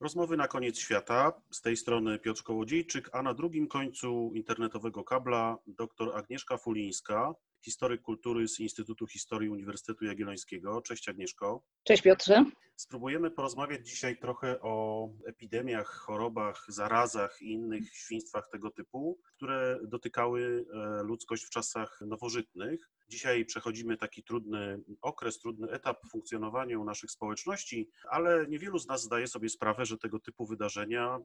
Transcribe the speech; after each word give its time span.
Rozmowy 0.00 0.36
na 0.36 0.48
koniec 0.48 0.78
świata. 0.78 1.32
Z 1.50 1.60
tej 1.60 1.76
strony 1.76 2.18
Piotr 2.18 2.42
Kołodziejczyk, 2.42 3.10
a 3.12 3.22
na 3.22 3.34
drugim 3.34 3.68
końcu 3.68 4.32
internetowego 4.34 5.04
kabla 5.04 5.58
dr 5.66 6.16
Agnieszka 6.16 6.56
Fulińska, 6.56 7.34
historyk 7.64 8.02
kultury 8.02 8.48
z 8.48 8.60
Instytutu 8.60 9.06
Historii 9.06 9.48
Uniwersytetu 9.48 10.04
Jagiellońskiego. 10.04 10.82
Cześć 10.82 11.08
Agnieszko. 11.08 11.62
Cześć 11.84 12.02
Piotrze. 12.02 12.44
Spróbujemy 12.76 13.30
porozmawiać 13.30 13.88
dzisiaj 13.88 14.18
trochę 14.18 14.60
o 14.60 15.08
epidemiach, 15.26 15.88
chorobach, 15.88 16.64
zarazach 16.68 17.42
i 17.42 17.52
innych 17.52 17.94
świństwach 17.94 18.48
tego 18.48 18.70
typu, 18.70 19.18
które 19.36 19.78
dotykały 19.82 20.64
e, 20.72 21.02
ludzkość 21.02 21.44
w 21.44 21.50
czasach 21.50 22.00
nowożytnych. 22.06 22.90
Dzisiaj 23.08 23.44
przechodzimy 23.44 23.96
taki 23.96 24.22
trudny 24.22 24.80
okres, 25.00 25.38
trudny 25.38 25.70
etap 25.70 26.06
w 26.06 26.10
funkcjonowaniu 26.10 26.84
naszych 26.84 27.10
społeczności, 27.10 27.88
ale 28.10 28.46
niewielu 28.46 28.78
z 28.78 28.86
nas 28.86 29.02
zdaje 29.02 29.26
sobie 29.26 29.48
sprawę, 29.48 29.86
że 29.86 29.98
tego 29.98 30.18
typu 30.18 30.46
wydarzenia, 30.46 31.18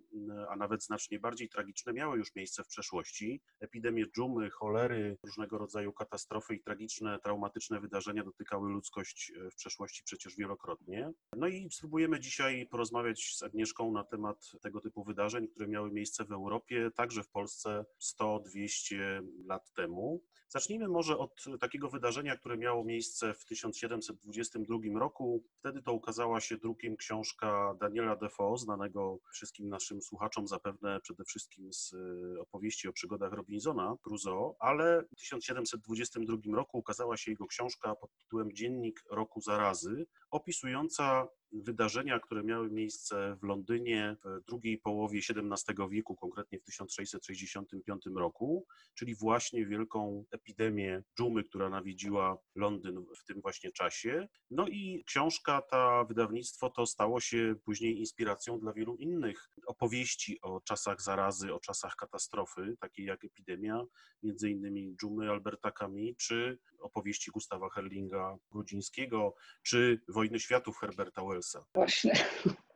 a 0.50 0.56
nawet 0.56 0.84
znacznie 0.84 1.20
bardziej 1.20 1.50
tragiczne, 1.50 1.94
miały 1.94 2.18
już 2.18 2.36
miejsce 2.36 2.64
w 2.64 2.68
przeszłości. 2.68 3.42
Epidemie 3.60 4.06
dżumy, 4.08 4.50
cholery, 4.50 5.18
różnego 5.24 5.58
rodzaju 5.58 5.94
katastrofy 5.94 6.56
i 6.56 6.62
tragiczne, 6.62 7.20
traumatyczne 7.20 7.80
wydarzenia 7.80 8.24
dotykały 8.24 8.70
ludzkość 8.70 9.32
w 9.52 9.56
przeszłości 9.56 10.04
przecież 10.04 10.36
wielokrotnie. 10.36 11.12
No 11.38 11.48
i 11.48 11.70
spróbujemy 11.72 12.20
dzisiaj 12.20 12.68
porozmawiać 12.68 13.36
z 13.38 13.44
Agnieszką 13.44 13.92
na 13.92 14.04
temat 14.04 14.52
tego 14.62 14.82
typu 14.82 15.04
wydarzeń, 15.04 15.48
które 15.48 15.68
miały 15.68 15.92
miejsce 15.92 16.26
w 16.26 16.32
Europie, 16.32 16.92
także 16.96 17.24
w 17.24 17.30
Polsce 17.30 17.86
100-200 18.22 19.22
lat 19.46 19.74
temu. 19.74 20.24
Zacznijmy 20.54 20.88
może 20.88 21.18
od 21.18 21.46
takiego 21.60 21.90
wydarzenia, 21.90 22.38
które 22.38 22.58
miało 22.58 22.84
miejsce 22.84 23.34
w 23.34 23.46
1722 23.46 25.00
roku. 25.00 25.44
Wtedy 25.60 25.82
to 25.82 25.94
ukazała 25.94 26.40
się 26.40 26.58
drukiem 26.58 26.98
książka 26.98 27.76
Daniela 27.80 28.16
Defoe, 28.16 28.58
znanego 28.58 29.20
wszystkim 29.34 29.70
naszym 29.70 30.02
słuchaczom 30.02 30.48
zapewne 30.48 31.00
przede 31.00 31.24
wszystkim 31.24 31.74
z 31.74 31.96
opowieści 32.40 32.88
o 32.88 32.94
przygodach 32.94 33.34
Robinsona 33.34 33.96
Crusoe, 34.02 34.56
ale 34.60 35.04
w 35.04 35.16
1722 35.16 36.38
roku 36.56 36.78
ukazała 36.78 37.18
się 37.18 37.32
jego 37.32 37.48
książka 37.48 37.96
pod 37.96 38.12
tytułem 38.18 38.54
Dziennik 38.54 39.04
roku 39.12 39.42
zarazy, 39.42 40.06
opisująca 40.32 41.28
wydarzenia, 41.52 42.20
które 42.20 42.44
miały 42.44 42.72
miejsce 42.72 43.38
w 43.42 43.44
Londynie 43.44 44.16
w 44.26 44.46
drugiej 44.48 44.78
połowie 44.78 45.20
XVII 45.30 45.90
wieku, 45.90 46.16
konkretnie 46.16 46.60
w 46.60 46.64
1665 46.64 48.04
roku, 48.16 48.66
czyli 48.94 49.16
właśnie 49.16 49.66
wielką 49.66 50.26
epidemię 50.32 51.04
dżumy, 51.18 51.44
która 51.44 51.70
nawiedziła 51.70 52.38
Londyn 52.56 53.06
w 53.22 53.26
tym 53.26 53.42
właśnie 53.42 53.72
czasie. 53.72 54.28
No 54.52 54.68
i 54.68 55.04
książka 55.08 55.62
ta, 55.62 56.04
wydawnictwo 56.04 56.70
to 56.70 56.86
stało 56.86 57.20
się 57.20 57.56
później 57.66 58.00
inspiracją 58.00 58.60
dla 58.60 58.74
wielu 58.74 58.96
innych 58.96 59.50
opowieści 59.66 60.42
o 60.42 60.62
czasach 60.62 61.02
zarazy, 61.02 61.54
o 61.54 61.60
czasach 61.60 61.96
katastrofy, 61.96 62.76
takiej 62.80 63.06
jak 63.06 63.24
epidemia, 63.26 63.84
między 64.24 64.50
innymi 64.50 64.96
dżumy 65.02 65.30
Alberta 65.30 65.72
Camus, 65.72 66.16
czy 66.18 66.60
opowieści 66.82 67.32
Gustawa 67.32 67.70
Herlinga 67.70 68.38
Grudzińskiego, 68.52 69.36
czy 69.64 70.02
Wojny 70.08 70.40
Światów 70.40 70.78
Herberta 70.78 71.24
Wellsa. 71.26 71.66
Właśnie. 71.74 72.14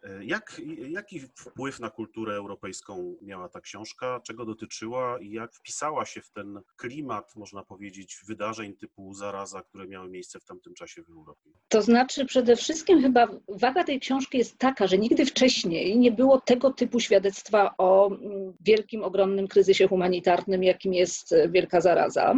E, 0.05 0.25
jak, 0.25 0.61
jaki 0.89 1.19
wpływ 1.19 1.79
na 1.79 1.89
kulturę 1.89 2.35
europejską 2.35 3.15
miała 3.21 3.49
ta 3.49 3.61
książka, 3.61 4.21
czego 4.23 4.45
dotyczyła 4.45 5.19
i 5.19 5.31
jak 5.31 5.55
wpisała 5.55 6.05
się 6.05 6.21
w 6.21 6.31
ten 6.31 6.59
klimat, 6.77 7.35
można 7.35 7.63
powiedzieć, 7.63 8.17
wydarzeń 8.27 8.75
typu 8.75 9.13
zaraza, 9.13 9.61
które 9.61 9.87
miały 9.87 10.09
miejsce 10.09 10.39
w 10.39 10.45
tamtym 10.45 10.73
czasie 10.73 11.03
w 11.03 11.09
Europie? 11.09 11.49
To 11.69 11.81
znaczy, 11.81 12.25
przede 12.25 12.55
wszystkim 12.55 13.01
chyba 13.01 13.27
waga 13.47 13.83
tej 13.83 13.99
książki 13.99 14.37
jest 14.37 14.57
taka, 14.57 14.87
że 14.87 14.97
nigdy 14.97 15.25
wcześniej 15.25 15.97
nie 15.97 16.11
było 16.11 16.41
tego 16.41 16.73
typu 16.73 16.99
świadectwa 16.99 17.75
o 17.77 18.07
mm, 18.07 18.53
wielkim, 18.61 19.03
ogromnym 19.03 19.47
kryzysie 19.47 19.87
humanitarnym, 19.87 20.63
jakim 20.63 20.93
jest 20.93 21.35
wielka 21.49 21.81
zaraza. 21.81 22.35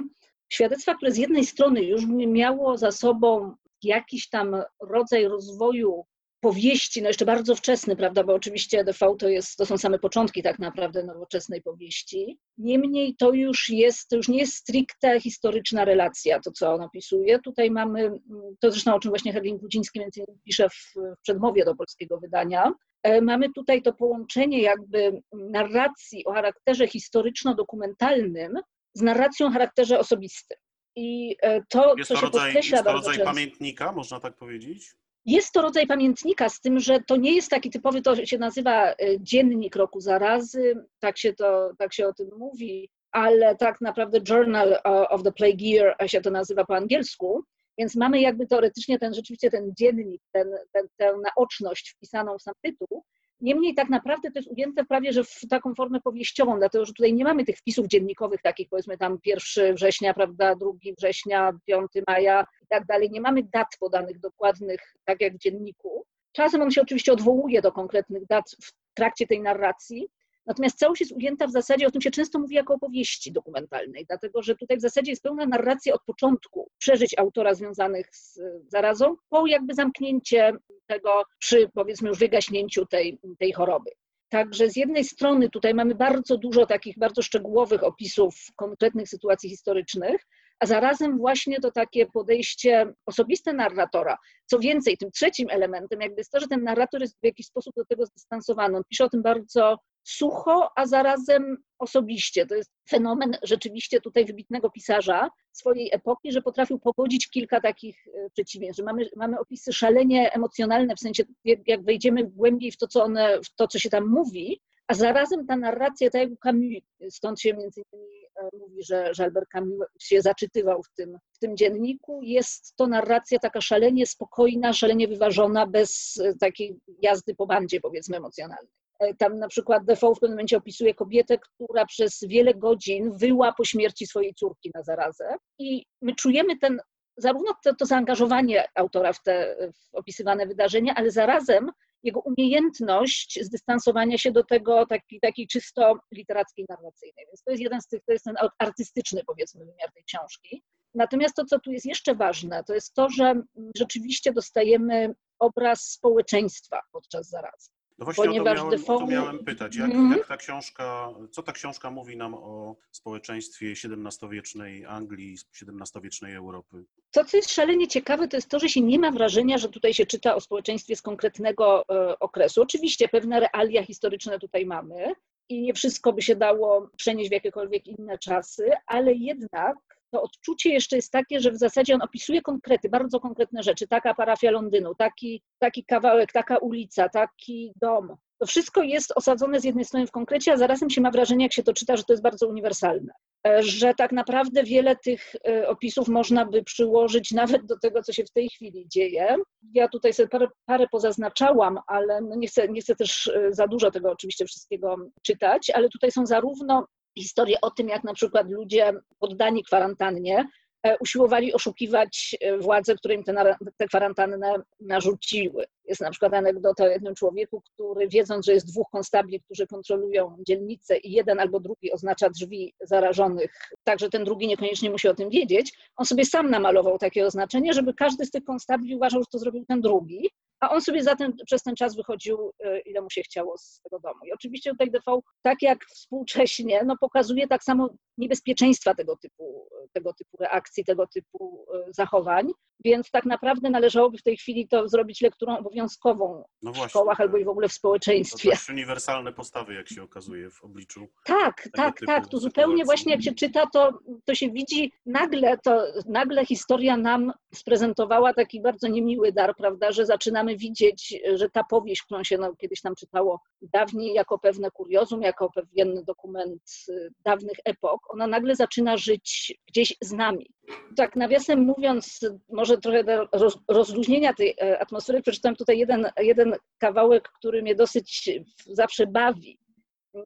Świadectwa, 0.49 0.95
które 0.95 1.11
z 1.11 1.17
jednej 1.17 1.45
strony 1.45 1.83
już 1.83 2.05
miało 2.27 2.77
za 2.77 2.91
sobą 2.91 3.55
jakiś 3.83 4.29
tam 4.29 4.55
rodzaj 4.81 5.27
rozwoju 5.27 6.05
powieści, 6.41 7.01
no 7.01 7.07
jeszcze 7.07 7.25
bardzo 7.25 7.55
wczesny, 7.55 7.95
prawda, 7.95 8.23
bo 8.23 8.33
oczywiście 8.33 8.83
DV 8.83 9.15
to, 9.19 9.29
jest, 9.29 9.57
to 9.57 9.65
są 9.65 9.77
same 9.77 9.99
początki 9.99 10.43
tak 10.43 10.59
naprawdę 10.59 11.03
nowoczesnej 11.03 11.61
powieści. 11.61 12.39
Niemniej 12.57 13.15
to 13.15 13.33
już 13.33 13.69
jest, 13.69 14.09
to 14.09 14.15
już 14.15 14.27
nie 14.27 14.37
jest 14.37 14.53
stricte 14.53 15.19
historyczna 15.21 15.85
relacja, 15.85 16.39
to 16.39 16.51
co 16.51 16.73
on 16.73 16.81
opisuje. 16.81 17.39
Tutaj 17.39 17.71
mamy, 17.71 18.11
to 18.59 18.71
zresztą 18.71 18.95
o 18.95 18.99
czym 18.99 19.11
właśnie 19.11 19.33
Herling 19.33 19.59
Grudziński 19.59 19.99
między 19.99 20.19
innymi 20.19 20.41
pisze 20.43 20.69
w, 20.69 20.93
w 20.95 21.21
przedmowie 21.21 21.65
do 21.65 21.75
polskiego 21.75 22.19
wydania, 22.19 22.71
e, 23.03 23.21
mamy 23.21 23.53
tutaj 23.53 23.81
to 23.81 23.93
połączenie 23.93 24.61
jakby 24.61 25.21
narracji 25.33 26.25
o 26.25 26.33
charakterze 26.33 26.87
historyczno-dokumentalnym 26.87 28.53
z 28.97 29.01
narracją 29.01 29.47
o 29.47 29.51
charakterze 29.51 29.99
osobistym. 29.99 30.57
I 30.95 31.35
e, 31.41 31.61
to, 31.69 31.95
jest 31.97 32.07
co 32.07 32.13
to 32.13 32.19
się 32.19 32.25
rodzaj, 32.25 32.43
podkreśla 32.43 32.77
jest 32.77 32.87
to 32.87 32.93
rodzaj 32.93 33.19
pamiętnika, 33.19 33.91
można 33.91 34.19
tak 34.19 34.37
powiedzieć? 34.37 34.95
Jest 35.25 35.51
to 35.51 35.61
rodzaj 35.61 35.87
pamiętnika, 35.87 36.49
z 36.49 36.61
tym, 36.61 36.79
że 36.79 36.99
to 37.07 37.15
nie 37.15 37.35
jest 37.35 37.49
taki 37.49 37.69
typowy, 37.69 38.01
to 38.01 38.25
się 38.25 38.37
nazywa 38.37 38.91
e, 38.91 38.95
dziennik 39.19 39.75
roku 39.75 39.99
zarazy, 39.99 40.85
tak 40.99 41.17
się, 41.17 41.33
to, 41.33 41.71
tak 41.77 41.93
się 41.93 42.07
o 42.07 42.13
tym 42.13 42.27
mówi, 42.37 42.89
ale 43.11 43.55
tak 43.55 43.81
naprawdę 43.81 44.19
Journal 44.29 44.79
of 44.83 45.23
the 45.23 45.31
Plague 45.31 45.65
Year 45.65 45.95
się 46.05 46.21
to 46.21 46.31
nazywa 46.31 46.65
po 46.65 46.75
angielsku, 46.75 47.43
więc 47.77 47.95
mamy 47.95 48.21
jakby 48.21 48.47
teoretycznie 48.47 48.99
ten 48.99 49.13
rzeczywiście 49.13 49.49
ten 49.49 49.73
dziennik, 49.79 50.21
ten, 50.31 50.47
ten, 50.71 50.87
tę 50.97 51.13
naoczność 51.23 51.93
wpisaną 51.95 52.37
w 52.37 52.41
sam 52.41 52.53
tytuł, 52.63 53.03
Niemniej 53.41 53.75
tak 53.75 53.89
naprawdę 53.89 54.31
to 54.31 54.39
jest 54.39 54.51
ujęte 54.51 54.85
prawie, 54.85 55.13
że 55.13 55.23
w 55.23 55.47
taką 55.49 55.75
formę 55.75 56.01
powieściową, 56.01 56.57
dlatego 56.57 56.85
że 56.85 56.93
tutaj 56.93 57.13
nie 57.13 57.23
mamy 57.23 57.45
tych 57.45 57.57
wpisów 57.57 57.87
dziennikowych 57.87 58.41
takich, 58.41 58.69
powiedzmy 58.69 58.97
tam 58.97 59.17
1 59.25 59.75
września, 59.75 60.13
prawda, 60.13 60.55
2 60.55 60.71
września, 60.97 61.51
5 61.65 61.91
maja 62.07 62.45
i 62.63 62.67
tak 62.69 62.85
dalej. 62.85 63.09
Nie 63.11 63.21
mamy 63.21 63.43
dat 63.43 63.67
podanych 63.79 64.19
dokładnych, 64.19 64.79
tak 65.05 65.21
jak 65.21 65.33
w 65.33 65.39
dzienniku. 65.39 66.05
Czasem 66.31 66.61
on 66.61 66.71
się 66.71 66.81
oczywiście 66.81 67.13
odwołuje 67.13 67.61
do 67.61 67.71
konkretnych 67.71 68.25
dat 68.25 68.45
w 68.63 68.71
trakcie 68.93 69.27
tej 69.27 69.41
narracji, 69.41 70.07
Natomiast 70.47 70.79
całość 70.79 71.01
jest 71.01 71.13
ujęta 71.13 71.47
w 71.47 71.51
zasadzie, 71.51 71.87
o 71.87 71.91
tym 71.91 72.01
się 72.01 72.11
często 72.11 72.39
mówi 72.39 72.55
jako 72.55 72.73
opowieści 72.73 73.31
dokumentalnej, 73.31 74.05
dlatego 74.05 74.41
że 74.41 74.55
tutaj 74.55 74.77
w 74.77 74.81
zasadzie 74.81 75.11
jest 75.11 75.23
pełna 75.23 75.45
narracja 75.45 75.93
od 75.93 76.03
początku 76.03 76.71
przeżyć 76.77 77.17
autora 77.17 77.53
związanych 77.53 78.15
z 78.15 78.39
zarazą, 78.67 79.15
po 79.29 79.47
jakby 79.47 79.73
zamknięcie 79.73 80.53
tego 80.87 81.23
przy 81.39 81.69
powiedzmy 81.73 82.09
już 82.09 82.19
wygaśnięciu 82.19 82.85
tej, 82.85 83.19
tej 83.39 83.51
choroby. 83.51 83.91
Także 84.29 84.69
z 84.69 84.75
jednej 84.75 85.03
strony 85.03 85.49
tutaj 85.49 85.73
mamy 85.73 85.95
bardzo 85.95 86.37
dużo 86.37 86.65
takich 86.65 86.97
bardzo 86.97 87.21
szczegółowych 87.21 87.83
opisów 87.83 88.35
konkretnych 88.55 89.09
sytuacji 89.09 89.49
historycznych, 89.49 90.27
a 90.59 90.65
zarazem 90.65 91.17
właśnie 91.17 91.59
to 91.59 91.71
takie 91.71 92.05
podejście 92.05 92.93
osobiste 93.05 93.53
narratora. 93.53 94.17
Co 94.45 94.59
więcej, 94.59 94.97
tym 94.97 95.11
trzecim 95.11 95.47
elementem 95.49 96.01
jakby 96.01 96.19
jest 96.19 96.31
to, 96.31 96.39
że 96.39 96.47
ten 96.47 96.63
narrator 96.63 97.01
jest 97.01 97.19
w 97.21 97.25
jakiś 97.25 97.45
sposób 97.45 97.75
do 97.75 97.85
tego 97.85 98.05
zdystansowany. 98.05 98.77
On 98.77 98.83
pisze 98.89 99.05
o 99.05 99.09
tym 99.09 99.21
bardzo 99.21 99.77
sucho, 100.03 100.69
a 100.75 100.85
zarazem 100.85 101.57
osobiście. 101.79 102.45
To 102.45 102.55
jest 102.55 102.71
fenomen 102.89 103.37
rzeczywiście 103.43 104.01
tutaj 104.01 104.25
wybitnego 104.25 104.69
pisarza 104.69 105.29
swojej 105.51 105.89
epoki, 105.93 106.31
że 106.31 106.41
potrafił 106.41 106.79
pogodzić 106.79 107.29
kilka 107.29 107.61
takich 107.61 108.07
e, 108.07 108.29
przeciwieństw, 108.29 108.83
mamy, 108.83 109.09
mamy 109.15 109.39
opisy 109.39 109.73
szalenie 109.73 110.33
emocjonalne, 110.33 110.95
w 110.95 110.99
sensie 110.99 111.23
jak 111.45 111.83
wejdziemy 111.83 112.23
głębiej 112.23 112.71
w 112.71 112.77
to, 112.77 112.87
co 112.87 113.03
one, 113.03 113.39
w 113.41 113.55
to, 113.55 113.67
co 113.67 113.79
się 113.79 113.89
tam 113.89 114.07
mówi, 114.07 114.61
a 114.87 114.93
zarazem 114.93 115.47
ta 115.47 115.55
narracja, 115.57 116.09
tak 116.09 116.21
jak 116.21 116.31
u 116.31 116.37
Camus, 116.37 116.83
stąd 117.09 117.41
się 117.41 117.53
między 117.53 117.81
innymi 117.93 118.25
e, 118.35 118.57
mówi, 118.57 118.83
że, 118.83 119.13
że 119.13 119.23
Albert 119.23 119.49
Camus 119.49 119.85
się 119.99 120.21
zaczytywał 120.21 120.83
w 120.83 120.93
tym, 120.95 121.17
w 121.33 121.39
tym 121.39 121.57
dzienniku, 121.57 122.21
jest 122.23 122.75
to 122.75 122.87
narracja 122.87 123.39
taka 123.39 123.61
szalenie 123.61 124.05
spokojna, 124.05 124.73
szalenie 124.73 125.07
wyważona, 125.07 125.67
bez 125.67 126.21
e, 126.23 126.33
takiej 126.35 126.79
jazdy 127.01 127.35
po 127.35 127.47
bandzie, 127.47 127.81
powiedzmy, 127.81 128.17
emocjonalnej. 128.17 128.71
E, 128.99 129.13
tam 129.13 129.39
na 129.39 129.47
przykład 129.47 129.85
Defoe 129.85 130.15
w 130.15 130.19
pewnym 130.19 130.35
momencie 130.35 130.57
opisuje 130.57 130.93
kobietę, 130.93 131.37
która 131.37 131.85
przez 131.85 132.19
wiele 132.27 132.53
godzin 132.53 133.17
wyła 133.17 133.53
po 133.57 133.65
śmierci 133.65 134.07
swojej 134.07 134.33
córki 134.33 134.71
na 134.75 134.83
zarazę 134.83 135.35
i 135.59 135.85
my 136.01 136.15
czujemy 136.15 136.57
ten 136.57 136.79
zarówno 137.17 137.53
to, 137.63 137.75
to 137.75 137.85
zaangażowanie 137.85 138.65
autora 138.75 139.13
w 139.13 139.23
te 139.23 139.55
w 139.73 139.95
opisywane 139.95 140.47
wydarzenia, 140.47 140.93
ale 140.95 141.11
zarazem 141.11 141.71
jego 142.03 142.19
umiejętność 142.19 143.39
zdystansowania 143.41 144.17
się 144.17 144.31
do 144.31 144.43
tego 144.43 144.85
takiej, 145.21 145.47
czysto 145.47 145.99
literackiej, 146.11 146.65
narracyjnej. 146.69 147.25
Więc 147.27 147.43
to 147.43 147.51
jest 147.51 147.63
jeden 147.63 147.81
z 147.81 147.87
tych, 147.87 148.03
to 148.05 148.11
jest 148.11 148.25
ten 148.25 148.35
artystyczny 148.59 149.21
powiedzmy 149.27 149.65
wymiar 149.65 149.91
tej 149.93 150.03
książki. 150.03 150.63
Natomiast 150.95 151.35
to, 151.35 151.45
co 151.45 151.59
tu 151.59 151.71
jest 151.71 151.85
jeszcze 151.85 152.15
ważne, 152.15 152.63
to 152.63 152.73
jest 152.73 152.93
to, 152.93 153.09
że 153.09 153.41
rzeczywiście 153.75 154.33
dostajemy 154.33 155.15
obraz 155.39 155.81
społeczeństwa 155.81 156.81
podczas 156.91 157.29
zarazy. 157.29 157.76
No 157.99 158.05
właśnie 158.05 158.25
ponieważ 158.25 158.59
o 158.59 158.61
to 158.61 158.65
miałem, 158.65 158.79
Defoe... 158.79 158.95
o 158.95 158.99
to 158.99 159.07
miałem 159.07 159.45
pytać, 159.45 159.75
jak, 159.75 159.89
Mhm. 159.91 160.11
jak 160.11 160.27
ta 160.27 160.37
książka, 160.37 161.09
co 161.31 161.43
ta 161.43 161.51
książka 161.51 161.91
mówi 161.91 162.17
nam 162.17 162.33
o 162.33 162.75
społeczeństwie 162.91 163.71
XVII-wiecznej 163.71 164.85
Anglii, 164.85 165.37
XVII-wiecznej 165.61 166.35
Europy? 166.35 166.85
To, 167.11 167.25
co 167.25 167.37
jest 167.37 167.51
szalenie 167.51 167.87
ciekawe, 167.87 168.27
to 168.27 168.37
jest 168.37 168.49
to, 168.49 168.59
że 168.59 168.69
się 168.69 168.81
nie 168.81 168.99
ma 168.99 169.11
wrażenia, 169.11 169.57
że 169.57 169.69
tutaj 169.69 169.93
się 169.93 170.05
czyta 170.05 170.35
o 170.35 170.39
społeczeństwie 170.41 170.95
z 170.95 171.01
konkretnego 171.01 171.83
e, 171.89 172.19
okresu. 172.19 172.61
Oczywiście 172.61 173.07
pewne 173.07 173.39
realia 173.39 173.83
historyczne 173.83 174.39
tutaj 174.39 174.65
mamy 174.65 175.13
i 175.49 175.61
nie 175.61 175.73
wszystko 175.73 176.13
by 176.13 176.21
się 176.21 176.35
dało 176.35 176.89
przenieść 176.97 177.29
w 177.29 177.33
jakiekolwiek 177.33 177.87
inne 177.87 178.17
czasy, 178.17 178.71
ale 178.85 179.13
jednak 179.13 179.77
to 180.11 180.21
odczucie 180.21 180.69
jeszcze 180.69 180.95
jest 180.95 181.11
takie, 181.11 181.39
że 181.39 181.51
w 181.51 181.57
zasadzie 181.57 181.95
on 181.95 182.01
opisuje 182.01 182.41
konkrety, 182.41 182.89
bardzo 182.89 183.19
konkretne 183.19 183.63
rzeczy. 183.63 183.87
Taka 183.87 184.13
parafia 184.13 184.51
Londynu, 184.51 184.95
taki, 184.95 185.41
taki 185.59 185.85
kawałek, 185.85 186.31
taka 186.31 186.57
ulica, 186.57 187.09
taki 187.09 187.71
dom. 187.75 188.15
To 188.39 188.45
wszystko 188.45 188.83
jest 188.83 189.13
osadzone 189.15 189.59
z 189.59 189.63
jednej 189.63 189.85
strony 189.85 190.07
w 190.07 190.11
konkrecie, 190.11 190.53
a 190.53 190.57
zarazem 190.57 190.89
się 190.89 191.01
ma 191.01 191.11
wrażenie, 191.11 191.45
jak 191.45 191.53
się 191.53 191.63
to 191.63 191.73
czyta, 191.73 191.97
że 191.97 192.03
to 192.03 192.13
jest 192.13 192.23
bardzo 192.23 192.47
uniwersalne. 192.47 193.13
E, 193.47 193.63
Że 193.63 193.93
tak 193.93 194.11
naprawdę 194.11 194.63
wiele 194.63 194.95
tych 194.95 195.35
e, 195.47 195.67
opisów 195.67 196.07
można 196.07 196.45
by 196.45 196.63
przyłożyć 196.63 197.31
nawet 197.31 197.65
do 197.65 197.79
tego, 197.79 198.03
co 198.03 198.13
się 198.13 198.23
w 198.23 198.31
tej 198.31 198.49
chwili 198.49 198.87
dzieje. 198.87 199.35
Ja 199.73 199.87
tutaj 199.87 200.13
sobie 200.13 200.29
parę, 200.29 200.47
parę 200.65 200.85
pozaznaczałam, 200.91 201.79
ale 201.87 202.21
no 202.21 202.35
nie, 202.35 202.47
chcę, 202.47 202.67
nie 202.67 202.81
chcę 202.81 202.95
też 202.95 203.27
e, 203.27 203.53
za 203.53 203.67
dużo 203.67 203.91
tego 203.91 204.11
oczywiście 204.11 204.45
wszystkiego 204.45 204.95
czytać, 205.21 205.69
ale 205.69 205.89
tutaj 205.89 206.11
są 206.11 206.25
zarówno 206.25 206.87
historie 207.17 207.57
o 207.61 207.71
tym, 207.71 207.89
jak 207.89 208.03
na 208.03 208.13
przykład 208.13 208.49
ludzie 208.49 208.93
poddani 209.19 209.63
kwarantannie 209.63 210.45
e, 210.83 210.97
usiłowali 210.97 211.53
oszukiwać 211.53 212.35
e, 212.41 212.57
władze, 212.57 212.95
które 212.95 213.13
im 213.13 213.23
nara- 213.23 213.57
tę 213.77 213.87
kwarantannę 213.87 214.55
narzuciły. 214.79 215.65
Jest 215.85 216.01
na 216.01 216.11
przykład 216.11 216.33
anegdota 216.33 216.83
o 216.83 216.87
jednym 216.87 217.15
człowieku, 217.15 217.61
który 217.61 218.07
wiedząc, 218.07 218.45
że 218.45 218.53
jest 218.53 218.71
dwóch 218.71 218.87
konstabli, 218.91 219.41
którzy 219.41 219.67
kontrolują 219.67 220.37
dzielnicę 220.47 220.97
i 220.97 221.11
jeden 221.11 221.39
albo 221.39 221.59
drugi 221.59 221.91
oznacza 221.91 222.29
drzwi 222.29 222.73
zarażonych, 222.81 223.51
tak 223.83 223.99
że 223.99 224.09
ten 224.09 224.23
drugi 224.23 224.47
niekoniecznie 224.47 224.89
musi 224.89 225.07
o 225.07 225.15
tym 225.15 225.29
wiedzieć, 225.29 225.73
on 225.95 226.05
sobie 226.05 226.25
sam 226.25 226.49
namalował 226.49 226.97
takie 226.97 227.25
oznaczenie, 227.25 227.73
żeby 227.73 227.93
każdy 227.93 228.25
z 228.25 228.31
tych 228.31 228.43
konstabli 228.43 228.95
uważał, 228.95 229.21
że 229.21 229.27
to 229.31 229.39
zrobił 229.39 229.65
ten 229.65 229.81
drugi, 229.81 230.29
a 230.59 230.69
on 230.69 230.81
sobie 230.81 231.03
zatem 231.03 231.33
przez 231.45 231.63
ten 231.63 231.75
czas 231.75 231.95
wychodził, 231.95 232.51
e, 232.63 232.79
ile 232.79 233.01
mu 233.01 233.09
się 233.09 233.21
chciało 233.21 233.57
z 233.57 233.81
tego 233.83 233.99
domu. 233.99 234.19
I 234.25 234.33
oczywiście 234.33 234.71
tutaj 234.71 234.91
DV, 234.91 235.19
tak 235.41 235.61
jak 235.61 235.85
współcześnie, 235.85 236.83
no 236.85 236.95
pokazuje 237.01 237.47
tak 237.47 237.63
samo 237.63 237.89
niebezpieczeństwa 238.17 238.95
tego 238.95 239.17
typu, 239.17 239.69
tego 239.93 240.13
typu 240.13 240.37
reakcji, 240.37 240.85
tego 240.85 241.07
typu 241.07 241.65
e, 241.73 241.93
zachowań, 241.93 242.51
więc 242.83 243.11
tak 243.11 243.25
naprawdę 243.25 243.69
należałoby 243.69 244.17
w 244.17 244.23
tej 244.23 244.37
chwili 244.37 244.67
to 244.67 244.89
zrobić 244.89 245.21
lekturą 245.21 245.57
obowiązkową 245.57 246.43
No 246.61 246.73
w 246.73 246.77
szkołach 246.77 247.21
albo 247.21 247.37
i 247.37 247.45
w 247.45 247.49
ogóle 247.49 247.67
w 247.67 247.71
To 247.71 247.75
społeczeństwie. 247.75 248.49
dość 248.49 248.69
uniwersalne 248.69 249.33
postawy, 249.33 249.73
jak 249.73 249.89
się 249.89 250.03
okazuje 250.03 250.49
w 250.49 250.63
obliczu. 250.63 251.07
Tak, 251.25 251.69
tak, 251.73 251.99
tak. 252.05 252.27
Tu 252.27 252.37
zupełnie 252.39 252.85
właśnie 252.85 253.11
jak 253.11 253.23
się 253.23 253.33
czyta, 253.33 253.65
to, 253.73 253.99
to 254.25 254.35
się 254.35 254.51
widzi 254.51 254.91
nagle, 255.05 255.57
to 255.57 255.83
nagle 256.05 256.45
historia 256.45 256.97
nam 256.97 257.33
sprezentowała 257.53 258.33
taki 258.33 258.61
bardzo 258.61 258.87
niemiły 258.87 259.31
dar, 259.31 259.55
prawda, 259.55 259.91
że 259.91 260.05
zaczynamy 260.05 260.57
widzieć, 260.57 261.15
że 261.33 261.49
ta 261.49 261.63
powieść, 261.63 262.01
którą 262.03 262.23
się 262.23 262.37
no, 262.37 262.55
kiedyś 262.55 262.81
tam 262.81 262.95
czytało 262.95 263.41
dawniej 263.61 264.13
jako 264.13 264.39
pewne 264.39 264.71
kuriozum, 264.71 265.21
jako 265.21 265.49
pewien 265.51 266.03
dokument 266.03 266.61
y, 266.89 267.09
dawnych 267.25 267.57
epok, 267.65 268.06
ona 268.09 268.27
nagle 268.27 268.55
zaczyna 268.55 268.97
żyć 268.97 269.57
gdzieś 269.67 269.95
z 270.01 270.11
nami. 270.11 270.49
Tak 270.95 271.15
nawiasem 271.15 271.59
mówiąc, 271.59 272.19
może 272.49 272.77
trochę 272.77 273.03
do 273.03 273.25
roz- 273.33 273.59
rozluźnienia 273.67 274.33
tej 274.33 274.55
e, 274.61 274.79
atmosfery, 274.79 275.21
przeczytam 275.21 275.55
tutaj 275.55 275.77
jeden, 275.77 276.09
jeden 276.17 276.55
kawałek, 276.77 277.29
który 277.29 277.61
mnie 277.61 277.75
dosyć 277.75 278.29
zawsze 278.65 279.07
bawi. 279.07 279.59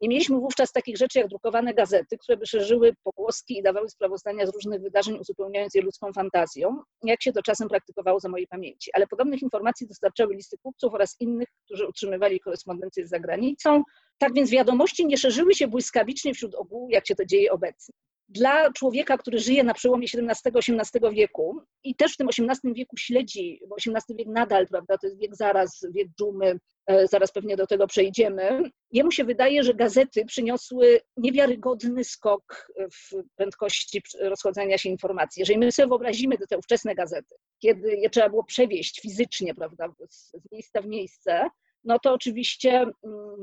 Nie 0.01 0.09
mieliśmy 0.09 0.39
wówczas 0.39 0.71
takich 0.71 0.97
rzeczy 0.97 1.19
jak 1.19 1.27
drukowane 1.27 1.73
gazety, 1.73 2.17
które 2.17 2.37
by 2.37 2.45
szerzyły 2.45 2.93
pogłoski 3.03 3.57
i 3.57 3.63
dawały 3.63 3.89
sprawozdania 3.89 4.45
z 4.45 4.49
różnych 4.49 4.81
wydarzeń, 4.81 5.17
uzupełniając 5.19 5.75
je 5.75 5.81
ludzką 5.81 6.13
fantazją, 6.13 6.81
jak 7.03 7.23
się 7.23 7.31
to 7.31 7.41
czasem 7.41 7.69
praktykowało 7.69 8.19
za 8.19 8.29
mojej 8.29 8.47
pamięci. 8.47 8.91
Ale 8.93 9.07
podobnych 9.07 9.41
informacji 9.41 9.87
dostarczały 9.87 10.35
listy 10.35 10.57
kupców 10.57 10.93
oraz 10.93 11.15
innych, 11.19 11.47
którzy 11.65 11.87
utrzymywali 11.87 12.39
korespondencję 12.39 13.07
z 13.07 13.09
zagranicą. 13.09 13.83
Tak 14.17 14.33
więc 14.33 14.49
wiadomości 14.49 15.05
nie 15.05 15.17
szerzyły 15.17 15.55
się 15.55 15.67
błyskawicznie 15.67 16.33
wśród 16.33 16.55
ogółu, 16.55 16.89
jak 16.89 17.07
się 17.07 17.15
to 17.15 17.25
dzieje 17.25 17.51
obecnie. 17.51 17.95
Dla 18.31 18.71
człowieka, 18.71 19.17
który 19.17 19.39
żyje 19.39 19.63
na 19.63 19.73
przełomie 19.73 20.07
XVII-XVIII 20.13 21.15
wieku 21.15 21.61
i 21.83 21.95
też 21.95 22.13
w 22.13 22.17
tym 22.17 22.27
XVIII 22.27 22.73
wieku 22.73 22.97
śledzi, 22.97 23.61
bo 23.67 23.75
XVIII 23.75 24.17
wiek 24.17 24.27
nadal, 24.27 24.67
prawda, 24.67 24.97
to 24.97 25.07
jest 25.07 25.19
wiek 25.19 25.35
zaraz, 25.35 25.85
wiek 25.91 26.07
dżumy, 26.19 26.59
e, 26.87 27.07
zaraz 27.07 27.31
pewnie 27.31 27.55
do 27.55 27.67
tego 27.67 27.87
przejdziemy, 27.87 28.71
jemu 28.91 29.11
się 29.11 29.23
wydaje, 29.23 29.63
że 29.63 29.73
gazety 29.73 30.25
przyniosły 30.25 30.99
niewiarygodny 31.17 32.03
skok 32.03 32.71
w 32.93 33.23
prędkości 33.35 34.01
rozchodzenia 34.19 34.77
się 34.77 34.89
informacji. 34.89 35.39
Jeżeli 35.39 35.59
my 35.59 35.71
sobie 35.71 35.87
wyobrazimy 35.87 36.37
te, 36.37 36.57
ówczesne 36.57 36.95
gazety, 36.95 37.35
kiedy 37.59 37.95
je 37.95 38.09
trzeba 38.09 38.29
było 38.29 38.43
przewieźć 38.43 39.01
fizycznie, 39.01 39.55
prawda, 39.55 39.89
z 40.09 40.33
miejsca 40.51 40.81
w 40.81 40.87
miejsce, 40.87 41.49
no 41.83 41.99
to 41.99 42.13
oczywiście 42.13 42.71
mm, 42.79 42.93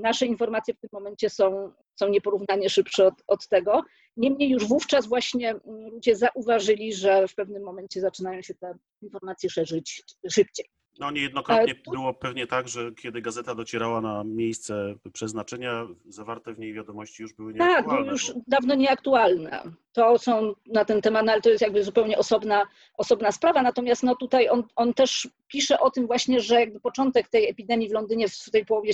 nasze 0.00 0.26
informacje 0.26 0.74
w 0.74 0.80
tym 0.80 0.90
momencie 0.92 1.30
są, 1.30 1.72
są 2.00 2.08
nieporównanie 2.08 2.70
szybsze 2.70 3.06
od, 3.06 3.14
od 3.26 3.48
tego. 3.48 3.82
Niemniej 4.16 4.50
już 4.50 4.66
wówczas 4.66 5.06
właśnie 5.06 5.50
mm, 5.50 5.90
ludzie 5.90 6.16
zauważyli, 6.16 6.94
że 6.94 7.28
w 7.28 7.34
pewnym 7.34 7.62
momencie 7.62 8.00
zaczynają 8.00 8.42
się 8.42 8.54
te 8.54 8.74
informacje 9.02 9.50
szerzyć 9.50 10.02
szybciej. 10.30 10.66
No 10.98 11.10
niejednokrotnie 11.10 11.74
było 11.92 12.14
pewnie 12.14 12.46
tak, 12.46 12.68
że 12.68 12.92
kiedy 12.92 13.22
gazeta 13.22 13.54
docierała 13.54 14.00
na 14.00 14.24
miejsce 14.24 14.94
przeznaczenia, 15.12 15.86
zawarte 16.08 16.54
w 16.54 16.58
niej 16.58 16.72
wiadomości 16.74 17.22
już 17.22 17.32
były 17.32 17.54
Tak, 17.54 17.68
nieaktualne. 17.68 18.00
były 18.02 18.12
już 18.12 18.32
bo- 18.32 18.40
dawno 18.46 18.74
nieaktualne. 18.74 19.62
To 19.92 20.18
są 20.18 20.52
na 20.66 20.84
ten 20.84 21.00
temat, 21.02 21.26
no 21.26 21.32
ale 21.32 21.40
to 21.40 21.50
jest 21.50 21.62
jakby 21.62 21.84
zupełnie 21.84 22.18
osobna, 22.18 22.66
osobna 22.96 23.32
sprawa. 23.32 23.62
Natomiast 23.62 24.02
no 24.02 24.16
tutaj 24.16 24.48
on, 24.48 24.64
on 24.76 24.94
też 24.94 25.28
pisze 25.48 25.80
o 25.80 25.90
tym 25.90 26.06
właśnie, 26.06 26.40
że 26.40 26.60
jakby 26.60 26.80
początek 26.80 27.28
tej 27.28 27.48
epidemii 27.50 27.88
w 27.88 27.92
Londynie 27.92 28.28
w 28.28 28.50
tej 28.50 28.64
połowie 28.66 28.92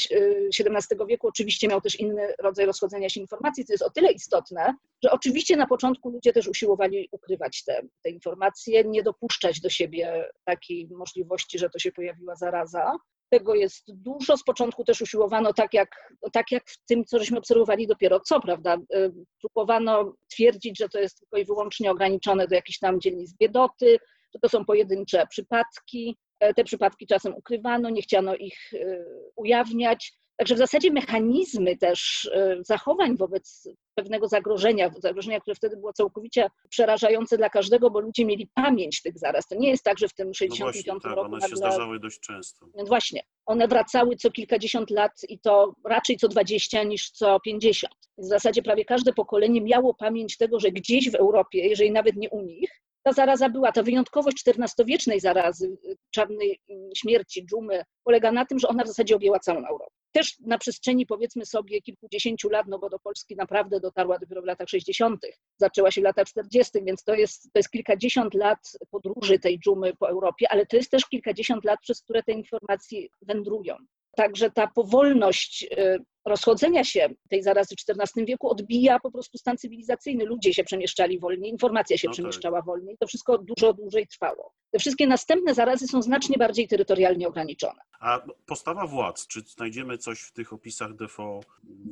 XVII 0.58 1.06
wieku 1.08 1.28
oczywiście 1.28 1.68
miał 1.68 1.80
też 1.80 2.00
inny 2.00 2.28
rodzaj 2.38 2.66
rozchodzenia 2.66 3.08
się 3.08 3.20
informacji, 3.20 3.64
co 3.64 3.72
jest 3.72 3.82
o 3.82 3.90
tyle 3.90 4.12
istotne, 4.12 4.74
że 5.02 5.10
oczywiście 5.10 5.56
na 5.56 5.66
początku 5.66 6.10
ludzie 6.10 6.32
też 6.32 6.48
usiłowali 6.48 7.08
ukrywać 7.10 7.64
te, 7.64 7.82
te 8.02 8.10
informacje, 8.10 8.84
nie 8.84 9.02
dopuszczać 9.02 9.60
do 9.60 9.70
siebie 9.70 10.24
takiej 10.44 10.88
możliwości, 10.88 11.58
że 11.58 11.70
to 11.70 11.78
się 11.78 11.92
pojawiła 11.94 12.34
zaraza. 12.36 12.96
Tego 13.30 13.54
jest 13.54 13.84
dużo. 13.88 14.36
Z 14.36 14.44
początku 14.44 14.84
też 14.84 15.02
usiłowano, 15.02 15.52
tak 15.52 15.74
jak, 15.74 16.14
tak 16.32 16.52
jak 16.52 16.70
w 16.70 16.84
tym, 16.86 17.04
co 17.04 17.18
żeśmy 17.18 17.38
obserwowali 17.38 17.86
dopiero 17.86 18.20
co, 18.20 18.40
prawda? 18.40 18.76
y, 18.94 19.12
Próbowano 19.40 20.14
twierdzić, 20.32 20.78
że 20.78 20.88
to 20.88 20.98
jest 20.98 21.18
tylko 21.18 21.36
i 21.36 21.44
wyłącznie 21.44 21.90
ograniczone 21.90 22.48
do 22.48 22.54
jakichś 22.54 22.78
tam 22.78 23.00
dzielnic 23.00 23.36
biedoty, 23.36 23.98
że 24.34 24.40
to 24.42 24.48
są 24.48 24.64
pojedyncze 24.64 25.26
przypadki. 25.30 26.16
E, 26.40 26.54
Te 26.54 26.64
przypadki 26.64 27.06
czasem 27.06 27.34
ukrywano, 27.34 27.90
nie 27.90 28.02
chciano 28.02 28.36
ich 28.36 28.72
y, 28.72 29.04
ujawniać. 29.36 30.12
Także 30.36 30.54
w 30.54 30.58
zasadzie 30.58 30.90
mechanizmy 30.90 31.76
też 31.76 32.24
y, 32.24 32.58
zachowań 32.64 33.16
wobec 33.16 33.68
pewnego 33.94 34.28
zagrożenia, 34.28 34.90
zagrożenia, 34.98 35.40
które 35.40 35.54
wtedy 35.54 35.76
było 35.76 35.92
całkowicie 35.92 36.46
przerażające 36.68 37.36
dla 37.36 37.48
każdego, 37.50 37.90
bo 37.90 38.00
ludzie 38.00 38.24
mieli 38.24 38.48
pamięć 38.54 39.02
tych 39.02 39.18
zaraz. 39.18 39.46
To 39.46 39.54
nie 39.54 39.70
jest 39.70 39.84
tak, 39.84 39.98
że 39.98 40.08
w 40.08 40.14
tym 40.14 40.28
No 40.28 40.34
65 40.34 40.84
właśnie, 40.84 41.00
tak, 41.00 41.16
roku 41.16 41.26
one 41.26 41.40
się 41.40 41.42
nagle 41.42 41.56
zdarzały 41.56 42.00
dość 42.00 42.20
często. 42.20 42.66
więc 42.76 42.88
właśnie, 42.88 43.22
one 43.46 43.68
wracały 43.68 44.16
co 44.16 44.30
kilkadziesiąt 44.30 44.90
lat 44.90 45.12
i 45.28 45.38
to 45.38 45.74
raczej 45.84 46.16
co 46.16 46.28
20 46.28 46.82
niż 46.82 47.10
co 47.10 47.40
50. 47.40 47.94
W 48.18 48.24
zasadzie 48.24 48.62
prawie 48.62 48.84
każde 48.84 49.12
pokolenie 49.12 49.60
miało 49.60 49.94
pamięć 49.94 50.36
tego, 50.36 50.60
że 50.60 50.70
gdzieś 50.70 51.10
w 51.10 51.14
Europie, 51.14 51.68
jeżeli 51.68 51.90
nawet 51.90 52.16
nie 52.16 52.30
u 52.30 52.40
nich, 52.40 52.83
ta 53.04 53.12
zaraza 53.12 53.48
była. 53.48 53.72
Ta 53.72 53.82
wyjątkowość 53.82 54.44
XIV-wiecznej 54.46 55.20
zarazy, 55.20 55.76
y, 55.84 55.96
czarnej 56.10 56.60
mm, 56.70 56.90
śmierci, 56.96 57.46
dżumy, 57.46 57.82
polega 58.04 58.32
na 58.32 58.44
tym, 58.44 58.58
że 58.58 58.68
ona 58.68 58.84
w 58.84 58.88
zasadzie 58.88 59.16
objęła 59.16 59.38
całą 59.38 59.66
Europę. 59.66 59.94
Też 60.12 60.38
na 60.40 60.58
przestrzeni 60.58 61.06
powiedzmy 61.06 61.46
sobie 61.46 61.82
kilkudziesięciu 61.82 62.48
lat, 62.48 62.66
no 62.68 62.78
bo 62.78 62.90
do 62.90 62.98
Polski 62.98 63.36
naprawdę 63.36 63.80
dotarła 63.80 64.18
dopiero 64.18 64.42
w 64.42 64.44
latach 64.44 64.68
60., 64.68 65.20
zaczęła 65.56 65.90
się 65.90 66.00
w 66.00 66.04
latach 66.04 66.26
40., 66.26 66.84
więc 66.84 67.04
to 67.04 67.14
jest, 67.14 67.42
to 67.42 67.58
jest 67.58 67.70
kilkadziesiąt 67.70 68.34
lat 68.34 68.58
podróży 68.90 69.38
tej 69.38 69.58
dżumy 69.58 69.94
po 69.94 70.08
Europie, 70.08 70.46
ale 70.50 70.66
to 70.66 70.76
jest 70.76 70.90
też 70.90 71.06
kilkadziesiąt 71.06 71.64
lat, 71.64 71.80
przez 71.80 72.02
które 72.02 72.22
te 72.22 72.32
informacje 72.32 73.08
wędrują. 73.22 73.76
Także 74.16 74.50
ta 74.50 74.66
powolność 74.66 75.66
y, 75.78 75.98
rozchodzenia 76.24 76.84
się 76.84 77.08
tej 77.30 77.42
zarazy 77.42 77.74
w 77.76 77.90
XIV 77.90 78.26
wieku 78.26 78.48
odbija 78.50 79.00
po 79.00 79.10
prostu 79.10 79.38
stan 79.38 79.56
cywilizacyjny. 79.56 80.24
Ludzie 80.24 80.54
się 80.54 80.64
przemieszczali 80.64 81.18
wolniej, 81.18 81.50
informacja 81.50 81.96
się 81.96 82.08
No 82.08 82.10
tak. 82.10 82.14
przemieszczała 82.14 82.62
wolniej. 82.62 82.96
To 83.00 83.06
wszystko 83.06 83.38
dużo 83.38 83.72
dłużej 83.72 84.06
trwało. 84.06 84.52
Te 84.70 84.78
wszystkie 84.78 85.06
następne 85.06 85.54
zarazy 85.54 85.86
są 85.86 86.02
znacznie 86.02 86.36
bardziej 86.38 86.68
terytorialnie 86.68 87.28
ograniczone. 87.28 87.80
A 88.00 88.20
postawa 88.46 88.86
władz, 88.86 89.26
czy 89.26 89.40
znajdziemy 89.40 89.98
coś 89.98 90.20
w 90.20 90.32
tych 90.32 90.52
opisach 90.52 90.94
Defo 90.96 91.40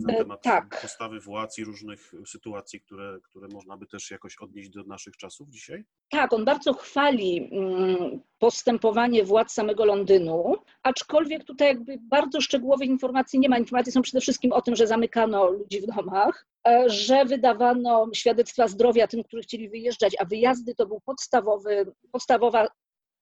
na 0.00 0.12
E, 0.14 0.16
temat 0.16 0.42
tak. 0.42 0.80
postawy 0.82 1.20
władz 1.20 1.58
i 1.58 1.64
różnych 1.64 2.12
sytuacji, 2.26 2.80
które, 2.80 3.18
które 3.22 3.48
można 3.48 3.76
by 3.76 3.86
też 3.86 4.10
jakoś 4.10 4.36
odnieść 4.36 4.70
do 4.70 4.82
naszych 4.84 5.16
czasów 5.16 5.48
dzisiaj? 5.48 5.84
Tak, 6.10 6.32
on 6.32 6.44
bardzo 6.44 6.72
chwali 6.74 7.48
mm, 7.52 8.20
postępowanie 8.38 9.24
władz 9.24 9.52
samego 9.52 9.84
Londynu, 9.84 10.54
aczkolwiek 10.82 11.44
tutaj 11.44 11.68
jakby 11.68 11.98
bardzo 12.00 12.40
szczegółowych 12.40 12.88
informacji 12.88 13.38
nie 13.40 13.48
ma. 13.48 13.58
Informacje 13.58 13.92
są 13.92 14.02
przede 14.02 14.20
wszystkim 14.22 14.52
o 14.52 14.62
tym, 14.62 14.76
że 14.76 14.86
zamykano 14.86 15.50
ludzi 15.50 15.80
w 15.80 15.86
domach, 15.86 16.46
e, 16.68 16.84
że 16.86 17.24
wydawano 17.24 18.06
świadectwa 18.14 18.68
zdrowia 18.68 19.06
tym, 19.06 19.24
którzy 19.24 19.42
chcieli 19.42 19.68
wyjeżdżać, 19.68 20.16
a 20.18 20.24
wyjazdy 20.24 20.74
to 20.74 20.86
był 20.86 21.00
podstawowy, 21.00 21.92
podstawowa 22.12 22.68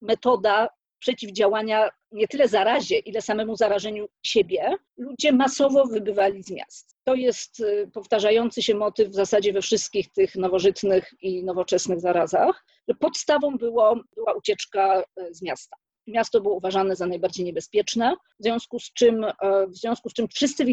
metoda 0.03 0.69
przeciwdziałania 0.99 1.89
nie 2.13 2.29
tyle 2.29 2.49
zarazie, 2.49 2.99
ile 2.99 3.23
samemu 3.23 3.57
zarażeniu 3.57 4.09
siebie, 4.23 4.77
ludzie 4.97 5.33
masowo 5.33 5.87
wybywali 5.87 6.43
z 6.43 6.51
miast. 6.51 6.97
To 7.05 7.15
jest 7.15 7.61
y, 7.61 7.91
powtarzający 7.95 8.63
się 8.63 8.75
motyw 8.75 9.09
w 9.09 9.15
zasadzie 9.15 9.53
we 9.53 9.63
wszystkich 9.63 10.13
tych 10.13 10.37
nowożytnych 10.37 11.15
i 11.21 11.45
nowoczesnych 11.45 12.01
zarazach. 12.01 12.65
Podstawą 13.01 13.57
było, 13.57 13.97
była 14.15 14.33
ucieczka 14.33 15.01
y, 15.01 15.35
z 15.35 15.43
miasta 15.43 15.77
miasto 16.11 16.41
było 16.41 16.55
uważane 16.55 16.97
za 16.97 17.07
najbardziej 17.07 17.45
niebezpieczne, 17.47 18.15
w 18.41 18.43
związku 18.43 18.79
z 18.79 18.93
czym, 18.93 19.25
e, 19.25 19.67
w 19.67 19.77
związku 19.77 20.11
z 20.11 20.13
czym 20.13 20.29
wszyscy 20.29 20.65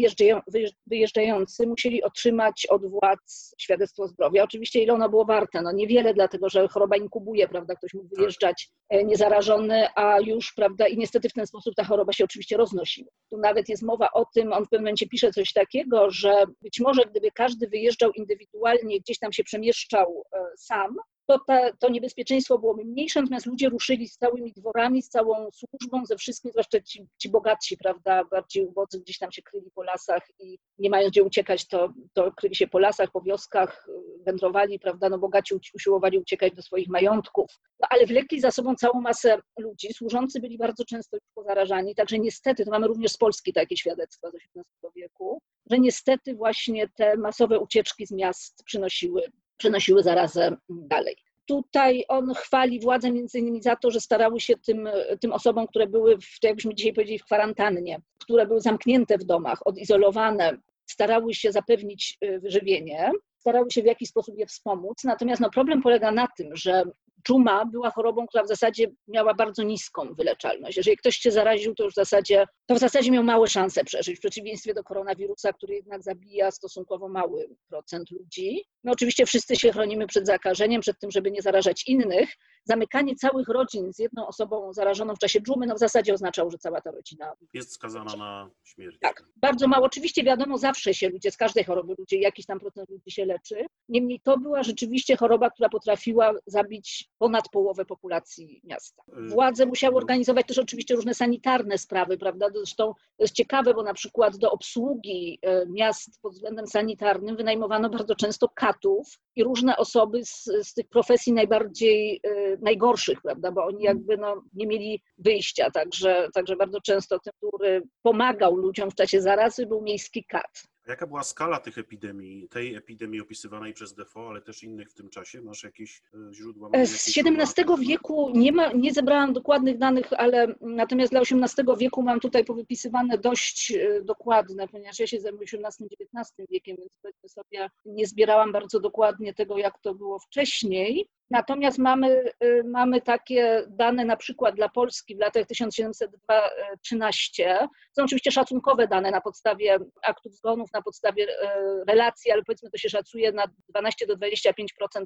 wyjeżdżający 0.86 1.66
musieli 1.66 2.02
otrzymać 2.02 2.66
od 2.66 2.90
władz 2.90 3.54
świadectwo 3.58 4.08
zdrowia. 4.08 4.44
Oczywiście 4.44 4.82
ile 4.82 4.92
ono 4.92 5.08
było 5.08 5.24
warte? 5.24 5.62
No 5.62 5.72
niewiele, 5.72 6.14
dlatego 6.14 6.48
że 6.48 6.68
choroba 6.68 6.96
inkubuje, 6.96 7.48
prawda? 7.48 7.74
Ktoś 7.74 7.94
mógł 7.94 8.08
tak. 8.08 8.18
wyjeżdżać 8.18 8.68
e, 8.88 9.04
niezarażony, 9.04 9.86
a 9.94 10.20
już, 10.20 10.52
prawda, 10.52 10.88
i 10.88 10.98
niestety 10.98 11.28
w 11.28 11.32
ten 11.32 11.46
sposób 11.46 11.74
ta 11.74 11.84
choroba 11.84 12.12
się 12.12 12.24
oczywiście 12.24 12.56
roznosiła. 12.56 13.10
Tu 13.30 13.38
nawet 13.38 13.68
jest 13.68 13.82
mowa 13.82 14.08
o 14.12 14.24
tym, 14.34 14.52
on 14.52 14.64
w 14.64 14.68
pewnym 14.68 14.84
momencie 14.84 15.08
pisze 15.08 15.30
coś 15.30 15.52
takiego, 15.52 16.10
że 16.10 16.44
być 16.62 16.80
może 16.80 17.02
gdyby 17.02 17.30
każdy 17.30 17.68
wyjeżdżał 17.68 18.12
indywidualnie, 18.12 19.00
gdzieś 19.00 19.18
tam 19.18 19.32
się 19.32 19.44
przemieszczał 19.44 20.24
e, 20.32 20.38
sam, 20.56 20.96
to 21.28 21.38
ta, 21.46 21.72
to 21.72 21.88
niebezpieczeństwo 21.88 22.58
byłoby 22.58 22.84
mniejsze, 22.84 23.20
natomiast 23.20 23.46
ludzie 23.46 23.68
ruszyli 23.68 24.08
z 24.08 24.16
całymi 24.16 24.52
dworami, 24.52 25.02
z 25.02 25.08
całą 25.08 25.48
służbą, 25.52 26.06
ze 26.06 26.16
wszystkim, 26.16 26.50
zwłaszcza 26.50 26.80
ci, 26.80 27.06
ci 27.18 27.28
bogatsi, 27.28 27.76
prawda, 27.76 28.24
bardziej 28.24 28.66
ubodzy 28.66 29.00
gdzieś 29.00 29.18
tam 29.18 29.32
się 29.32 29.42
kryli 29.42 29.70
po 29.74 29.82
lasach 29.82 30.22
i 30.38 30.58
nie 30.78 30.90
mając 30.90 31.12
gdzie 31.12 31.22
uciekać, 31.22 31.68
to, 31.68 31.92
to 32.12 32.32
kryli 32.32 32.54
się 32.54 32.68
po 32.68 32.78
lasach, 32.78 33.10
po 33.10 33.20
wioskach, 33.20 33.88
wędrowali, 34.26 34.78
prawda, 34.78 35.08
no 35.08 35.18
bogaci 35.18 35.54
usiłowali 35.74 36.18
uciekać 36.18 36.54
do 36.54 36.62
swoich 36.62 36.88
majątków, 36.88 37.50
no, 37.80 37.86
ale 37.90 38.06
wlekli 38.06 38.40
za 38.40 38.50
sobą 38.50 38.74
całą 38.74 39.00
masę 39.00 39.38
ludzi, 39.58 39.94
służący 39.94 40.40
byli 40.40 40.58
bardzo 40.58 40.84
często 40.84 41.16
już 41.16 41.26
pozarażani, 41.34 41.94
także 41.94 42.18
niestety, 42.18 42.64
to 42.64 42.70
mamy 42.70 42.86
również 42.86 43.12
z 43.12 43.16
Polski 43.16 43.52
takie 43.52 43.76
świadectwa 43.76 44.30
z 44.30 44.34
XVIII 44.34 44.92
wieku, 44.96 45.42
że 45.70 45.78
niestety 45.78 46.34
właśnie 46.34 46.88
te 46.88 47.16
masowe 47.16 47.58
ucieczki 47.58 48.06
z 48.06 48.12
miast 48.12 48.62
przynosiły 48.64 49.22
przenosiły 49.58 50.02
zarazę 50.02 50.56
dalej. 50.68 51.16
Tutaj 51.46 52.04
on 52.08 52.34
chwali 52.34 52.80
władzę 52.80 53.12
między 53.12 53.38
innymi 53.38 53.62
za 53.62 53.76
to, 53.76 53.90
że 53.90 54.00
starały 54.00 54.40
się 54.40 54.54
tym, 54.56 54.88
tym 55.20 55.32
osobom, 55.32 55.66
które 55.66 55.86
były, 55.86 56.18
w, 56.18 56.40
to 56.40 56.46
jakbyśmy 56.46 56.74
dzisiaj 56.74 56.92
powiedzieli, 56.92 57.18
w 57.18 57.24
kwarantannie, 57.24 58.00
które 58.18 58.46
były 58.46 58.60
zamknięte 58.60 59.18
w 59.18 59.24
domach, 59.24 59.66
odizolowane, 59.66 60.58
starały 60.86 61.34
się 61.34 61.52
zapewnić 61.52 62.18
wyżywienie, 62.38 63.10
starały 63.38 63.70
się 63.70 63.82
w 63.82 63.86
jakiś 63.86 64.08
sposób 64.08 64.38
je 64.38 64.46
wspomóc. 64.46 65.04
Natomiast 65.04 65.40
no, 65.40 65.50
problem 65.50 65.82
polega 65.82 66.10
na 66.10 66.28
tym, 66.36 66.56
że 66.56 66.82
dżuma 67.26 67.64
była 67.64 67.90
chorobą, 67.90 68.26
która 68.26 68.44
w 68.44 68.48
zasadzie 68.48 68.86
miała 69.08 69.34
bardzo 69.34 69.62
niską 69.62 70.14
wyleczalność. 70.14 70.76
Jeżeli 70.76 70.96
ktoś 70.96 71.16
się 71.16 71.30
zaraził, 71.30 71.74
to 71.74 71.84
już 71.84 71.92
w 71.92 71.96
zasadzie, 71.96 72.46
to 72.66 72.74
w 72.74 72.78
zasadzie 72.78 73.10
miał 73.10 73.24
małe 73.24 73.48
szanse 73.48 73.84
przeżyć, 73.84 74.16
w 74.16 74.20
przeciwieństwie 74.20 74.74
do 74.74 74.84
koronawirusa, 74.84 75.52
który 75.52 75.74
jednak 75.74 76.02
zabija 76.02 76.50
stosunkowo 76.50 77.08
mały 77.08 77.48
procent 77.68 78.10
ludzi. 78.10 78.64
No 78.84 78.92
oczywiście 78.92 79.26
wszyscy 79.26 79.56
się 79.56 79.72
chronimy 79.72 80.06
przed 80.06 80.26
zakażeniem, 80.26 80.80
przed 80.80 80.98
tym, 80.98 81.10
żeby 81.10 81.30
nie 81.30 81.42
zarażać 81.42 81.88
innych, 81.88 82.28
zamykanie 82.64 83.14
całych 83.14 83.48
rodzin 83.48 83.92
z 83.92 83.98
jedną 83.98 84.26
osobą 84.26 84.72
zarażoną 84.72 85.14
w 85.14 85.18
czasie 85.18 85.40
dżumy, 85.40 85.66
no 85.66 85.74
w 85.74 85.78
zasadzie 85.78 86.14
oznaczało, 86.14 86.50
że 86.50 86.58
cała 86.58 86.80
ta 86.80 86.90
rodzina 86.90 87.32
jest 87.54 87.72
skazana 87.72 88.16
na 88.16 88.50
śmierć. 88.64 88.96
Tak, 89.00 89.24
bardzo 89.36 89.68
mało. 89.68 89.86
Oczywiście 89.86 90.24
wiadomo, 90.24 90.58
zawsze 90.58 90.94
się 90.94 91.08
ludzie, 91.08 91.30
z 91.30 91.36
każdej 91.36 91.64
choroby 91.64 91.94
ludzie, 91.98 92.18
jakiś 92.18 92.46
tam 92.46 92.60
procent 92.60 92.90
ludzi 92.90 93.10
się 93.10 93.24
leczy. 93.24 93.66
Niemniej 93.88 94.20
to 94.20 94.38
była 94.38 94.62
rzeczywiście 94.62 95.16
choroba, 95.16 95.50
która 95.50 95.68
potrafiła 95.68 96.32
zabić 96.46 97.08
ponad 97.18 97.48
połowę 97.48 97.84
populacji 97.84 98.60
miasta. 98.64 99.02
Y, 99.08 99.28
Władze 99.28 99.66
musiały 99.66 99.92
no. 99.92 99.98
organizować 99.98 100.46
też 100.46 100.58
oczywiście 100.58 100.94
różne 100.94 101.14
sanitarne 101.14 101.78
sprawy, 101.78 102.18
prawda? 102.18 102.46
Zresztą 102.54 102.94
to 103.16 103.24
jest 103.24 103.34
ciekawe, 103.34 103.74
bo 103.74 103.82
na 103.82 103.94
przykład 103.94 104.36
do 104.36 104.50
obsługi 104.50 105.38
e, 105.42 105.66
miast 105.66 106.20
pod 106.22 106.32
względem 106.32 106.66
sanitarnym 106.66 107.36
wynajmowano 107.36 107.90
bardzo 107.90 108.14
często 108.14 108.48
katów 108.48 109.06
i 109.36 109.44
różne 109.44 109.76
osoby 109.76 110.24
z, 110.24 110.44
z 110.62 110.74
tych 110.74 110.88
profesji 110.88 111.32
najbardziej 111.32 112.20
najgorszych, 112.60 113.22
prawda, 113.22 113.52
bo 113.52 113.64
oni 113.64 113.82
jakby 113.82 114.16
no, 114.16 114.42
nie 114.52 114.66
mieli 114.66 115.02
wyjścia, 115.18 115.70
także, 115.70 116.28
także 116.34 116.56
bardzo 116.56 116.80
często 116.80 117.18
ten, 117.18 117.32
który 117.36 117.82
pomagał 118.02 118.56
ludziom 118.56 118.90
w 118.90 118.94
czasie 118.94 119.20
zarazy, 119.20 119.66
był 119.66 119.82
miejski 119.82 120.24
kat. 120.24 120.62
Jaka 120.88 121.06
była 121.06 121.22
skala 121.22 121.60
tych 121.60 121.78
epidemii, 121.78 122.48
tej 122.48 122.74
epidemii 122.74 123.20
opisywanej 123.20 123.74
przez 123.74 123.94
Defoe, 123.94 124.28
ale 124.28 124.42
też 124.42 124.62
innych 124.62 124.90
w 124.90 124.94
tym 124.94 125.10
czasie? 125.10 125.40
Masz 125.40 125.64
jakieś 125.64 126.02
e, 126.14 126.34
źródła? 126.34 126.70
E, 126.72 126.86
z 126.86 127.18
XVII 127.18 127.86
wieku 127.88 128.30
nie, 128.34 128.52
ma, 128.52 128.72
nie 128.72 128.92
zebrałam 128.92 129.32
dokładnych 129.32 129.78
danych, 129.78 130.06
ale 130.16 130.54
natomiast 130.60 131.12
dla 131.12 131.20
XVIII 131.20 131.76
wieku 131.78 132.02
mam 132.02 132.20
tutaj 132.20 132.44
powypisywane 132.44 133.18
dość 133.18 133.72
e, 133.72 134.02
dokładne, 134.02 134.68
ponieważ 134.68 134.98
ja 134.98 135.06
się 135.06 135.20
zajmuję 135.20 135.46
XVIII-XIX 135.52 136.48
wiekiem, 136.50 136.76
więc 136.76 136.92
powiedzmy 137.02 137.28
sobie 137.28 137.70
nie 137.84 138.06
zbierałam 138.06 138.52
bardzo 138.52 138.80
dokładnie 138.80 139.34
tego, 139.34 139.58
jak 139.58 139.78
to 139.78 139.94
było 139.94 140.18
wcześniej. 140.18 141.08
Natomiast 141.30 141.78
mamy, 141.78 142.32
y, 142.44 142.64
mamy 142.64 143.00
takie 143.00 143.64
dane 143.68 144.04
na 144.04 144.16
przykład 144.16 144.54
dla 144.54 144.68
Polski 144.68 145.16
w 145.16 145.18
latach 145.18 145.46
1702-13. 145.46 147.68
Są 147.92 148.04
oczywiście 148.04 148.30
szacunkowe 148.30 148.88
dane 148.88 149.10
na 149.10 149.20
podstawie 149.20 149.78
aktów 150.02 150.34
zgonów, 150.34 150.72
na 150.78 150.82
podstawie 150.82 151.24
y, 151.24 151.84
relacji, 151.88 152.30
ale 152.30 152.42
powiedzmy 152.42 152.70
to 152.70 152.78
się 152.78 152.88
szacuje 152.88 153.32
na 153.32 153.44
12 153.68 154.06
do 154.06 154.16
25% 154.16 154.52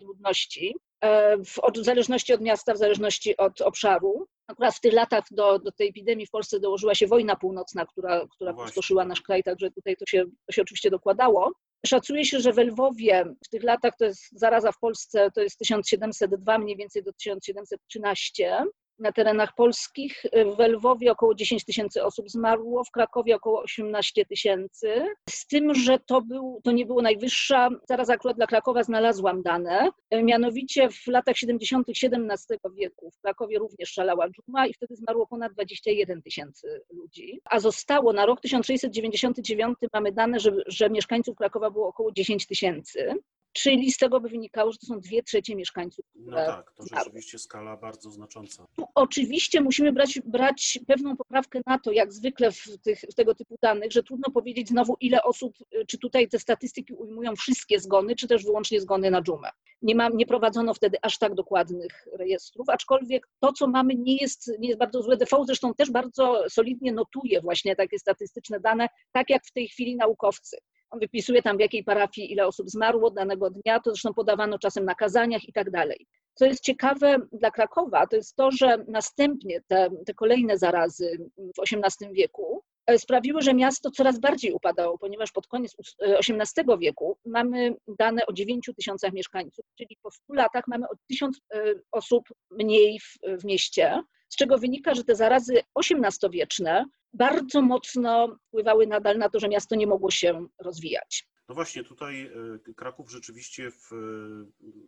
ludności, 0.03 0.77
y, 1.05 1.09
w, 1.45 1.85
zależności 1.85 2.35
od 2.35 2.41
miasta, 2.41 2.75
w 2.75 2.79
zależności 2.79 3.37
od 3.37 3.61
obszaru. 3.61 4.27
Akurat 4.47 4.75
w 4.75 4.81
tych 4.81 4.93
latach 4.93 5.25
do, 5.31 5.59
do 5.59 5.73
tej 5.73 5.89
epidemii 5.89 6.27
w 6.27 6.31
Polsce 6.31 6.61
dołożyła 6.61 6.95
się 6.95 7.07
wojna 7.07 7.37
północna, 7.37 7.87
która, 7.87 8.27
która 8.35 8.53
no 8.53 9.05
nasz 9.05 9.21
kraj, 9.21 9.43
także 9.43 9.71
tutaj 9.71 9.97
to 9.97 10.07
się, 10.07 10.25
to 10.47 10.53
się 10.53 10.63
oczywiście 10.63 10.91
dokładało. 10.91 11.53
Szacuje 11.87 12.25
się, 12.25 12.41
że 12.41 12.53
w 12.53 12.59
Lwowie 12.59 13.25
w 13.45 13.49
tych 13.49 13.63
latach, 13.63 13.97
to 13.99 14.05
jest 14.05 14.23
zaraza 14.33 14.73
w 14.73 14.79
Polsce, 14.79 15.31
to 15.35 15.41
jest 15.41 15.59
1702 15.59 16.59
mniej 16.59 16.77
więcej 16.77 17.03
do 17.03 17.13
1713, 17.13 18.65
na 19.03 19.13
terenach 19.13 19.55
polskich. 19.55 20.23
W 20.57 20.59
Lwowie 20.69 21.13
około 21.13 21.35
10 21.35 21.65
tysięcy 21.65 22.05
osób 22.05 22.31
zmarło, 22.31 22.85
w 22.85 22.91
Krakowie 22.91 23.37
około 23.37 23.63
18 23.63 24.27
tysięcy. 24.27 25.07
Z 25.29 25.47
tym, 25.47 25.75
że 25.75 25.99
to, 25.99 26.23
był, 26.23 26.61
to 26.65 26.73
nie 26.73 26.87
było 26.87 27.03
najwyższa, 27.03 27.69
zaraz 27.89 28.11
akurat 28.11 28.37
dla 28.37 28.47
Krakowa 28.47 28.83
znalazłam 28.83 29.43
dane, 29.43 29.91
mianowicie 30.23 30.89
w 30.91 31.07
latach 31.07 31.37
70. 31.37 31.89
XVII 31.89 32.59
wieku 32.77 33.11
w 33.11 33.21
Krakowie 33.21 33.59
również 33.59 33.89
szalała 33.89 34.29
dżuma 34.29 34.67
i 34.67 34.75
wtedy 34.75 34.97
zmarło 34.97 35.27
ponad 35.27 35.53
21 35.53 36.23
tysięcy 36.23 36.83
ludzi, 36.91 37.41
a 37.45 37.61
zostało 37.61 38.13
na 38.13 38.27
rok 38.27 38.41
1699 38.41 39.79
mamy 39.93 40.13
dane, 40.13 40.41
że, 40.41 40.53
że 40.67 40.91
mieszkańców 40.91 41.37
Krakowa 41.37 41.71
było 41.71 41.89
około 41.89 42.13
10 42.13 42.47
tysięcy. 42.47 43.15
Czyli 43.53 43.93
z 43.93 43.97
tego 43.97 44.21
by 44.21 44.29
wynikało, 44.29 44.73
że 44.73 44.79
to 44.79 44.87
są 44.87 45.01
dwie 45.01 45.23
trzecie 45.23 45.57
mieszkańców. 45.57 46.05
No 46.15 46.37
tak, 46.37 46.73
to 46.73 46.85
rzeczywiście 46.97 47.39
skala 47.39 47.77
bardzo 47.77 48.11
znacząca. 48.11 48.67
Tu 48.77 48.85
oczywiście 48.95 49.61
musimy 49.61 49.93
brać, 49.93 50.21
brać 50.25 50.79
pewną 50.87 51.17
poprawkę 51.17 51.61
na 51.67 51.79
to, 51.79 51.93
jak 51.93 52.13
zwykle 52.13 52.53
w, 52.53 52.79
tych, 52.83 53.01
w 53.01 53.15
tego 53.15 53.35
typu 53.35 53.57
danych, 53.63 53.93
że 53.93 54.03
trudno 54.03 54.31
powiedzieć 54.31 54.69
znowu, 54.69 54.97
ile 55.01 55.23
osób, 55.23 55.57
czy 55.89 55.99
tutaj 55.99 56.29
te 56.29 56.39
statystyki 56.39 56.95
ujmują 56.95 57.37
wszystkie 57.37 57.81
zgony, 57.81 58.17
czy 58.17 58.29
też 58.29 58.45
wyłącznie 58.45 58.81
zgony 58.81 59.11
na 59.11 59.23
dżumę. 59.23 59.49
Nie, 59.83 59.95
ma, 59.95 60.09
nie 60.09 60.27
prowadzono 60.27 60.75
wtedy 60.75 60.99
aż 61.03 61.19
tak 61.19 61.35
dokładnych 61.35 62.07
rejestrów, 62.19 62.69
aczkolwiek 62.69 63.29
to, 63.41 63.53
co 63.53 63.67
mamy, 63.67 63.95
nie 63.95 64.17
jest, 64.17 64.53
nie 64.59 64.69
jest 64.69 64.81
bardzo 64.81 65.03
złe. 65.03 65.17
DV 65.17 65.45
zresztą 65.47 65.75
też 65.75 65.91
bardzo 65.91 66.45
solidnie 66.49 66.93
notuje 66.93 67.41
właśnie 67.41 67.77
takie 67.77 67.99
statystyczne 67.99 68.61
dane, 68.61 68.89
tak 69.13 69.31
jak 69.31 69.45
w 69.47 69.53
tej 69.53 69.69
chwili 69.69 69.97
naukowcy. 69.97 70.57
On 70.93 70.99
wypisuje 71.01 71.43
tam, 71.43 71.57
w 71.57 71.61
jakiej 71.61 71.85
parafii 71.85 72.33
ile 72.33 72.47
osób 72.47 72.71
zmarło 72.71 73.11
danego 73.11 73.51
dnia, 73.51 73.81
to 73.81 73.91
zresztą 73.91 74.15
podawano 74.15 74.59
czasem 74.59 74.85
na 74.85 74.95
kazaniach 74.95 75.49
i 75.49 75.53
tak 75.53 75.71
dalej. 75.71 76.07
Co 76.35 76.45
jest 76.45 76.65
ciekawe 76.65 77.17
dla 77.33 77.51
Krakowa, 77.51 78.07
to 78.07 78.17
jest 78.17 78.37
to, 78.37 78.51
że 78.51 78.85
następnie 78.89 79.61
te, 79.69 79.91
te 80.07 80.15
kolejne 80.15 80.59
zarazy 80.59 81.31
w 81.37 81.61
XVIII 81.73 82.13
wieku 82.13 82.63
e, 82.87 82.99
sprawiły, 82.99 83.43
że 83.43 83.55
miasto 83.55 83.91
coraz 83.91 84.21
bardziej 84.21 84.53
upadało, 84.53 84.99
ponieważ 84.99 85.33
pod 85.33 85.47
koniec 85.47 85.77
XVIII 86.01 86.73
e, 86.75 86.79
wieku 86.79 87.19
mamy 87.25 87.77
dane 87.99 88.27
o 88.27 88.33
9 88.33 88.71
tysiącach 88.77 89.13
mieszkańców, 89.13 89.65
czyli 89.79 89.97
po 90.03 90.11
100 90.11 90.35
latach 90.35 90.65
mamy 90.67 90.87
o 90.89 90.95
1000 91.09 91.41
e, 91.55 91.75
osób 91.93 92.25
mniej 92.51 93.01
w, 93.01 93.41
w 93.41 93.45
mieście, 93.45 94.03
z 94.33 94.37
czego 94.37 94.59
wynika, 94.59 94.95
że 94.95 95.05
te 95.05 95.15
zarazy 95.15 95.63
XVIII-wieczne 95.81 96.85
bardzo 97.13 97.63
mocno 97.63 98.37
wpływały 98.49 98.87
nadal 98.87 99.19
na 99.19 99.29
to, 99.29 99.41
że 99.41 99.49
miasto 99.49 99.75
nie 99.77 99.87
mogło 99.87 100.11
się 100.11 100.47
rozwijać. 100.59 101.27
No 101.49 101.55
właśnie, 101.55 101.85
tutaj 101.85 102.31
e, 102.69 102.73
Kraków 102.75 103.11
rzeczywiście 103.11 103.71
w 103.71 103.93
e, 103.93 103.97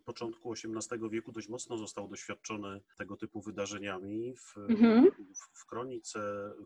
początku 0.05 0.53
XVIII 0.53 1.09
wieku 1.09 1.31
dość 1.31 1.49
mocno 1.49 1.77
został 1.77 2.07
doświadczony 2.07 2.81
tego 2.97 3.17
typu 3.17 3.41
wydarzeniami. 3.41 4.33
W, 4.35 4.57
Mhm. 4.57 5.11
w, 5.11 5.59
w 5.61 5.65
kronice 5.65 6.19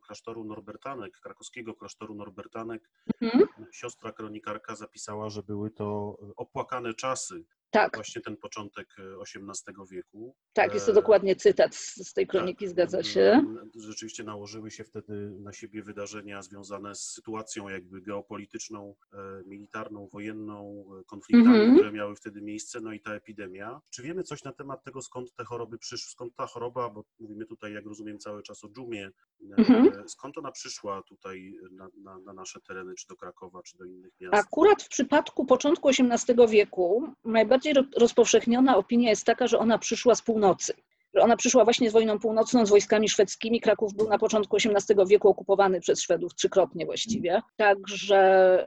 klasztoru 0.06 0.44
Norbertanek, 0.44 1.20
krakowskiego 1.20 1.74
klasztoru 1.74 2.16
Norbertanek, 2.16 2.90
Mhm. 3.22 3.48
siostra 3.72 4.12
kronikarka 4.12 4.76
zapisała, 4.76 5.30
że 5.30 5.44
były 5.44 5.72
to 5.72 6.18
opłakane 6.36 6.94
czasy, 6.94 7.44
Tak, 7.72 7.96
właśnie 7.96 8.22
ten 8.22 8.38
początek 8.38 8.88
XVIII 9.22 9.76
wieku. 9.92 10.36
tak, 10.54 10.74
jest 10.74 10.86
to 10.86 10.92
E, 10.92 10.96
dokładnie 10.96 11.36
cytat 11.36 11.76
z, 11.76 11.96
z 12.08 12.14
tej 12.14 12.28
kroniki, 12.28 12.66
tak, 12.66 12.70
zgadza 12.70 13.04
się. 13.04 13.44
Rzeczywiście 13.76 14.24
nałożyły 14.24 14.72
się 14.72 14.84
wtedy 14.84 15.32
na 15.40 15.54
siebie 15.54 15.84
wydarzenia 15.84 16.42
związane 16.42 16.96
z 16.96 17.00
sytuacją 17.02 17.70
jakby 17.70 18.02
geopolityczną, 18.02 18.96
e, 19.14 19.18
militarną, 19.46 20.08
wojenną, 20.08 20.86
e, 21.00 21.04
konfliktami, 21.04 21.56
Mhm. 21.56 21.76
które 21.76 21.92
miały 21.92 22.16
wtedy 22.16 22.42
miejsce, 22.42 22.80
no 22.82 22.94
i 22.94 23.00
ta 23.00 23.14
epidemia. 23.14 23.82
Czy 23.90 24.04
wiemy 24.04 24.24
coś 24.24 24.44
na 24.44 24.52
temat 24.54 24.84
tego, 24.84 25.02
skąd 25.02 25.34
te 25.36 25.44
choroby 25.46 25.78
przyszły, 25.78 26.12
skąd 26.12 26.36
ta 26.36 26.46
choroba, 26.48 26.90
bo 26.90 27.04
mówimy 27.20 27.46
tutaj, 27.46 27.74
jak 27.74 27.86
rozumiem, 27.86 28.20
cały 28.20 28.44
czas 28.44 28.64
o 28.64 28.70
dżumie, 28.70 29.10
e, 29.42 29.56
Mhm. 29.58 30.10
skąd 30.10 30.38
ona 30.38 30.52
przyszła 30.52 31.04
tutaj 31.04 31.54
na, 31.72 31.88
na, 32.04 32.20
na 32.20 32.34
nasze 32.34 32.60
tereny, 32.62 32.94
czy 32.96 33.08
do 33.08 33.16
Krakowa, 33.16 33.62
czy 33.64 33.78
do 33.78 33.86
innych 33.86 34.12
miast? 34.20 34.34
Akurat 34.48 34.84
w 34.84 34.90
przypadku 34.90 35.46
początku 35.46 35.90
XVIII 35.90 36.48
wieku 36.50 37.14
najbardziej 37.24 37.59
ro- 37.74 37.84
rozpowszechniona 37.98 38.78
opinia 38.78 39.10
jest 39.10 39.26
taka, 39.26 39.48
że 39.48 39.60
ona 39.60 39.78
przyszła 39.78 40.16
z 40.16 40.22
północy. 40.22 40.74
Że 41.14 41.22
ona 41.22 41.38
przyszła 41.38 41.64
właśnie 41.64 41.90
z 41.90 41.94
wojną 41.94 42.20
północną, 42.20 42.66
z 42.66 42.70
wojskami 42.70 43.10
szwedzkimi. 43.10 43.62
Kraków 43.62 43.94
był 43.94 44.08
na 44.10 44.18
początku 44.18 44.58
XVIII 44.58 45.08
wieku 45.08 45.30
okupowany 45.30 45.80
przez 45.80 46.02
Szwedów 46.02 46.36
trzykrotnie 46.36 46.86
właściwie. 46.86 47.42
Także 47.58 48.18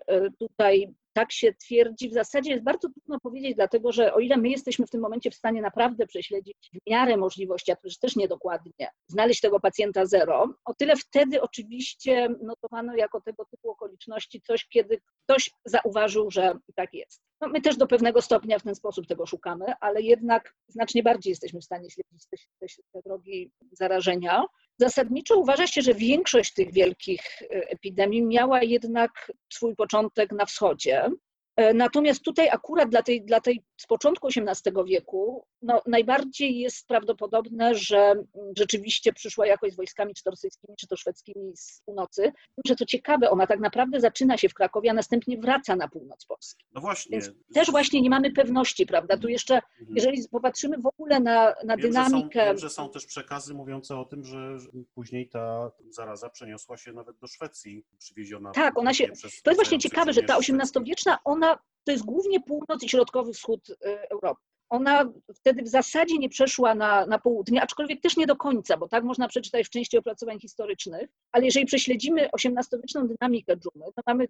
e, 0.06 0.30
tutaj 0.30 0.94
tak 1.12 1.32
się 1.32 1.54
twierdzi. 1.54 2.08
W 2.08 2.12
zasadzie 2.12 2.50
jest 2.50 2.64
bardzo 2.64 2.88
trudno 2.88 3.20
powiedzieć, 3.20 3.54
dlatego 3.54 3.92
że 3.92 4.14
o 4.14 4.20
ile 4.20 4.36
my 4.36 4.48
jesteśmy 4.48 4.86
w 4.86 4.90
tym 4.90 5.00
momencie 5.00 5.30
w 5.30 5.34
stanie 5.34 5.62
naprawdę 5.62 6.06
prześledzić 6.06 6.70
w 6.74 6.90
miarę 6.90 7.16
możliwości, 7.16 7.72
a 7.72 7.76
też 7.76 7.98
też 7.98 8.16
niedokładnie, 8.16 8.88
znaleźć 9.06 9.40
tego 9.40 9.60
pacjenta 9.60 10.06
zero, 10.06 10.54
o 10.64 10.74
tyle 10.74 10.96
wtedy 10.96 11.42
oczywiście 11.42 12.28
notowano 12.42 12.96
jako 12.96 13.20
tego 13.20 13.44
typu 13.44 13.70
okoliczności 13.70 14.40
coś, 14.40 14.68
kiedy 14.68 15.00
ktoś 15.24 15.50
zauważył, 15.64 16.30
że 16.30 16.54
tak 16.74 16.94
jest. 16.94 17.22
No, 17.40 17.48
my 17.48 17.60
też 17.60 17.76
do 17.76 17.86
pewnego 17.86 18.22
stopnia 18.22 18.58
w 18.58 18.62
ten 18.62 18.74
sposób 18.74 19.06
tego 19.06 19.26
szukamy, 19.26 19.64
ale 19.80 20.02
jednak 20.02 20.54
znacznie 20.68 21.02
bardziej 21.02 21.30
jesteśmy 21.30 21.60
w 21.60 21.64
stanie 21.64 21.90
śledzić 21.90 22.26
te, 22.30 22.36
te, 22.58 22.66
te 22.92 23.02
drogi 23.04 23.52
zarażenia. 23.72 24.44
Zasadniczo 24.78 25.36
uważa 25.36 25.66
się, 25.66 25.82
że 25.82 25.94
większość 25.94 26.52
tych 26.52 26.72
wielkich 26.72 27.42
e, 27.42 27.46
epidemii 27.48 28.22
miała 28.22 28.62
jednak 28.62 29.32
swój 29.52 29.76
początek 29.76 30.32
na 30.32 30.46
wschodzie. 30.46 31.08
E, 31.56 31.74
Natomiast 31.74 32.22
tutaj 32.22 32.48
akurat 32.48 32.88
dla 32.88 33.02
tej, 33.02 33.24
dla 33.24 33.40
tej 33.40 33.62
z 33.76 33.86
początku 33.86 34.28
XVIII 34.36 34.74
wieku 34.86 35.46
no, 35.62 35.82
najbardziej 35.86 36.58
jest 36.58 36.86
prawdopodobne, 36.86 37.74
że 37.74 37.98
mm, 37.98 38.24
rzeczywiście 38.58 39.12
przyszła 39.12 39.46
jakoś 39.46 39.72
z 39.72 39.76
wojskami 39.76 40.14
czy 40.14 40.22
to 40.22 40.30
rosyjskimi, 40.30 40.76
czy 40.80 40.86
to 40.86 40.96
szwedzkimi 40.96 41.56
z 41.56 41.82
północy. 41.84 42.32
Że 42.66 42.74
co 42.76 42.86
ciekawe, 42.86 43.30
ona 43.30 43.46
tak 43.46 43.60
naprawdę 43.60 44.00
zaczyna 44.00 44.36
się 44.38 44.48
w 44.48 44.54
Krakowie, 44.54 44.90
a 44.90 44.94
następnie 44.94 45.38
wraca 45.38 45.76
na 45.76 45.88
północ 45.88 46.24
Polski. 46.26 46.64
No 46.74 46.80
właśnie. 46.80 47.10
Więc 47.20 47.30
też 47.54 47.70
właśnie 47.70 48.00
nie 48.02 48.10
mamy 48.10 48.32
pewności, 48.32 48.86
prawda? 48.86 49.16
Tu 49.16 49.28
jeszcze, 49.28 49.54
Mhm. 49.54 49.96
jeżeli 49.96 50.28
popatrzymy 50.30 50.78
w 50.78 50.86
ogóle 50.86 51.20
na, 51.20 51.54
na 51.64 51.76
Wiem, 51.76 51.92
że 51.92 51.98
są, 51.98 52.04
dynamikę. 52.10 52.44
wiem, 52.44 52.58
że 52.58 52.70
są 52.70 52.90
też 52.90 53.06
przekazy 53.06 53.54
mówiące 53.54 53.96
o 53.96 54.04
tym, 54.04 54.24
że 54.24 54.56
później 54.94 55.28
ta 55.28 55.70
zaraza 55.90 56.30
przeniosła 56.30 56.76
się 56.76 56.92
nawet 56.92 57.16
do 57.18 57.26
Szwecji, 57.26 57.84
przywieziona. 57.98 58.50
Tak, 58.52 58.78
ona 58.78 58.94
się- 58.94 59.08
To 59.44 59.50
jest 59.50 59.56
właśnie 59.56 59.78
ciekawe, 59.78 60.12
że 60.12 60.22
ta. 60.22 60.36
XVIII-wieczna, 60.38 61.18
ona 61.24 61.41
to 61.84 61.92
jest 61.92 62.04
głównie 62.04 62.40
północ 62.40 62.82
i 62.82 62.88
środkowy 62.88 63.32
wschód 63.32 63.70
y, 63.70 64.08
Europy. 64.10 64.42
Ona 64.72 65.12
wtedy 65.34 65.62
w 65.62 65.68
zasadzie 65.68 66.18
nie 66.18 66.28
przeszła 66.28 66.74
na, 66.74 67.06
na 67.06 67.18
południe, 67.18 67.62
aczkolwiek 67.62 68.00
też 68.00 68.16
nie 68.16 68.26
do 68.26 68.36
końca, 68.36 68.76
bo 68.76 68.88
tak 68.88 69.04
można 69.04 69.28
przeczytać 69.28 69.66
w 69.66 69.70
części 69.70 69.98
opracowań 69.98 70.40
historycznych, 70.40 71.10
ale 71.32 71.44
jeżeli 71.44 71.66
prześledzimy 71.66 72.28
XVIII-wieczną 72.32 73.08
dynamikę 73.08 73.56
dżumy, 73.56 73.84
to 73.84 74.02
mamy 74.06 74.28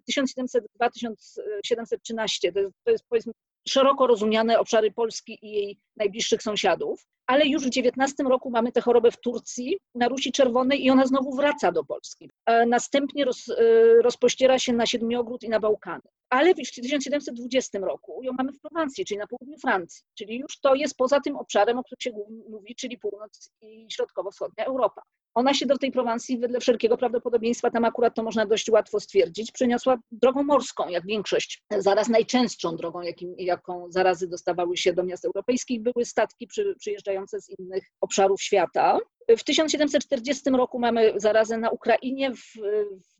1702-1713, 0.81 2.53
to 2.53 2.59
to 2.83 2.91
jest 2.91 3.05
powiedzmy 3.09 3.33
szeroko 3.67 4.07
rozumiane 4.07 4.59
obszary 4.59 4.91
Polski 4.91 5.45
i 5.45 5.51
jej 5.51 5.79
najbliższych 5.97 6.43
sąsiadów, 6.43 7.05
ale 7.27 7.45
już 7.47 7.63
w 7.63 7.67
XIX 7.67 8.29
roku 8.29 8.49
mamy 8.49 8.71
tę 8.71 8.81
chorobę 8.81 9.11
w 9.11 9.17
Turcji, 9.17 9.77
na 9.95 10.07
Rusi 10.07 10.31
Czerwonej 10.31 10.85
i 10.85 10.89
ona 10.89 11.05
znowu 11.05 11.35
wraca 11.35 11.71
do 11.71 11.83
Polski. 11.83 12.29
E, 12.45 12.65
Następnie 12.65 13.25
roz, 13.25 13.49
e, 13.49 13.55
rozpościera 14.01 14.59
się 14.59 14.73
na 14.73 14.85
Siedmiogród 14.85 15.43
i 15.43 15.49
na 15.49 15.59
Bałkany. 15.59 16.01
Ale 16.29 16.53
w 16.53 16.57
1720 16.57 17.79
roku 17.79 18.23
ją 18.23 18.31
mamy 18.37 18.51
w 18.51 18.59
Prowansji, 18.59 19.05
czyli 19.05 19.17
na 19.17 19.27
południu 19.27 19.57
Francji, 19.57 20.03
czyli 20.13 20.39
już 20.39 20.59
to 20.59 20.75
jest 20.75 20.97
poza 20.97 21.19
tym 21.19 21.35
obszarem, 21.35 21.77
o 21.77 21.83
którym 21.83 21.99
się 21.99 22.11
mówi, 22.49 22.75
czyli 22.75 22.97
północ 22.97 23.51
i 23.61 23.87
środkowo-wschodnia 23.91 24.65
Europa. 24.65 25.01
Ona 25.35 25.53
się 25.53 25.65
do 25.65 25.77
tej 25.77 25.91
Prowansji, 25.91 26.37
wedle 26.37 26.59
wszelkiego 26.59 26.97
prawdopodobieństwa, 26.97 27.71
tam 27.71 27.85
akurat 27.85 28.15
to 28.15 28.23
można 28.23 28.45
dość 28.45 28.69
łatwo 28.69 28.99
stwierdzić, 28.99 29.51
przeniosła 29.51 29.97
drogą 30.11 30.43
morską, 30.43 30.89
jak 30.89 31.05
większość. 31.05 31.63
Zaraz 31.77 32.09
najczęstszą 32.09 32.75
drogą, 32.75 33.01
jakim, 33.01 33.35
jaką 33.37 33.91
zarazy 33.91 34.27
dostawały 34.27 34.77
się 34.77 34.93
do 34.93 35.03
miast 35.03 35.25
europejskich, 35.25 35.81
były 35.81 36.05
statki 36.05 36.47
przy, 36.47 36.75
przyjeżdżające 36.79 37.41
z 37.41 37.49
innych 37.59 37.83
obszarów 38.01 38.41
świata. 38.41 38.99
W 39.37 39.43
1740 39.43 40.49
roku 40.49 40.79
mamy 40.79 41.13
zarazę 41.15 41.57
na 41.57 41.69
Ukrainie, 41.69 42.31
w, 42.31 42.41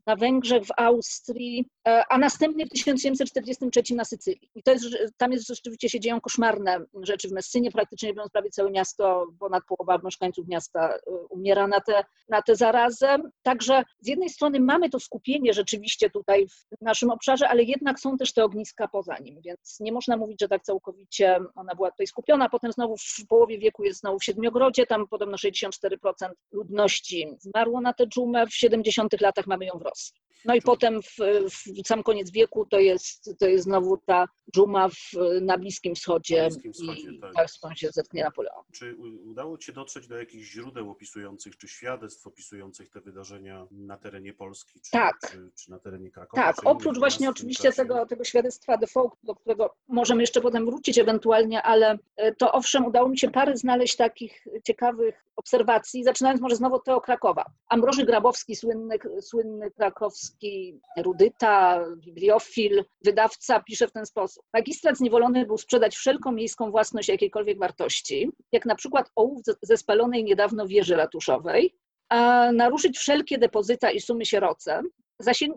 na 0.06 0.16
Węgrzech, 0.16 0.64
w 0.64 0.70
Austrii, 0.76 1.68
e, 1.88 2.04
a 2.08 2.18
następnie 2.18 2.66
w 2.66 2.70
1743 2.70 3.94
na 3.94 4.04
Sycylii. 4.04 4.50
I 4.54 4.62
to 4.62 4.72
jest, 4.72 4.86
tam 5.16 5.32
jest 5.32 5.48
rzeczywiście 5.48 5.88
się 5.88 6.00
dzieją 6.00 6.20
koszmarne 6.20 6.84
rzeczy 7.02 7.28
w 7.28 7.32
Messynie, 7.32 7.70
praktycznie 7.70 8.14
biorąc 8.14 8.32
prawie 8.32 8.50
całe 8.50 8.70
miasto, 8.70 9.26
ponad 9.38 9.64
połowa 9.68 10.00
mieszkańców 10.04 10.48
miasta 10.48 10.94
e, 10.94 10.98
umiera 11.30 11.66
na 11.66 11.80
tę 11.80 12.04
na 12.28 12.42
tę 12.42 12.56
zarazę. 12.56 13.16
Także 13.42 13.82
z 14.00 14.08
jednej 14.08 14.28
strony 14.28 14.60
mamy 14.60 14.90
to 14.90 15.00
skupienie 15.00 15.52
rzeczywiście 15.52 16.10
tutaj 16.10 16.46
w 16.48 16.80
naszym 16.80 17.10
obszarze, 17.10 17.48
ale 17.48 17.62
jednak 17.62 18.00
są 18.00 18.16
też 18.16 18.32
te 18.32 18.44
ogniska 18.44 18.88
poza 18.88 19.18
nim, 19.18 19.40
więc 19.44 19.80
nie 19.80 19.92
można 19.92 20.16
mówić, 20.16 20.40
że 20.40 20.48
tak 20.48 20.62
całkowicie 20.62 21.40
ona 21.54 21.74
była 21.74 21.90
tutaj 21.90 22.06
skupiona. 22.06 22.48
Potem 22.48 22.72
znowu 22.72 22.96
w 22.96 23.26
połowie 23.28 23.58
wieku 23.58 23.84
jest 23.84 24.00
znowu 24.00 24.18
w 24.18 24.24
Siedmiogrodzie, 24.24 24.86
tam 24.86 25.08
podobno 25.08 25.36
64% 25.36 25.93
ludności 26.52 27.36
zmarło 27.40 27.80
na 27.80 27.92
tę 27.92 28.06
dżumę, 28.06 28.46
w 28.46 28.54
70 28.54 29.20
latach 29.20 29.46
mamy 29.46 29.64
ją 29.64 29.78
w 29.78 29.82
Rosji. 29.82 30.24
No 30.44 30.54
i 30.54 30.62
potem 30.62 31.02
w, 31.02 31.16
w 31.50 31.86
sam 31.86 32.02
koniec 32.02 32.30
wieku 32.30 32.66
to 32.66 32.78
jest, 32.78 33.38
to 33.38 33.48
jest 33.48 33.64
znowu 33.64 33.96
ta 33.96 34.26
dżuma 34.54 34.88
w, 34.88 34.94
na 35.40 35.58
Bliskim 35.58 35.94
Wschodzie, 35.94 36.42
Na 36.42 36.48
Bliskim 36.48 36.72
Wschodzie, 36.72 37.10
i 37.10 37.20
tak. 37.20 37.32
tak, 37.62 37.78
się 37.78 37.88
zetknie 37.92 38.24
Napoleon. 38.24 38.64
Czy 38.72 38.96
udało 39.24 39.58
Ci 39.58 39.66
się 39.66 39.72
dotrzeć 39.72 40.06
do 40.06 40.18
jakichś 40.18 40.46
źródeł 40.46 40.90
opisujących, 40.90 41.56
czy 41.56 41.68
świadectw 41.68 42.26
opisujących 42.26 42.90
te 42.90 43.00
wydarzenia 43.00 43.66
na 43.70 43.96
terenie 43.96 44.32
Polski, 44.32 44.80
czy, 44.80 44.90
Tak. 44.90 45.18
czy, 45.30 45.50
czy 45.54 45.70
na 45.70 45.78
terenie 45.78 46.10
Krakowa? 46.10 46.42
Tak, 46.42 46.56
oprócz 46.64 46.98
właśnie 46.98 47.30
oczywiście 47.30 47.72
tego, 47.72 48.06
tego 48.06 48.24
świadectwa 48.24 48.76
default, 48.76 49.12
do 49.22 49.34
którego 49.34 49.74
możemy 49.88 50.22
jeszcze 50.22 50.40
potem 50.40 50.66
wrócić 50.66 50.98
ewentualnie, 50.98 51.62
ale 51.62 51.98
e, 52.16 52.34
to 52.34 52.52
owszem, 52.52 52.86
udało 52.86 53.08
mi 53.08 53.18
się 53.18 53.30
parę 53.30 53.56
znaleźć 53.56 53.96
takich 53.96 54.44
ciekawych 54.64 55.24
obserwacji, 55.36 55.83
zaczynając 56.04 56.40
może 56.40 56.56
znowu 56.56 56.74
od 56.74 56.84
tego 56.84 57.00
Krakowa. 57.00 57.44
Ambroży 57.68 58.04
Grabowski, 58.04 58.56
słynny, 58.56 58.98
słynny 59.20 59.70
krakowski 59.70 60.80
erudyta, 60.98 61.84
bibliofil, 61.96 62.84
wydawca, 63.04 63.60
pisze 63.60 63.88
w 63.88 63.92
ten 63.92 64.06
sposób. 64.06 64.44
Magistrat 64.54 64.96
zniewolony 64.98 65.46
był 65.46 65.58
sprzedać 65.58 65.96
wszelką 65.96 66.32
miejską 66.32 66.70
własność 66.70 67.08
jakiejkolwiek 67.08 67.58
wartości, 67.58 68.30
jak 68.52 68.66
na 68.66 68.74
przykład 68.74 69.10
ołów 69.16 69.42
ze- 69.62 69.76
spalonej 69.76 70.24
niedawno 70.24 70.66
wieży 70.66 70.96
ratuszowej, 70.96 71.74
a 72.08 72.48
naruszyć 72.52 72.98
wszelkie 72.98 73.38
depozyta 73.38 73.90
i 73.90 74.00
sumy 74.00 74.24
sieroce, 74.26 74.82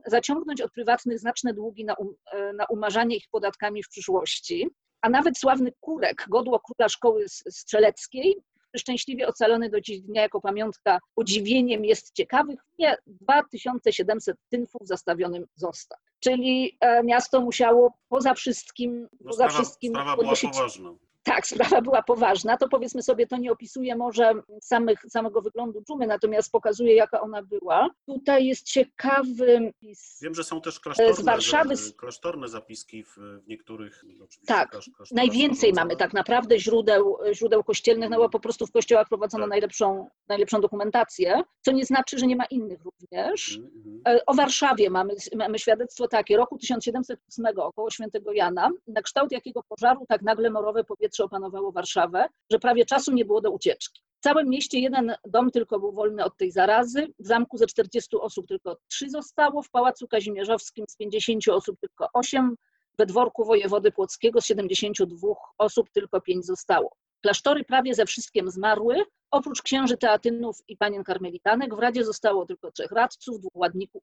zaciągnąć 0.06 0.62
od 0.62 0.72
prywatnych 0.72 1.20
znaczne 1.20 1.54
długi 1.54 1.86
na, 1.86 1.94
um, 1.94 2.14
e, 2.32 2.54
na 2.54 2.66
umarzanie 2.66 3.16
ich 3.16 3.26
podatkami 3.32 3.84
w 3.84 3.90
przyszłości, 3.90 4.70
a 5.02 5.10
nawet 5.10 5.38
sławny 5.38 5.72
Kurek, 5.80 6.26
godło 6.30 6.60
króla 6.60 6.90
szkoły 6.90 7.26
strzeleckiej, 7.50 8.36
szczęśliwie 8.80 9.28
ocalony 9.28 9.70
do 9.70 9.82
dziś 9.82 10.02
dnia 10.02 10.22
jako 10.22 10.42
pamiątka 10.42 11.00
podziwieniem 11.16 11.86
jest 11.86 12.14
ciekawych, 12.14 12.60
nie 12.80 12.96
2700 13.08 14.38
tynfów 14.50 14.82
zastawionym 14.88 15.46
został. 15.56 16.00
Czyli 16.20 16.78
e, 16.80 17.04
miasto 17.04 17.42
musiało 17.42 17.94
poza 18.10 18.34
wszystkim, 18.34 19.02
No, 19.02 19.30
poza 19.30 19.34
sprawa, 19.34 19.54
wszystkim 19.54 19.92
sprawa 19.92 20.06
była 20.06 20.16
podnosić 20.16 20.52
poważna. 20.52 20.94
Tak, 21.28 21.48
sprawa 21.48 21.82
była 21.82 22.04
poważna. 22.04 22.58
To 22.58 22.70
powiedzmy 22.70 23.04
sobie, 23.04 23.28
to 23.28 23.38
nie 23.38 23.52
opisuje 23.52 23.96
może 23.96 24.34
samych, 24.62 25.00
samego 25.10 25.42
wyglądu 25.42 25.82
dżumy, 25.82 26.08
natomiast 26.08 26.52
pokazuje, 26.52 26.96
jaka 26.96 27.22
ona 27.22 27.44
była. 27.44 27.90
Tutaj 28.06 28.46
jest 28.46 28.66
ciekawy 28.66 29.74
Wiem, 30.22 30.36
że 30.36 30.44
są 30.44 30.62
też 30.62 30.80
klasztorne, 30.80 31.14
z 31.14 31.22
Warszawy. 31.22 31.76
klasztorne 31.98 32.48
zapiski 32.48 33.04
w, 33.04 33.18
niektórych. 33.48 34.04
Tak, 34.46 34.78
najwięcej 35.12 35.74
mamy 35.74 35.96
tak 35.96 36.14
naprawdę 36.14 36.60
źródeł, 36.60 37.18
źródeł 37.34 37.64
kościelnych, 37.64 38.10
no 38.10 38.18
bo 38.18 38.30
po 38.30 38.40
prostu 38.40 38.68
w 38.68 38.72
kościołach 38.72 39.08
prowadzono 39.08 39.44
tak. 39.44 39.50
najlepszą, 39.50 40.10
najlepszą 40.28 40.62
dokumentację, 40.62 41.42
co 41.62 41.72
nie 41.72 41.86
znaczy, 41.86 42.20
że 42.20 42.28
nie 42.28 42.36
ma 42.36 42.46
innych 42.46 42.80
również. 42.84 43.58
Mm 43.58 43.70
-hmm. 43.70 44.18
O 44.26 44.34
Warszawie 44.34 44.90
mamy, 44.90 45.14
mamy 45.36 45.60
świadectwo 45.60 46.08
takie, 46.08 46.38
roku 46.38 46.58
1708 46.58 47.46
około 47.58 47.92
świętego 47.92 48.32
Jana, 48.34 48.70
na 48.88 49.02
kształt 49.02 49.32
jakiego 49.32 49.64
pożaru 49.70 50.06
tak 50.08 50.22
nagle 50.22 50.50
morowe 50.50 50.84
powietrze 50.84 51.17
opanowało 51.24 51.72
Warszawę, 51.72 52.28
że 52.52 52.60
prawie 52.60 52.86
czasu 52.86 53.14
nie 53.14 53.26
było 53.26 53.42
do 53.42 53.52
ucieczki. 53.52 54.02
W 54.20 54.24
całym 54.24 54.50
mieście 54.50 54.80
jeden 54.80 55.16
dom 55.26 55.52
tylko 55.52 55.80
był 55.80 55.92
wolny 55.92 56.24
od 56.24 56.38
tej 56.38 56.52
zarazy, 56.52 57.08
w 57.20 57.28
zamku 57.28 57.58
ze 57.58 57.68
40 57.68 58.18
osób 58.20 58.48
tylko 58.48 58.78
3 58.88 59.10
zostało, 59.10 59.64
w 59.64 59.70
Pałacu 59.70 60.08
Kazimierzowskim 60.08 60.86
z 60.90 60.96
50 60.96 61.48
osób 61.48 61.80
tylko 61.80 62.08
8, 62.14 62.56
we 62.98 63.06
dworku 63.06 63.46
wojewody 63.46 63.92
płockiego 63.92 64.42
z 64.42 64.46
72 64.46 65.28
osób 65.58 65.90
tylko 65.94 66.22
5 66.22 66.46
zostało. 66.46 66.92
Klasztory 67.22 67.64
prawie 67.64 67.94
ze 67.94 68.06
wszystkim 68.06 68.52
zmarły, 68.52 69.04
oprócz 69.32 69.62
księży 69.62 69.98
teatynów 69.98 70.58
i 70.68 70.78
panien 70.78 71.04
karmelitanek 71.04 71.76
w 71.76 71.80
Radzie 71.80 72.06
zostało 72.06 72.46
tylko 72.46 72.72
trzech 72.72 72.92
radców, 72.92 73.40
dwóch 73.40 73.52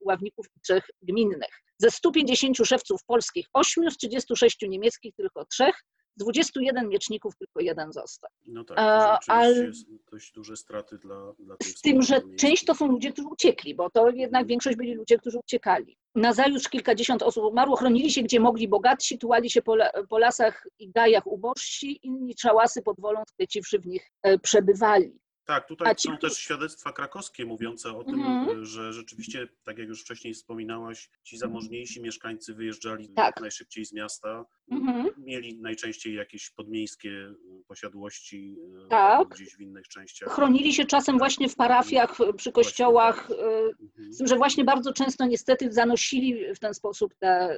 ławników 0.00 0.46
i 0.56 0.60
trzech 0.60 0.90
gminnych. 1.02 1.62
Ze 1.78 1.90
150 1.90 2.56
szewców 2.56 3.04
polskich 3.04 3.46
8, 3.52 3.90
z 3.90 3.96
36 3.96 4.58
niemieckich 4.62 5.14
tylko 5.14 5.44
trzech, 5.44 5.84
21 6.16 6.88
mieczników, 6.88 7.36
tylko 7.36 7.60
jeden 7.60 7.92
został. 7.92 8.30
No 8.46 8.64
tak, 8.64 8.76
to 8.76 9.32
ale 9.32 9.70
dość 10.12 10.32
duże 10.32 10.56
straty 10.56 10.98
dla, 10.98 11.32
dla 11.38 11.56
tej 11.56 11.70
Z 11.70 11.80
tym, 11.80 12.02
że 12.02 12.20
część 12.38 12.64
to 12.64 12.74
są 12.74 12.86
ludzie, 12.86 13.12
którzy 13.12 13.28
uciekli, 13.28 13.74
bo 13.74 13.90
to 13.90 14.06
jednak 14.08 14.24
mhm. 14.24 14.46
większość 14.46 14.76
byli 14.76 14.94
ludzie, 14.94 15.18
którzy 15.18 15.38
uciekali. 15.38 15.96
Nazajutrz 16.14 16.68
kilkadziesiąt 16.68 17.22
osób 17.22 17.44
umarło, 17.44 17.76
chronili 17.76 18.10
się 18.10 18.22
gdzie 18.22 18.40
mogli 18.40 18.68
bogatsi, 18.68 19.18
tułali 19.18 19.50
się 19.50 19.62
po, 19.62 19.76
po 20.08 20.18
lasach 20.18 20.66
i 20.78 20.90
gajach 20.90 21.26
ubożsi, 21.26 21.98
inni 22.02 22.34
czałasy 22.34 22.82
pod 22.82 23.00
wolą 23.00 23.22
skleciwszy 23.28 23.78
w 23.78 23.86
nich 23.86 24.10
e, 24.22 24.38
przebywali. 24.38 25.23
Tak, 25.44 25.68
tutaj 25.68 25.96
ci... 25.96 26.08
są 26.08 26.16
też 26.16 26.36
świadectwa 26.36 26.92
krakowskie 26.92 27.46
mówiące 27.46 27.96
o 27.96 28.04
tym, 28.04 28.22
mm-hmm. 28.22 28.64
że 28.64 28.92
rzeczywiście, 28.92 29.48
tak 29.64 29.78
jak 29.78 29.88
już 29.88 30.02
wcześniej 30.02 30.34
wspominałaś, 30.34 31.10
ci 31.22 31.38
zamożniejsi 31.38 32.02
mieszkańcy 32.02 32.54
wyjeżdżali 32.54 33.08
tak. 33.08 33.40
najszybciej 33.40 33.84
z 33.84 33.92
miasta, 33.92 34.44
mm-hmm. 34.72 35.10
mieli 35.18 35.58
najczęściej 35.58 36.14
jakieś 36.14 36.50
podmiejskie 36.50 37.10
e, 37.10 37.34
posiadłości 37.66 38.56
e, 38.84 38.88
tak. 38.88 39.28
gdzieś 39.28 39.56
w 39.56 39.60
innych 39.60 39.88
częściach. 39.88 40.28
Chronili 40.28 40.74
się 40.74 40.84
czasem 40.84 41.18
właśnie 41.18 41.48
w 41.48 41.56
parafiach, 41.56 42.18
przy 42.36 42.52
kościołach, 42.52 43.28
tak. 43.28 43.38
mm-hmm. 43.38 44.12
z 44.12 44.18
tym, 44.18 44.26
że 44.26 44.36
właśnie 44.36 44.64
bardzo 44.64 44.92
często 44.92 45.26
niestety 45.26 45.72
zanosili 45.72 46.54
w 46.54 46.58
ten 46.58 46.74
sposób 46.74 47.14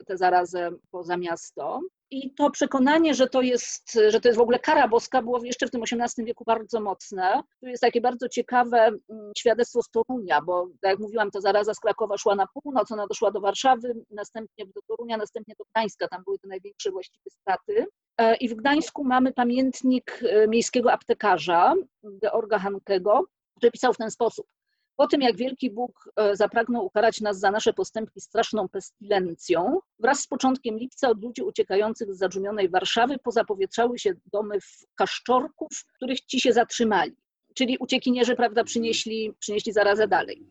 tę 0.07 0.17
zarazę 0.17 0.71
poza 0.91 1.17
miasto. 1.17 1.81
I 2.11 2.35
to 2.35 2.51
przekonanie, 2.51 3.15
że 3.15 3.27
to, 3.27 3.43
jest, 3.43 3.99
że 4.09 4.21
to 4.21 4.29
jest 4.29 4.39
w 4.39 4.43
ogóle 4.43 4.59
kara 4.59 4.89
boska, 4.89 5.23
było 5.23 5.45
jeszcze 5.45 5.67
w 5.67 5.71
tym 5.71 5.83
XVIII 5.83 6.27
wieku 6.27 6.45
bardzo 6.45 6.81
mocne. 6.81 7.43
Tu 7.61 7.67
jest 7.67 7.83
takie 7.83 8.01
bardzo 8.01 8.29
ciekawe 8.29 8.79
mm, 8.79 9.33
świadectwo 9.39 9.83
z 9.83 9.91
Torunia, 9.91 10.43
bo 10.43 10.67
tak 10.81 10.91
jak 10.91 10.99
mówiłam, 10.99 11.31
to 11.31 11.41
zaraza 11.41 11.75
z 11.75 11.81
Krakowa 11.81 12.19
szła 12.19 12.35
na 12.35 12.47
północ, 12.47 12.93
ona 12.93 13.07
doszła 13.07 13.31
do 13.31 13.41
Warszawy, 13.41 13.95
następnie 14.11 14.67
do 14.67 14.81
Torunia, 14.89 15.17
następnie 15.17 15.55
do 15.59 15.65
Gdańska, 15.75 16.09
tam 16.09 16.23
były 16.25 16.39
te 16.39 16.49
największe 16.49 16.91
właściwie 16.91 17.31
straty. 17.31 17.87
E, 18.19 18.37
I 18.37 18.49
w 18.49 18.55
Gdańsku 18.55 19.05
mamy 19.05 19.33
pamiętnik 19.33 20.21
e, 20.23 20.49
miejskiego 20.49 20.93
aptekarza 20.93 21.75
Georga 22.23 22.59
Hankego, 22.59 23.25
który 23.57 23.71
pisał 23.71 23.93
w 23.93 23.97
ten 23.97 24.11
sposób. 24.11 24.47
Po 24.97 25.07
tym, 25.07 25.23
jak 25.23 25.37
wielki 25.37 25.71
Bóg 25.71 26.11
e, 26.17 26.37
zapragnął 26.37 26.87
ukarać 26.87 27.21
nas 27.21 27.39
za 27.39 27.51
nasze 27.51 27.73
postępki 27.73 28.21
straszną 28.21 28.69
pestilencją, 28.69 29.79
wraz 29.99 30.21
z 30.21 30.27
początkiem 30.27 30.79
lipca 30.79 31.09
od 31.09 31.23
ludzi 31.23 31.43
uciekających 31.43 32.15
z 32.15 32.19
zadżumionej 32.19 32.69
Warszawy 32.69 33.19
pozapowietrzały 33.19 33.99
się 33.99 34.13
domy 34.33 34.61
w 34.61 34.87
kaszczorków, 34.95 35.69
w 35.73 35.93
których 35.97 36.21
ci 36.21 36.41
się 36.41 36.53
zatrzymali. 36.53 37.17
Czyli 37.55 37.79
uciekinierzy, 37.79 38.37
prawda, 38.37 38.65
przynieśli, 38.65 39.35
przynieśli 39.39 39.73
zarazę 39.73 40.09
dalej. 40.09 40.47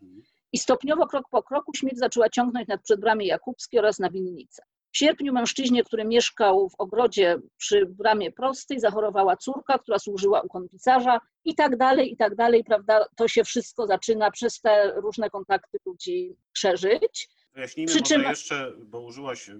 I 0.52 0.58
stopniowo, 0.58 1.06
krok 1.06 1.24
po 1.30 1.42
kroku, 1.42 1.72
śmierć 1.74 1.98
zaczęła 1.98 2.28
ciągnąć 2.30 2.68
nad 2.68 2.82
przedbramie 2.82 3.26
Jakubskie 3.26 3.78
oraz 3.78 3.98
na 3.98 4.10
winnicę. 4.10 4.62
W 4.96 4.98
sierpniu 4.98 5.32
mężczyźnie, 5.32 5.84
który 5.84 6.04
mieszkał 6.04 6.68
w 6.68 6.74
ogrodzie 6.78 7.38
przy 7.56 7.86
bramie 7.86 8.32
prostej, 8.32 8.80
zachorowała 8.80 9.36
córka, 9.36 9.78
która 9.78 9.98
służyła 9.98 10.40
u 10.40 10.48
konpisarza 10.48 11.20
i 11.44 11.54
tak 11.54 11.76
dalej, 11.76 12.12
i 12.12 12.16
tak 12.16 12.34
dalej, 12.34 12.64
prawda? 12.64 13.04
To 13.16 13.28
się 13.28 13.44
wszystko 13.44 13.86
zaczyna 13.86 14.30
przez 14.30 14.60
te 14.60 14.92
różne 15.00 15.30
kontakty 15.30 15.78
ludzi 15.86 16.36
przeżyć. 16.52 17.28
Wyjaśnijmy 17.56 17.92
Przy 17.92 18.18
może 18.18 18.28
jeszcze, 18.28 18.72
bo 18.86 19.00
użyłaś, 19.00 19.50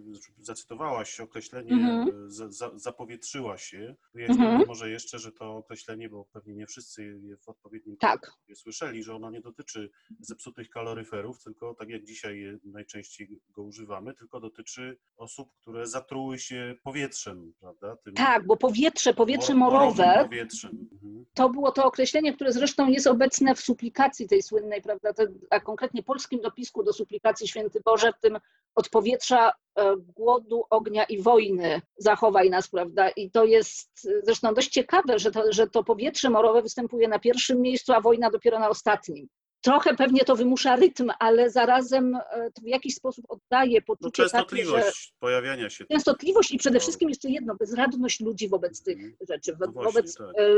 zacytowałaś 0.40 1.20
określenie 1.20 1.72
mm-hmm. 1.72 2.10
za, 2.28 2.70
zapowietrzyła 2.74 3.58
się. 3.58 3.94
Wyjaśnijmy 4.14 4.44
mm-hmm. 4.44 4.66
może 4.66 4.90
jeszcze, 4.90 5.18
że 5.18 5.32
to 5.32 5.56
określenie, 5.56 6.08
bo 6.08 6.24
pewnie 6.24 6.54
nie 6.54 6.66
wszyscy 6.66 7.20
je 7.22 7.36
w 7.36 7.48
odpowiednim 7.48 7.96
tak. 7.96 8.32
słyszeli, 8.54 9.02
że 9.02 9.14
ono 9.14 9.30
nie 9.30 9.40
dotyczy 9.40 9.90
zepsutych 10.20 10.70
kaloryferów, 10.70 11.42
tylko 11.42 11.74
tak 11.74 11.88
jak 11.88 12.04
dzisiaj 12.04 12.58
najczęściej 12.64 13.40
go 13.50 13.62
używamy, 13.62 14.14
tylko 14.14 14.40
dotyczy 14.40 14.98
osób, 15.16 15.52
które 15.60 15.86
zatruły 15.86 16.38
się 16.38 16.74
powietrzem, 16.82 17.52
prawda? 17.60 17.96
Tym 17.96 18.14
tak, 18.14 18.46
bo 18.46 18.56
powietrze, 18.56 19.14
powietrze 19.14 19.54
morowe, 19.54 20.24
powietrzem. 20.24 20.88
Mhm. 20.92 21.24
to 21.34 21.48
było 21.48 21.72
to 21.72 21.84
określenie, 21.84 22.32
które 22.32 22.52
zresztą 22.52 22.88
jest 22.88 23.06
obecne 23.06 23.54
w 23.54 23.60
suplikacji 23.60 24.28
tej 24.28 24.42
słynnej, 24.42 24.82
prawda, 24.82 25.10
a 25.50 25.60
konkretnie 25.60 26.02
polskim 26.02 26.40
dopisku 26.40 26.82
do 26.82 26.92
suplikacji 26.92 27.48
święty 27.48 27.80
Boże, 27.86 28.12
w 28.12 28.20
tym 28.20 28.38
od 28.74 28.88
powietrza, 28.88 29.52
e, 29.78 29.96
głodu, 29.96 30.64
ognia 30.70 31.04
i 31.04 31.22
wojny 31.22 31.80
zachowaj 31.96 32.50
nas, 32.50 32.68
prawda? 32.68 33.08
I 33.08 33.30
to 33.30 33.44
jest 33.44 34.08
zresztą 34.22 34.54
dość 34.54 34.68
ciekawe, 34.68 35.18
że 35.18 35.30
to, 35.30 35.52
że 35.52 35.66
to 35.66 35.84
powietrze 35.84 36.30
morowe 36.30 36.62
występuje 36.62 37.08
na 37.08 37.18
pierwszym 37.18 37.60
miejscu, 37.60 37.92
a 37.92 38.00
wojna 38.00 38.30
dopiero 38.30 38.58
na 38.58 38.68
ostatnim. 38.68 39.28
Trochę 39.60 39.94
pewnie 39.94 40.20
to 40.20 40.36
wymusza 40.36 40.76
rytm, 40.76 41.10
ale 41.18 41.50
zarazem 41.50 42.14
e, 42.14 42.50
to 42.54 42.62
w 42.62 42.66
jakiś 42.66 42.94
sposób 42.94 43.24
oddaje 43.28 43.82
poczucie 43.82 44.22
no, 44.22 44.28
częstotliwość 44.28 44.84
takie, 44.84 44.90
że... 44.90 45.12
pojawiania 45.20 45.70
się. 45.70 45.84
Częstotliwość 45.84 46.50
i 46.52 46.58
przede 46.58 46.74
no. 46.74 46.80
wszystkim 46.80 47.08
jeszcze 47.08 47.28
jedno, 47.28 47.54
bezradność 47.54 48.20
ludzi 48.20 48.48
wobec 48.48 48.82
tych 48.82 48.96
mhm. 48.96 49.16
rzeczy, 49.30 49.56
no 49.60 49.72
wobec 49.72 50.16
właśnie, 50.18 50.34
tak. 50.34 50.44
E, 50.44 50.48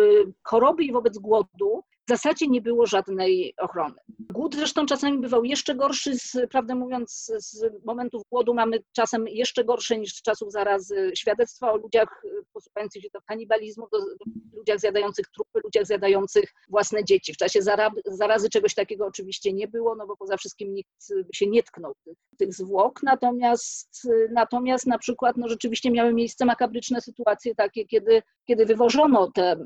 choroby 0.42 0.84
i 0.84 0.92
wobec 0.92 1.18
głodu 1.18 1.84
w 2.08 2.10
zasadzie 2.10 2.46
nie 2.48 2.60
było 2.60 2.86
żadnej 2.86 3.54
ochrony. 3.58 3.94
Głód 4.32 4.54
zresztą 4.54 4.86
czasami 4.86 5.18
bywał 5.18 5.44
jeszcze 5.44 5.74
gorszy, 5.74 6.14
z, 6.14 6.36
prawdę 6.50 6.74
mówiąc, 6.74 7.32
z 7.36 7.84
momentów 7.84 8.22
głodu 8.30 8.54
mamy 8.54 8.78
czasem 8.92 9.28
jeszcze 9.28 9.64
gorsze 9.64 9.98
niż 9.98 10.14
z 10.14 10.22
czasów 10.22 10.52
zarazy. 10.52 11.12
Świadectwa 11.14 11.72
o 11.72 11.76
ludziach 11.76 12.22
posuwających 12.52 13.02
się 13.02 13.08
do 13.14 13.20
kanibalizmu, 13.20 13.88
do, 13.92 13.98
do 13.98 14.56
ludziach 14.56 14.80
zjadających 14.80 15.26
trupy, 15.28 15.60
ludziach 15.64 15.86
zjadających 15.86 16.52
własne 16.68 17.04
dzieci. 17.04 17.32
W 17.32 17.36
czasie 17.36 17.60
zarazy 18.06 18.48
czegoś 18.48 18.74
takiego 18.74 19.06
oczywiście 19.06 19.52
nie 19.52 19.68
było, 19.68 19.94
no 19.94 20.06
bo 20.06 20.16
poza 20.16 20.36
wszystkim 20.36 20.74
nikt 20.74 21.12
się 21.34 21.46
nie 21.46 21.62
tknął 21.62 21.94
tych, 22.04 22.18
tych 22.38 22.54
zwłok. 22.54 23.00
Natomiast, 23.02 24.08
natomiast 24.30 24.86
na 24.86 24.98
przykład 24.98 25.36
no 25.36 25.48
rzeczywiście 25.48 25.90
miały 25.90 26.14
miejsce 26.14 26.44
makabryczne 26.44 27.00
sytuacje 27.00 27.54
takie, 27.54 27.86
kiedy, 27.86 28.22
kiedy 28.46 28.66
wywożono 28.66 29.30
te, 29.32 29.56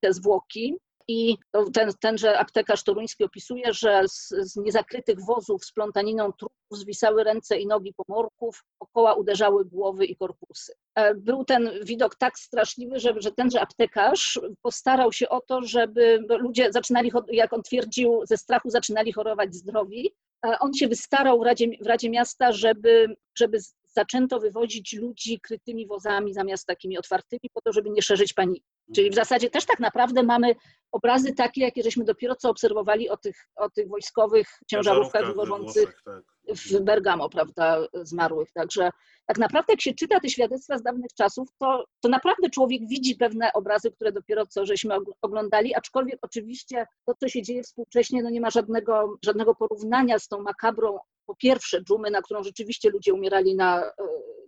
te 0.00 0.12
zwłoki 0.12 0.76
i 1.08 1.36
ten, 1.74 1.90
tenże 2.00 2.38
aptekarz 2.38 2.84
toruński 2.84 3.24
opisuje, 3.24 3.72
że 3.72 4.02
z, 4.08 4.28
z 4.28 4.56
niezakrytych 4.56 5.24
wozów 5.24 5.64
z 5.64 5.72
plątaniną 5.72 6.32
trupów 6.32 6.56
zwisały 6.70 7.24
ręce 7.24 7.58
i 7.58 7.66
nogi 7.66 7.94
pomorków, 7.94 8.64
okoła 8.80 9.14
uderzały 9.14 9.64
głowy 9.64 10.06
i 10.06 10.16
korpusy. 10.16 10.72
E, 10.94 11.14
był 11.14 11.44
ten 11.44 11.70
widok 11.82 12.16
tak 12.16 12.38
straszliwy, 12.38 13.00
że, 13.00 13.14
że 13.18 13.32
tenże 13.32 13.60
aptekarz 13.60 14.40
postarał 14.62 15.12
się 15.12 15.28
o 15.28 15.40
to, 15.40 15.62
żeby 15.62 16.26
ludzie 16.28 16.72
zaczynali, 16.72 17.12
jak 17.30 17.52
on 17.52 17.62
twierdził, 17.62 18.20
ze 18.24 18.36
strachu 18.36 18.70
zaczynali 18.70 19.12
chorować 19.12 19.54
zdrowi. 19.54 20.14
On 20.60 20.74
się 20.74 20.88
wystarał 20.88 21.40
w 21.40 21.42
Radzie, 21.42 21.66
w 21.80 21.86
Radzie 21.86 22.10
Miasta, 22.10 22.52
żeby, 22.52 23.16
żeby 23.38 23.58
zaczęto 23.96 24.40
wywozić 24.40 24.92
ludzi 24.92 25.40
krytymi 25.40 25.86
wozami 25.86 26.34
zamiast 26.34 26.66
takimi 26.66 26.98
otwartymi, 26.98 27.50
po 27.54 27.60
to, 27.60 27.72
żeby 27.72 27.90
nie 27.90 28.02
szerzyć 28.02 28.32
paniki. 28.32 28.66
Czyli 28.94 29.10
w 29.10 29.12
mhm. 29.12 29.24
zasadzie 29.24 29.50
też 29.50 29.66
tak 29.66 29.80
naprawdę 29.80 30.22
mamy 30.22 30.54
obrazy 30.92 31.32
takie, 31.32 31.60
jakie 31.60 31.82
żeśmy 31.82 32.04
dopiero 32.04 32.36
co 32.36 32.50
obserwowali 32.50 33.08
o 33.08 33.16
tych, 33.16 33.48
o 33.56 33.70
tych 33.70 33.88
wojskowych 33.88 34.48
ciężarówkach 34.66 35.26
wywożących 35.26 36.02
tak. 36.04 36.35
W 36.48 36.80
Bergamo, 36.80 37.28
prawda, 37.28 37.86
zmarłych. 37.94 38.52
Także 38.52 38.90
tak 39.26 39.38
naprawdę 39.38 39.72
jak 39.72 39.80
się 39.80 39.94
czyta 39.94 40.20
te 40.20 40.28
świadectwa 40.28 40.78
z 40.78 40.82
dawnych 40.82 41.10
czasów, 41.14 41.48
to, 41.58 41.84
to 42.00 42.08
naprawdę 42.08 42.50
człowiek 42.50 42.88
widzi 42.88 43.16
pewne 43.16 43.52
obrazy, 43.52 43.90
które 43.90 44.12
dopiero 44.12 44.46
co 44.46 44.66
żeśmy 44.66 44.94
oglądali, 45.22 45.74
aczkolwiek 45.74 46.18
oczywiście 46.22 46.86
to, 47.06 47.14
co 47.14 47.28
się 47.28 47.42
dzieje 47.42 47.62
współcześnie, 47.62 48.22
no 48.22 48.30
nie 48.30 48.40
ma 48.40 48.50
żadnego, 48.50 49.16
żadnego 49.24 49.54
porównania 49.54 50.18
z 50.18 50.28
tą 50.28 50.42
makabrą 50.42 50.98
po 51.26 51.36
pierwsze 51.36 51.82
dżumy, 51.82 52.10
na 52.10 52.22
którą 52.22 52.42
rzeczywiście 52.42 52.90
ludzie 52.90 53.14
umierali 53.14 53.54
na, 53.54 53.92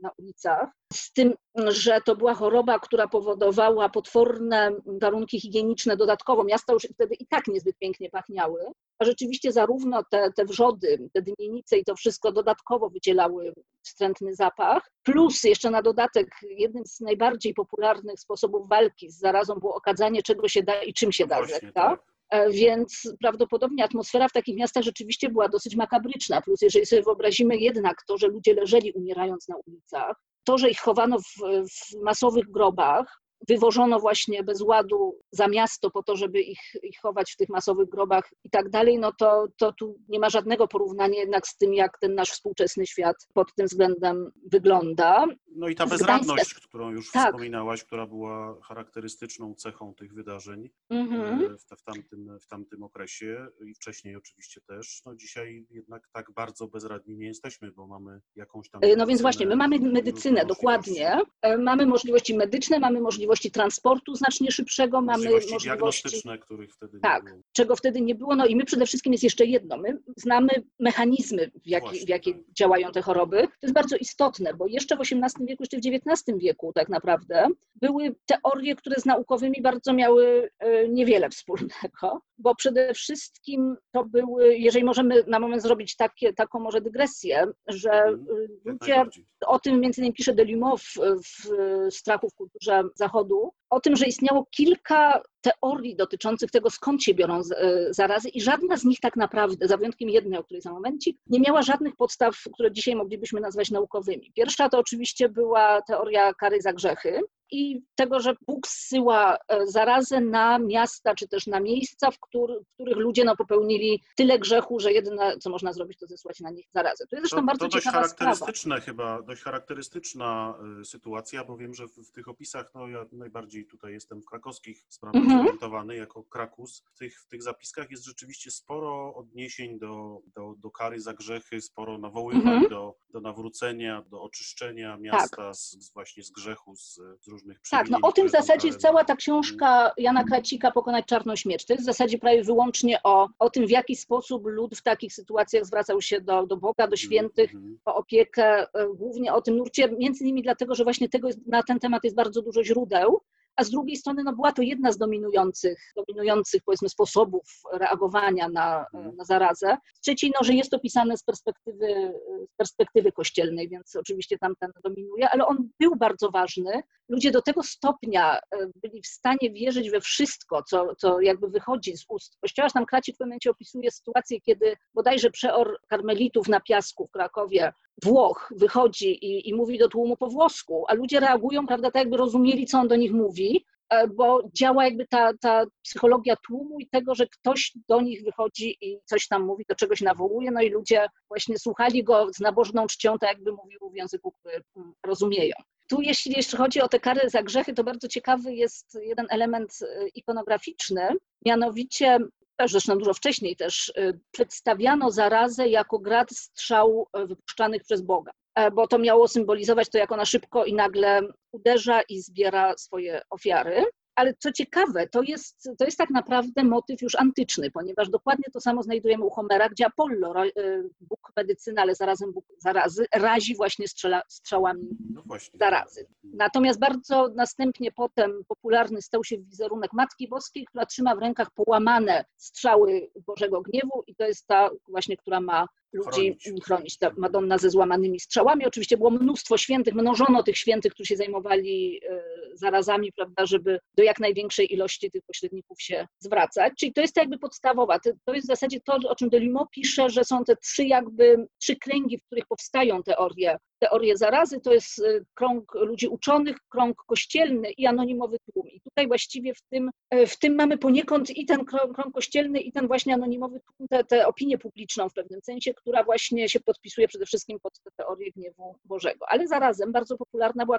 na 0.03 0.11
ulicach, 0.19 0.71
z 0.93 1.13
tym, 1.13 1.35
że 1.67 2.01
to 2.05 2.17
była 2.17 2.35
choroba, 2.35 2.79
która 2.79 3.09
powodowała 3.09 3.89
potworne 3.89 4.71
warunki 5.01 5.41
higieniczne 5.41 5.97
dodatkowo. 5.97 6.45
Miasta 6.45 6.73
już 6.73 6.83
wtedy 6.95 7.15
i 7.15 7.27
tak 7.27 7.47
niezbyt 7.49 7.79
pięknie 7.79 8.11
pachniały, 8.11 8.61
a 8.99 9.05
rzeczywiście 9.05 9.53
zarówno 9.53 10.03
te, 10.11 10.33
te 10.37 10.45
wrzody, 10.45 11.11
te 11.13 11.23
dymienice 11.23 11.79
i 11.79 11.85
to 11.85 11.97
wszystko 11.97 12.33
dodatkowo 12.33 12.91
wydzielały 12.91 13.55
wstrętny 13.83 14.35
zapach, 14.35 14.91
plus 15.03 15.45
jeszcze 15.45 15.71
na 15.71 15.83
dodatek 15.83 16.29
jednym 16.43 16.87
z 16.87 17.01
najbardziej 17.01 17.55
popularnych 17.55 18.21
sposobów 18.21 18.69
walki 18.69 19.11
z 19.11 19.19
zarazą 19.19 19.55
było 19.55 19.75
okadzanie, 19.75 20.23
czego 20.23 20.49
się 20.49 20.63
da 20.63 20.83
i 20.83 20.93
czym 20.93 21.13
się 21.13 21.27
da 21.27 21.37
właśnie, 21.37 21.55
rzeka. 21.55 21.73
tak. 21.73 22.03
E, 22.31 22.51
Więc 22.51 23.15
prawdopodobnie 23.21 23.85
atmosfera 23.85 24.29
w 24.29 24.33
takich 24.33 24.57
miastach 24.57 24.83
rzeczywiście 24.83 25.29
była 25.29 25.49
dosyć 25.49 25.77
makabryczna. 25.77 26.41
Plus, 26.41 26.63
jeżeli 26.63 26.87
sobie 26.87 27.03
wyobrazimy 27.03 27.57
jednak 27.57 28.03
to, 28.07 28.19
że 28.19 28.29
ludzie 28.29 28.55
leżeli 28.55 28.93
umierając 28.93 29.49
na 29.49 29.57
ulicach, 29.67 30.17
to, 30.49 30.59
że 30.59 30.71
ich 30.71 30.81
chowano 30.81 31.19
w, 31.19 31.25
w 31.69 32.03
masowych 32.05 32.51
grobach, 32.51 33.21
wywożono 33.49 34.01
właśnie 34.01 34.43
bez 34.43 34.61
ładu 34.63 35.19
za 35.31 35.49
miasto 35.49 35.91
po 35.91 36.03
to, 36.03 36.17
żeby 36.17 36.41
ich, 36.41 36.61
ich 36.83 36.99
chować 37.03 37.33
w 37.33 37.37
tych 37.37 37.49
masowych 37.49 37.89
grobach 37.89 38.31
i 38.45 38.51
tak 38.51 38.71
dalej, 38.71 38.99
no 38.99 39.13
to, 39.13 39.47
to 39.59 39.73
tu 39.73 39.99
nie 40.09 40.19
ma 40.19 40.31
żadnego 40.31 40.69
porównania 40.69 41.19
jednak 41.19 41.47
z 41.47 41.57
tym, 41.57 41.75
jak 41.75 41.99
ten 41.99 42.15
nasz 42.15 42.31
współczesny 42.31 42.87
świat 42.87 43.17
pod 43.35 43.55
tym 43.55 43.67
względem 43.67 44.31
wygląda. 44.53 45.27
No 45.57 45.69
i 45.69 45.75
ta 45.75 45.87
bezradność, 45.87 46.55
którą 46.55 46.91
już 46.91 47.11
Tak. 47.11 47.27
wspominałaś, 47.27 47.85
która 47.85 48.07
była 48.07 48.61
charakterystyczną 48.63 49.55
cechą 49.55 49.95
tych 49.95 50.15
wydarzeń 50.15 50.71
Mhm. 50.91 51.43
e, 51.43 51.49
w, 51.59 51.81
w, 51.81 51.83
tamtym, 51.83 52.39
w 52.41 52.47
tamtym 52.47 52.83
okresie 52.83 53.47
i 53.67 53.75
wcześniej 53.75 54.17
oczywiście 54.17 54.61
też. 54.61 55.03
No 55.07 55.15
dzisiaj 55.15 55.67
jednak 55.71 56.09
tak 56.13 56.33
bardzo 56.33 56.69
bezradni 56.69 57.17
nie 57.17 57.27
jesteśmy, 57.27 57.73
bo 57.73 57.87
mamy 57.87 58.21
jakąś 58.37 58.71
tam. 58.71 58.81
E, 58.85 58.97
No 58.97 59.07
więc 59.07 59.23
właśnie, 59.23 59.47
my 59.47 59.57
mamy 59.57 59.79
medycynę, 59.79 60.47
dokładnie. 60.47 61.19
E, 61.43 61.59
Mamy 61.59 61.87
możliwości 61.87 62.35
medyczne, 62.37 62.79
mamy 62.79 63.01
możliwości 63.01 63.28
transportu 63.51 64.15
znacznie 64.15 64.51
szybszego, 64.51 65.01
mamy 65.01 65.11
Możliwości 65.25 65.53
możliwości, 65.53 65.69
diagnostyczne, 65.69 66.39
których 66.39 66.73
wtedy 66.73 67.01
Tak. 67.01 67.25
nie 67.25 67.31
było. 67.31 67.43
czego 67.53 67.77
wtedy 67.77 68.01
nie 68.01 68.15
było. 68.15 68.37
No 68.37 68.47
i 68.47 68.57
my 68.57 68.65
przede 68.65 68.87
wszystkim 68.87 69.13
jest 69.13 69.25
jeszcze 69.25 69.45
jedno, 69.47 69.77
my 69.77 69.99
znamy 70.17 70.49
mechanizmy, 70.81 71.51
w, 71.65 71.67
jaki, 71.67 71.87
Właśnie, 71.87 72.07
w 72.07 72.09
jakie 72.09 72.33
tak. 72.35 72.43
działają 72.59 72.93
te 72.93 73.03
choroby. 73.03 73.43
To 73.43 73.53
jest 73.63 73.75
bardzo 73.75 73.97
istotne, 73.97 74.55
bo 74.55 74.67
jeszcze 74.67 74.97
w 74.97 75.01
XVIII 75.01 75.47
wieku, 75.47 75.63
jeszcze 75.63 75.77
w 75.77 75.81
XIX 75.81 76.39
wieku 76.39 76.73
tak 76.75 76.89
naprawdę 76.89 77.47
były 77.75 78.15
teorie, 78.27 78.77
które 78.77 79.01
z 79.01 79.05
naukowymi 79.07 79.63
bardzo 79.63 79.93
miały 79.93 80.51
e, 80.59 80.89
niewiele 80.89 81.31
wspólnego, 81.31 82.23
bo 82.39 82.55
przede 82.55 82.95
wszystkim 82.95 83.77
to 83.93 84.05
były, 84.05 84.59
jeżeli 84.59 84.85
możemy 84.85 85.25
na 85.27 85.41
moment 85.41 85.63
zrobić 85.63 85.97
takie, 85.97 86.33
taką 86.33 86.61
może 86.61 86.81
dygresję, 86.81 87.47
że 87.67 87.91
Mhm. 87.91 88.27
e, 88.67 88.71
ludzie 88.71 89.05
o 89.47 89.59
tym 89.59 89.81
między 89.81 90.01
innymi 90.01 90.15
pisze 90.15 90.35
Delumeau 90.35 90.79
w, 90.79 90.85
w 91.25 91.49
Strachu 91.95 92.31
w 92.31 92.35
kulturze 92.35 92.83
zachodu, 93.19 93.53
o 93.71 93.81
tym, 93.81 93.97
że 93.97 94.07
istniało 94.07 94.47
kilka 94.51 95.23
teorii 95.41 95.97
dotyczących 95.97 96.51
tego, 96.51 96.71
skąd 96.71 97.03
się 97.03 97.15
biorą 97.15 97.41
e, 97.41 97.95
zarazy 97.95 98.29
i 98.29 98.41
żadna 98.41 98.77
z 98.77 98.85
nich 98.85 99.01
tak 99.01 99.17
naprawdę, 99.17 99.69
za 99.69 99.77
wyjątkiem 99.77 100.09
jednej, 100.09 100.39
o 100.39 100.45
której 100.45 100.63
za 100.63 100.73
momencik, 100.73 101.19
nie 101.27 101.41
miała 101.41 101.63
żadnych 101.63 101.97
podstaw, 101.97 102.37
które 102.55 102.73
dzisiaj 102.73 102.95
moglibyśmy 102.97 103.41
nazwać 103.41 103.71
naukowymi. 103.71 104.33
Pierwsza 104.37 104.69
to 104.69 104.79
oczywiście 104.79 105.29
była 105.29 105.83
teoria 105.83 106.35
kary 106.35 106.61
za 106.61 106.73
grzechy 106.73 107.21
i 107.51 107.83
tego, 107.95 108.21
że 108.21 108.35
Bóg 108.47 108.69
zsyła 108.69 109.37
e, 109.49 109.67
zarazę 109.67 110.21
na 110.21 110.59
miasta 110.59 111.15
czy 111.15 111.29
też 111.29 111.47
na 111.47 111.61
miejsca, 111.61 112.11
w, 112.11 112.19
któr- 112.21 112.63
w 112.65 112.75
których 112.75 112.97
ludzie 112.97 113.25
no, 113.25 113.37
popełnili 113.37 114.03
tyle 114.17 114.39
grzechu, 114.39 114.81
że 114.81 114.93
jedyne, 114.93 115.39
co 115.39 115.51
można 115.51 115.73
zrobić, 115.73 115.99
to 115.99 116.07
zesłać 116.07 116.41
na 116.41 116.51
nich 116.51 116.67
zarazę. 116.75 117.07
To 117.11 117.17
jest 117.17 117.23
zresztą 117.23 117.37
To, 117.37 117.47
bardzo 117.47 117.69
to 117.69 117.69
dość 117.69 117.87
charakterystyczne 117.87 118.81
chyba, 118.81 119.23
dość 119.23 119.43
charakterystyczna 119.43 120.55
y, 120.81 120.85
sytuacja, 120.85 121.45
bo 121.45 121.57
wiem, 121.57 121.75
że 121.75 121.87
w, 121.89 121.97
w 121.97 122.13
tych 122.13 122.29
opisach, 122.29 122.71
no 122.75 122.89
ja 122.89 123.07
najbardziej 123.13 123.67
tutaj 123.67 123.93
jestem 123.93 124.23
w 124.23 124.25
krakowskich 124.25 124.85
sprawach 124.89 125.23
Mhm. 125.23 125.41
zorientowany 125.41 125.97
jako 125.97 126.25
Krakus. 126.25 126.83
W 126.95 126.99
tych, 126.99 127.21
w 127.21 127.29
tych 127.29 127.43
zapiskach 127.43 127.91
jest 127.91 128.05
rzeczywiście 128.05 128.51
sporo 128.51 129.15
odniesień 129.15 129.79
do, 129.79 130.21
do, 130.35 130.55
do 130.59 130.71
kary 130.71 131.01
za 131.01 131.15
grzechy, 131.15 131.61
sporo 131.61 131.99
nawoływań 131.99 132.55
Mhm. 132.55 132.69
do, 132.71 132.97
do 133.11 133.21
nawrócenia, 133.21 134.03
do 134.03 134.23
oczyszczenia 134.23 134.97
miasta 134.97 135.55
z, 135.55 135.71
z 135.71 135.93
właśnie 135.93 136.23
z 136.23 136.31
grzechu, 136.31 136.77
z, 136.77 136.95
z 137.21 137.29
różnych 137.39 137.61
Tak, 137.71 137.91
no 137.91 137.99
o 138.03 138.13
tym 138.13 138.29
w 138.29 138.31
zasadzie 138.31 138.67
jest 138.69 138.81
cała 138.81 139.05
ta 139.05 139.17
książka 139.17 139.93
Jana 139.97 140.25
Kracika 140.25 140.71
Pokonać 140.71 141.07
czarną 141.07 141.37
śmierć. 141.37 141.67
To 141.67 141.73
jest 141.73 141.85
w 141.85 141.87
zasadzie 141.87 142.19
prawie 142.19 142.45
wyłącznie 142.45 143.03
o, 143.05 143.29
o 143.39 143.51
tym, 143.51 143.67
w 143.67 143.71
jaki 143.71 143.97
sposób 143.97 144.47
lud 144.47 144.77
w 144.77 144.83
takich 144.83 145.13
sytuacjach 145.15 145.65
zwracał 145.65 146.01
się 146.03 146.21
do, 146.21 146.47
do 146.47 146.57
Boga, 146.57 146.89
do 146.89 146.97
świętych, 146.97 147.55
Mhm. 147.55 147.79
o 147.85 147.95
opiekę, 147.95 148.67
e, 148.75 148.89
głównie 148.95 149.33
o 149.35 149.43
tym 149.43 149.57
nurcie, 149.57 149.89
między 149.99 150.25
innymi 150.25 150.43
dlatego, 150.43 150.75
że 150.75 150.85
właśnie 150.85 151.09
tego 151.09 151.29
jest, 151.29 151.47
na 151.47 151.63
ten 151.63 151.79
temat 151.79 152.05
jest 152.05 152.17
bardzo 152.17 152.43
dużo 152.43 152.65
źródeł, 152.65 153.21
a 153.59 153.65
z 153.65 153.71
drugiej 153.71 153.97
strony 153.97 154.23
no, 154.25 154.33
była 154.33 154.53
to 154.53 154.63
jedna 154.63 154.93
z 154.93 154.99
dominujących, 154.99 155.93
dominujących 155.97 156.63
powiedzmy 156.65 156.89
sposobów 156.89 157.45
reagowania 157.73 158.49
na, 158.49 158.79
Mhm. 158.95 159.17
na 159.17 159.25
zarazę. 159.25 159.77
Z 159.95 160.01
trzeciej, 160.01 160.33
no, 160.35 160.45
że 160.45 160.53
jest 160.55 160.71
to 160.71 160.79
pisane 160.79 161.17
z 161.17 161.23
perspektywy, 161.23 162.13
z 162.53 162.57
perspektywy 162.57 163.13
kościelnej, 163.13 163.69
więc 163.69 163.97
oczywiście 163.97 164.39
tamten 164.39 164.71
dominuje, 164.85 165.31
ale 165.31 165.47
on 165.47 165.69
był 165.81 165.97
bardzo 165.97 166.31
ważny. 166.31 166.83
Ludzie 167.09 167.31
do 167.31 167.43
tego 167.43 167.63
stopnia 167.63 168.39
e, 168.39 168.41
byli 168.83 169.03
w 169.03 169.07
stanie 169.07 169.51
wierzyć 169.51 169.91
we 169.91 170.01
wszystko, 170.01 170.63
co, 170.63 170.95
co 170.95 171.21
jakby 171.21 171.49
wychodzi 171.49 171.97
z 171.97 172.05
ust 172.09 172.37
kościoła, 172.41 172.67
aż 172.67 172.73
tam 172.73 172.87
Kracik 172.87 173.15
w 173.15 173.19
pewnym 173.19 173.31
momencie 173.31 173.51
opisuje 173.51 173.91
sytuację, 173.91 174.41
kiedy 174.41 174.77
bodajże 174.95 175.31
przeor 175.31 175.79
karmelitów 175.89 176.49
na 176.49 176.61
piasku 176.61 177.07
w 177.07 177.11
Krakowie 177.11 177.73
Włoch 178.05 178.53
wychodzi 178.57 179.25
i, 179.27 179.49
i 179.49 179.55
mówi 179.55 179.79
do 179.79 179.89
tłumu 179.89 180.17
po 180.17 180.27
włosku, 180.27 180.85
a 180.89 180.95
ludzie 180.95 181.21
reagują, 181.21 181.67
prawda, 181.67 181.91
tak 181.91 182.01
jakby 182.01 182.17
rozumieli, 182.17 182.67
co 182.67 182.79
on 182.79 182.89
do 182.89 182.97
nich 182.97 183.13
mówi, 183.13 183.65
e, 183.91 184.09
bo 184.09 184.43
działa 184.55 184.85
jakby 184.85 185.07
ta, 185.07 185.31
ta 185.41 185.65
psychologia 185.83 186.37
tłumu 186.37 186.81
i 186.81 186.89
tego, 186.89 187.15
że 187.15 187.27
ktoś 187.27 187.73
do 187.89 188.01
nich 188.01 188.25
wychodzi 188.25 188.77
i 188.81 189.01
coś 189.05 189.29
tam 189.29 189.43
mówi, 189.45 189.65
do 189.69 189.75
czegoś 189.75 190.01
nawołuje, 190.01 190.51
no 190.51 190.61
i 190.61 190.71
ludzie 190.71 191.07
właśnie 191.29 191.59
słuchali 191.59 192.05
go 192.05 192.27
z 192.35 192.41
nabożną 192.41 192.87
czcią, 192.87 193.19
tak 193.19 193.31
jakby 193.31 193.53
mówił 193.53 193.91
w 193.93 193.97
języku, 193.97 194.33
który 194.33 194.63
mm, 194.77 194.93
rozumieją. 195.07 195.55
Tu 195.89 196.01
jeśli 196.01 196.33
jeszcze 196.37 196.57
chodzi 196.57 196.81
o 196.81 196.89
te 196.89 197.01
kary 197.01 197.31
za 197.31 197.43
grzechy, 197.43 197.75
to 197.75 197.85
bardzo 197.85 198.09
ciekawy 198.09 198.55
jest 198.55 198.99
jeden 199.03 199.27
element 199.31 199.79
e, 199.83 200.09
ikonograficzny, 200.09 201.09
mianowicie 201.47 202.19
zresztą 202.67 202.99
dużo 202.99 203.15
wcześniej 203.15 203.57
też 203.57 203.89
y, 203.89 204.21
przedstawiano 204.31 205.11
zarazę 205.11 205.69
jako 205.69 205.99
grad 205.99 206.31
strzał 206.31 207.07
y, 207.19 207.27
wypuszczanych 207.27 207.83
przez 207.83 208.03
Boga, 208.03 208.33
E, 208.59 208.71
bo 208.71 208.87
to 208.87 208.99
miało 208.99 209.29
symbolizować 209.29 209.89
to, 209.89 209.99
jak 209.99 210.13
ona 210.13 210.25
szybko 210.25 210.65
i 210.65 210.75
nagle 210.75 211.21
uderza 211.53 212.03
i 212.03 212.21
zbiera 212.21 212.75
swoje 212.77 213.21
ofiary. 213.31 213.85
Ale 214.19 214.35
co 214.39 214.53
ciekawe, 214.53 215.07
to 215.09 215.23
jest, 215.23 215.71
to 215.79 215.85
jest 215.85 215.99
tak 215.99 216.11
naprawdę 216.11 216.65
motyw 216.65 217.03
już 217.03 217.15
antyczny, 217.15 217.71
ponieważ 217.71 218.09
dokładnie 218.11 218.45
to 218.53 218.61
samo 218.61 218.83
znajdujemy 218.83 219.25
u 219.25 219.31
Homera, 219.31 219.69
gdzie 219.69 219.87
Apollo, 219.87 220.45
y, 220.47 220.91
Bóg 221.01 221.33
medycyny, 221.37 221.81
ale 221.81 221.95
zarazem 221.95 222.33
Bóg 222.33 222.45
zarazy, 222.59 223.07
razi 223.15 223.57
właśnie 223.57 223.89
strzela, 223.89 224.23
strzałami 224.29 224.89
No 225.15 225.23
właśnie. 225.27 225.59
zarazy. 225.59 226.07
Natomiast 226.25 226.79
bardzo 226.79 227.29
następnie 227.35 227.93
potem 227.93 228.43
popularny 228.49 229.03
stał 229.03 229.25
się 229.25 229.39
wizerunek 229.39 229.93
Matki 229.93 230.29
Boskiej, 230.29 230.65
która 230.65 230.87
trzyma 230.87 231.17
w 231.17 231.19
rękach 231.19 231.51
połamane 231.51 232.25
strzały 232.37 233.11
Bożego 233.27 233.63
Gniewu 233.63 234.03
i 234.07 234.15
to 234.15 234.25
jest 234.25 234.47
ta 234.47 234.71
właśnie, 234.89 235.17
która 235.17 235.41
ma 235.41 235.67
ludzi 235.93 236.37
Chronić. 236.45 236.65
chronić, 236.65 236.99
ta 236.99 237.11
Madonna 237.17 237.59
ze 237.59 237.71
złamanymi 237.71 238.21
strzałami. 238.21 238.67
Oczywiście 238.67 238.97
było 238.97 239.11
mnóstwo 239.11 239.57
świętych, 239.57 239.95
mnożono 239.95 240.43
tych 240.43 240.57
świętych, 240.57 240.93
którzy 240.93 241.09
się 241.09 241.17
zajmowali 241.17 242.01
e, 242.09 242.23
zarazami, 242.55 243.13
prawda, 243.13 243.47
żeby 243.47 243.79
do 243.97 244.03
jak 244.03 244.21
największej 244.21 244.75
ilości 244.75 245.11
tych 245.11 245.23
pośredników 245.27 245.83
się 245.83 246.07
zwracać. 246.19 246.73
Czyli 246.79 246.93
to 246.93 247.01
jest 247.01 247.17
jakby 247.17 247.39
podstawowa. 247.39 247.99
To, 248.25 248.35
jest 248.35 248.47
w 248.47 248.51
zasadzie 248.51 248.81
to, 248.81 248.97
o 249.09 249.17
czym 249.17 249.29
Delimot 249.29 249.71
pisze, 249.71 250.11
że 250.11 250.25
są 250.25 250.45
te 250.45 250.57
trzy 250.57 250.85
jakby, 250.85 251.47
trzy 251.61 251.77
kręgi, 251.77 252.19
w 252.19 252.25
których 252.25 252.47
powstają 252.47 253.03
teorie 253.03 253.57
teorie 253.79 254.17
zarazy, 254.17 254.61
to 254.61 254.73
jest 254.73 254.99
y, 254.99 255.25
krąg 255.35 255.75
ludzi 255.75 256.09
uczonych, 256.09 256.57
krąg 256.69 256.97
kościelny 257.07 257.71
i 257.71 257.87
anonimowy 257.87 258.39
tłum. 258.53 258.69
I 258.69 258.81
tutaj 258.81 259.07
właściwie 259.07 259.55
w 259.55 259.63
tym, 259.63 259.91
e, 260.11 260.27
w 260.27 260.39
tym 260.39 260.55
mamy 260.55 260.79
poniekąd 260.79 261.31
i 261.31 261.47
ten 261.47 261.65
krąg, 261.65 261.95
krąg 261.95 262.15
kościelny, 262.15 262.61
i 262.61 262.73
ten 262.73 262.87
właśnie 262.87 263.15
anonimowy 263.15 263.61
tłum, 263.61 263.89
tę 263.89 264.05
te 264.05 264.27
opinię 264.27 264.59
publiczną 264.59 265.09
w 265.09 265.15
pewnym 265.15 265.41
sensie, 265.43 265.75
która 265.75 266.05
właśnie 266.05 266.49
się 266.49 266.61
podpisuje 266.61 267.09
przede 267.09 267.27
wszystkim 267.27 267.61
pod 267.61 267.73
tę 267.81 267.91
teorię 267.97 268.33
gniewu 268.33 268.77
Bożego. 268.85 269.27
Ale 269.29 269.47
zarazem 269.47 269.93
bardzo 269.93 270.17
popularna 270.17 270.67
była 270.67 270.79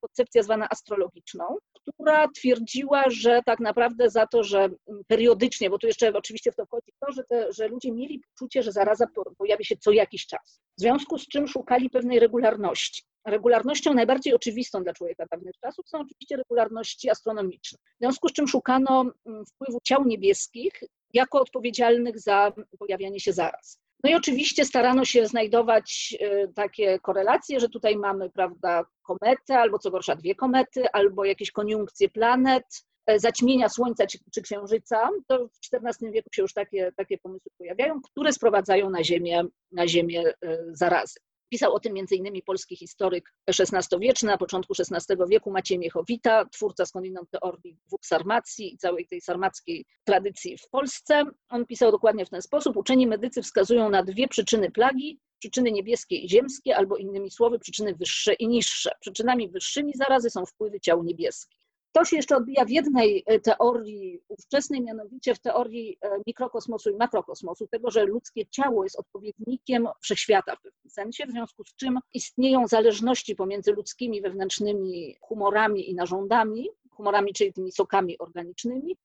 koncepcja 0.00 0.42
zwana 0.42 0.68
astrologiczną, 0.70 1.44
która 1.86 2.28
twierdziła, 2.28 3.04
że 3.08 3.40
tak 3.46 3.60
naprawdę 3.60 4.10
za 4.10 4.26
to, 4.26 4.44
że 4.44 4.58
mm, 4.58 5.04
periodycznie, 5.06 5.70
bo 5.70 5.78
tu 5.78 5.86
jeszcze 5.86 6.12
oczywiście 6.12 6.52
w 6.52 6.56
to 6.56 6.66
wchodzi 6.66 6.92
to, 7.00 7.12
że, 7.12 7.24
te, 7.24 7.52
że 7.52 7.68
ludzie 7.68 7.92
mieli 7.92 8.20
poczucie, 8.20 8.62
że 8.62 8.72
zaraza 8.72 9.06
po- 9.14 9.34
pojawi 9.38 9.64
się 9.64 9.76
co 9.76 9.92
jakiś 9.92 10.26
czas. 10.26 10.60
W 10.78 10.80
związku 10.80 11.18
z 11.18 11.28
czym 11.28 11.48
szukali 11.48 11.90
pewnej 11.90 12.20
regularności. 12.36 13.02
Regularnością 13.26 13.94
najbardziej 13.94 14.34
oczywistą 14.34 14.82
dla 14.82 14.92
człowieka 14.92 15.24
dawnych 15.30 15.54
czasów 15.60 15.88
są 15.88 15.98
oczywiście 15.98 16.36
regularności 16.36 17.10
astronomiczne. 17.10 17.78
W 17.78 17.98
związku 18.00 18.28
z 18.28 18.32
czym 18.32 18.48
szukano 18.48 19.04
mm, 19.26 19.46
wpływu 19.46 19.78
ciał 19.84 20.04
niebieskich 20.04 20.72
jako 21.14 21.40
odpowiedzialnych 21.40 22.20
za 22.20 22.52
pojawianie 22.78 23.20
się 23.20 23.32
zaraz. 23.32 23.80
No 24.04 24.10
i 24.10 24.14
oczywiście 24.14 24.64
starano 24.64 25.04
się 25.04 25.26
znajdować 25.26 26.16
e, 26.20 26.48
takie 26.48 26.98
korelacje, 26.98 27.60
że 27.60 27.68
tutaj 27.68 27.96
mamy, 27.96 28.30
prawda, 28.30 28.84
kometę, 29.02 29.58
albo 29.58 29.78
co 29.78 29.90
gorsza 29.90 30.16
dwie 30.16 30.34
komety, 30.34 30.90
albo 30.92 31.24
jakieś 31.24 31.50
koniunkcje 31.50 32.08
planet, 32.08 32.64
e, 33.06 33.18
zaćmienia 33.18 33.68
Słońca 33.68 34.06
czy, 34.06 34.18
czy 34.34 34.42
Księżyca. 34.42 35.10
To 35.26 35.48
w 35.48 35.74
XIV 35.74 36.12
wieku 36.12 36.28
się 36.32 36.42
już 36.42 36.52
takie, 36.52 36.92
takie 36.96 37.18
pomysły 37.18 37.50
pojawiają, 37.58 38.00
które 38.02 38.32
sprowadzają 38.32 38.90
na 38.90 39.04
Ziemię, 39.04 39.44
na 39.72 39.88
ziemię 39.88 40.24
e, 40.42 40.58
zarazy. 40.72 41.20
Pisał 41.48 41.74
o 41.74 41.80
tym 41.80 41.94
m.in. 41.96 42.42
polski 42.46 42.76
historyk 42.76 43.32
XVI-wieczny, 43.48 44.28
na 44.28 44.38
początku 44.38 44.74
XVI 44.78 45.16
wieku 45.28 45.50
Maciej 45.50 45.78
Miechowita, 45.78 46.44
twórca 46.44 46.86
skądinąd 46.86 47.30
teorii 47.30 47.76
dwóch 47.86 48.00
sarmacji 48.04 48.74
i 48.74 48.78
całej 48.78 49.06
tej 49.06 49.20
sarmackiej 49.20 49.84
tradycji 50.04 50.58
w 50.58 50.68
Polsce. 50.68 51.24
On 51.48 51.66
pisał 51.66 51.90
dokładnie 51.90 52.26
w 52.26 52.30
ten 52.30 52.42
sposób. 52.42 52.76
Uczeni 52.76 53.06
medycy 53.06 53.42
wskazują 53.42 53.90
na 53.90 54.02
dwie 54.02 54.28
przyczyny 54.28 54.70
plagi, 54.70 55.20
przyczyny 55.38 55.72
niebieskie 55.72 56.16
i 56.16 56.28
ziemskie, 56.28 56.76
albo 56.76 56.96
innymi 56.96 57.30
słowy, 57.30 57.58
przyczyny 57.58 57.94
wyższe 57.94 58.34
i 58.34 58.48
niższe. 58.48 58.90
Przyczynami 59.00 59.48
wyższymi 59.48 59.92
zarazy 59.94 60.30
są 60.30 60.46
wpływy 60.46 60.80
ciał 60.80 61.04
niebieskich. 61.04 61.65
To 61.96 62.04
się 62.04 62.16
jeszcze 62.16 62.36
odbija 62.36 62.64
w 62.64 62.70
jednej 62.70 63.22
e, 63.26 63.40
teorii 63.40 64.20
ówczesnej, 64.28 64.82
mianowicie 64.82 65.34
w 65.34 65.38
teorii 65.38 65.98
e, 66.00 66.10
mikrokosmosu 66.26 66.90
i 66.90 66.96
makrokosmosu, 66.96 67.66
tego, 67.66 67.90
że 67.90 68.04
ludzkie 68.04 68.46
ciało 68.46 68.84
jest 68.84 68.98
odpowiednikiem 68.98 69.88
wszechświata 70.00 70.56
w 70.56 70.62
pewnym 70.62 70.90
sensie, 70.90 71.26
w 71.26 71.30
związku 71.30 71.64
z 71.64 71.74
czym 71.74 71.98
istnieją 72.14 72.66
zależności 72.66 73.36
pomiędzy 73.36 73.72
ludzkimi 73.72 74.22
wewnętrznymi 74.22 75.16
humorami 75.20 75.90
i 75.90 75.94
narządami, 75.94 76.68
humorami, 76.90 77.32
czyli 77.32 77.52
tymi 77.52 77.72
sokami 77.72 78.18
organicznymi, 78.18 78.96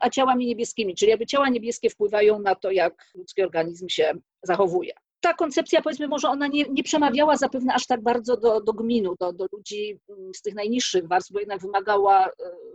a, 0.00 0.10
ciałami 0.10 0.46
niebieskimi, 0.46 0.94
czyli 0.94 1.10
jakby 1.10 1.26
ciała 1.26 1.48
niebieskie 1.48 1.90
wpływają 1.90 2.38
na 2.38 2.54
to, 2.54 2.70
jak 2.70 3.10
ludzki 3.14 3.42
organizm 3.42 3.88
się 3.88 4.12
zachowuje 4.42 4.92
ta 5.20 5.34
koncepcja, 5.34 5.82
powiedzmy, 5.82 6.08
może 6.08 6.28
ona 6.28 6.46
nie, 6.46 6.64
nie 6.64 6.82
przemawiała 6.82 7.36
zapewne 7.36 7.74
aż 7.74 7.86
tak 7.86 8.02
bardzo 8.02 8.36
do, 8.36 8.60
do 8.60 8.72
gminu, 8.72 9.14
do, 9.20 9.32
do 9.32 9.46
ludzi 9.52 9.98
mm, 10.08 10.34
z 10.34 10.42
tych 10.42 10.54
najniższych 10.54 11.08
warstw, 11.08 11.32
bo 11.32 11.40
jednak 11.40 11.60
wymagała, 11.60 12.26
e, 12.26 12.30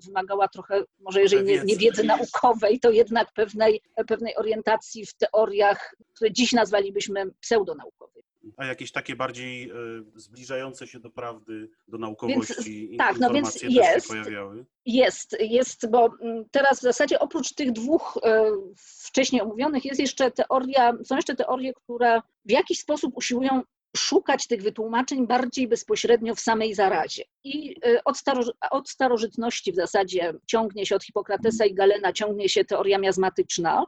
wymagała 0.06 0.48
trochę, 0.48 0.84
może 1.00 1.22
jeżeli 1.22 1.44
nie, 1.44 1.64
nie 1.64 1.76
wiedzy 1.76 2.04
naukowej, 2.04 2.80
to 2.80 2.92
jednak 2.92 3.34
pewnej, 3.34 3.82
pewnej 4.08 4.36
orientacji 4.36 5.06
w 5.06 5.14
teoriach, 5.14 5.96
które 6.16 6.32
dziś 6.32 6.52
nazwalibyśmy 6.52 7.32
pseudonaukowymi 7.40 8.13
a 8.58 8.66
jakieś 8.66 8.92
takie 8.92 9.16
bardziej 9.16 9.70
e, 9.70 9.74
zbliżające 10.16 10.88
się 10.88 11.00
do 11.00 11.10
prawdy, 11.10 11.70
do 11.88 11.98
naukowości 11.98 12.88
więc, 12.88 12.98
tak, 12.98 13.20
no 13.20 13.30
więc 13.30 13.62
jest, 13.62 14.08
się 14.08 14.14
pojawiały? 14.14 14.66
Jest, 14.86 15.38
jest, 15.40 15.92
bo 15.92 16.10
mm, 16.22 16.46
teraz 16.52 16.80
w 16.80 16.82
zasadzie 16.82 17.20
oprócz 17.20 17.54
tych 17.54 17.72
dwóch 17.72 18.20
e, 18.24 18.52
wcześniej 19.06 19.42
omówionych 19.42 19.86
jest 19.86 20.00
jeszcze 20.00 20.32
teoria, 20.32 20.94
są 21.04 21.16
jeszcze 21.16 21.36
teorie, 21.36 21.74
które 21.74 22.22
w 22.46 22.52
jakiś 22.52 22.80
sposób 22.80 23.18
usiłują 23.18 23.62
szukać 23.98 24.48
tych 24.48 24.62
wytłumaczeń 24.62 25.28
bardziej 25.28 25.68
bezpośrednio 25.68 26.36
w 26.36 26.40
samej 26.40 26.74
zarazie. 26.74 27.24
I 27.44 27.76
e, 27.86 28.04
od, 28.04 28.18
staro, 28.18 28.44
od 28.72 28.90
starożytności 28.90 29.72
w 29.72 29.76
zasadzie 29.76 30.34
ciągnie 30.48 30.86
się 30.86 30.96
od 30.96 31.04
Hipokratesa 31.04 31.66
i 31.66 31.74
Galena, 31.74 32.14
ciągnie 32.14 32.50
się 32.50 32.66
teoria 32.66 32.98
miazmatyczna, 32.98 33.86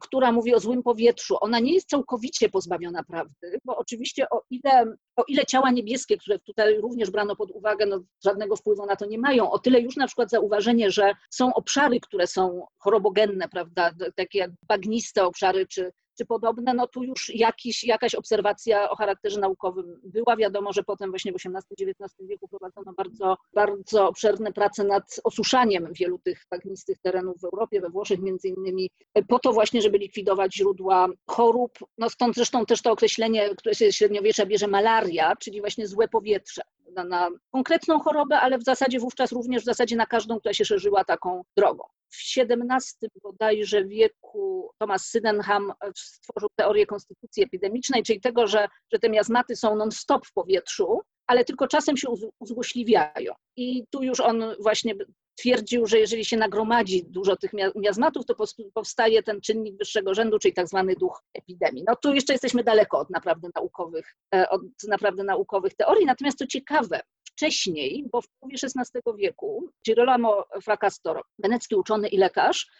która 0.00 0.32
mówi 0.32 0.54
o 0.54 0.60
złym 0.60 0.82
powietrzu, 0.82 1.36
ona 1.40 1.58
nie 1.60 1.74
jest 1.74 1.88
całkowicie 1.88 2.48
pozbawiona 2.48 3.02
prawdy, 3.04 3.58
bo 3.64 3.76
oczywiście 3.76 4.30
o 4.30 4.42
ile, 4.50 4.84
o 5.16 5.24
ile 5.28 5.46
ciała 5.46 5.70
niebieskie, 5.70 6.16
które 6.16 6.38
tutaj 6.38 6.80
również 6.80 7.10
brano 7.10 7.36
pod 7.36 7.50
uwagę, 7.50 7.86
no, 7.86 8.00
żadnego 8.24 8.56
wpływu 8.56 8.86
na 8.86 8.96
to 8.96 9.06
nie 9.06 9.18
mają, 9.18 9.50
o 9.50 9.58
tyle 9.58 9.80
już 9.80 9.96
na 9.96 10.06
przykład 10.06 10.30
zauważenie, 10.30 10.90
że 10.90 11.12
są 11.30 11.54
obszary, 11.54 12.00
które 12.00 12.26
są 12.26 12.66
chorobogenne, 12.78 13.48
prawda, 13.48 13.90
takie 14.16 14.38
jak 14.38 14.50
bagniste 14.68 15.24
obszary 15.24 15.66
czy 15.66 15.92
czy 16.18 16.26
podobne, 16.26 16.74
no 16.74 16.86
tu 16.86 17.02
już 17.02 17.34
jakiś, 17.34 17.84
jakaś 17.84 18.14
obserwacja 18.14 18.90
o 18.90 18.96
charakterze 18.96 19.40
naukowym 19.40 20.00
była. 20.04 20.36
Wiadomo, 20.36 20.72
że 20.72 20.82
potem 20.82 21.10
właśnie 21.10 21.32
w 21.32 21.36
XVIII-XIX 21.36 22.28
wieku 22.28 22.48
prowadzono 22.48 22.92
bardzo, 22.92 23.36
bardzo 23.54 24.08
obszerne 24.08 24.52
prace 24.52 24.84
nad 24.84 25.20
osuszaniem 25.24 25.92
wielu 25.92 26.18
tych 26.18 26.46
bagnistych 26.50 26.98
terenów 26.98 27.40
w 27.40 27.44
Europie, 27.44 27.80
we 27.80 27.90
Włoszech 27.90 28.20
między 28.20 28.48
innymi, 28.48 28.90
po 29.28 29.38
to 29.38 29.52
właśnie, 29.52 29.82
żeby 29.82 29.98
likwidować 29.98 30.54
źródła 30.54 31.08
chorób. 31.26 31.78
No 31.98 32.10
stąd 32.10 32.34
zresztą 32.34 32.66
też 32.66 32.82
to 32.82 32.92
określenie, 32.92 33.50
które 33.56 33.74
się 33.74 33.92
średniowiecza 33.92 34.46
bierze 34.46 34.66
malaria, 34.66 35.36
czyli 35.36 35.60
właśnie 35.60 35.86
złe 35.86 36.08
powietrze. 36.08 36.62
Na, 36.94 37.04
na, 37.04 37.28
konkretną 37.50 37.98
chorobę, 37.98 38.40
ale 38.40 38.58
w 38.58 38.64
zasadzie 38.64 39.00
wówczas 39.00 39.32
również 39.32 39.62
w 39.62 39.66
zasadzie 39.66 39.96
na 39.96 40.06
każdą, 40.06 40.38
która 40.40 40.54
się 40.54 40.64
szerzyła 40.64 41.04
taką 41.04 41.44
drogą. 41.56 41.84
W 42.10 42.16
XVII 42.36 43.10
bodajże 43.22 43.84
wieku 43.84 44.70
Thomas 44.78 45.06
Sydenham 45.06 45.72
stworzył 45.96 46.48
teorię 46.56 46.86
konstytucji 46.86 47.42
epidemicznej, 47.42 48.02
czyli 48.02 48.20
tego, 48.20 48.46
że, 48.46 48.68
że 48.92 48.98
te 48.98 49.08
miazmaty 49.08 49.56
są 49.56 49.76
non-stop 49.76 50.26
w 50.26 50.32
powietrzu, 50.32 51.00
ale 51.26 51.44
tylko 51.44 51.68
czasem 51.68 51.96
się 51.96 52.08
uzłośliwiają. 52.40 53.32
I 53.56 53.84
tu 53.90 54.02
już 54.02 54.20
on 54.20 54.44
właśnie 54.60 54.94
twierdził, 55.38 55.86
że 55.86 55.98
jeżeli 55.98 56.24
się 56.24 56.36
nagromadzi 56.36 57.04
dużo 57.04 57.36
tych 57.36 57.50
miazmatów, 57.76 58.26
to 58.26 58.34
powstaje 58.74 59.22
ten 59.22 59.40
czynnik 59.40 59.76
wyższego 59.76 60.14
rzędu, 60.14 60.38
czyli 60.38 60.54
tak 60.54 60.68
zwany 60.68 60.94
duch 60.94 61.22
epidemii. 61.34 61.84
No 61.86 61.96
tu 61.96 62.14
jeszcze 62.14 62.32
jesteśmy 62.32 62.64
daleko 62.64 62.98
od 62.98 63.10
naprawdę 63.10 63.48
naukowych, 63.54 64.16
e, 64.34 64.48
od 64.48 64.62
naprawdę 64.88 65.24
naukowych 65.24 65.74
teorii, 65.74 66.06
natomiast 66.06 66.38
to 66.38 66.46
ciekawe, 66.46 67.00
wcześniej, 67.24 68.08
bo 68.12 68.20
w 68.22 68.28
połowie 68.28 68.56
XVI 68.62 69.00
wieku 69.16 69.70
Girolamo 69.86 70.44
Fracastor, 70.62 71.22
wenecki 71.38 71.74
uczony 71.74 72.08
i 72.08 72.16
lekarz, 72.16 72.70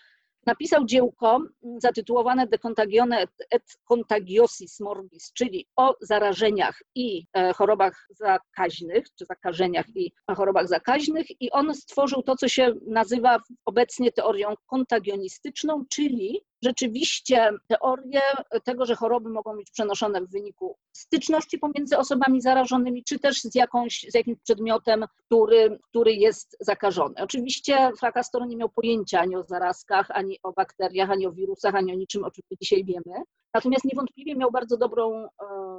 napisał 0.48 0.84
dziełko 0.84 1.40
zatytułowane 1.78 2.46
De 2.46 2.58
contagione 2.58 3.26
et 3.50 3.62
contagiosis 3.84 4.80
morbis, 4.80 5.32
czyli 5.32 5.66
o 5.76 5.94
zarażeniach 6.00 6.82
i 6.94 7.24
e, 7.32 7.52
chorobach 7.52 8.06
zakaźnych, 8.10 9.04
czy 9.18 9.24
zakażeniach 9.24 9.86
i 9.94 10.12
chorobach 10.36 10.68
zakaźnych. 10.68 11.26
I 11.40 11.50
on 11.50 11.74
stworzył 11.74 12.22
to, 12.22 12.36
co 12.36 12.48
się 12.48 12.74
nazywa 12.86 13.38
obecnie 13.64 14.12
teorią 14.12 14.54
kontagionistyczną, 14.66 15.84
czyli 15.90 16.40
rzeczywiście 16.62 17.50
teorię 17.68 18.20
tego, 18.64 18.86
że 18.86 18.94
choroby 18.94 19.30
mogą 19.30 19.56
być 19.56 19.70
przenoszone 19.70 20.20
w 20.20 20.30
wyniku 20.30 20.76
styczności 20.92 21.58
pomiędzy 21.58 21.98
osobami 21.98 22.40
zarażonymi, 22.40 23.04
czy 23.04 23.18
też 23.18 23.40
z, 23.40 23.54
jakąś, 23.54 24.06
z 24.08 24.14
jakimś 24.14 24.38
przedmiotem, 24.44 25.04
który, 25.16 25.78
który 25.82 26.12
jest 26.12 26.56
zakażony. 26.60 27.14
Oczywiście 27.18 27.90
Fracastor 27.98 28.46
nie 28.46 28.56
miał 28.56 28.68
pojęcia 28.68 29.20
ani 29.20 29.36
o 29.36 29.42
zarazkach, 29.42 30.10
ani 30.10 30.38
o 30.42 30.52
bakteriach, 30.52 31.10
ani 31.10 31.26
o 31.26 31.32
wirusach, 31.32 31.74
ani 31.74 31.92
o 31.92 31.96
niczym, 31.96 32.24
o 32.24 32.30
czym 32.30 32.44
dzisiaj 32.60 32.84
wiemy. 32.84 33.22
Natomiast 33.54 33.84
niewątpliwie 33.84 34.36
miał 34.36 34.50
bardzo 34.50 34.76
dobrą 34.76 35.24
e, 35.24 35.28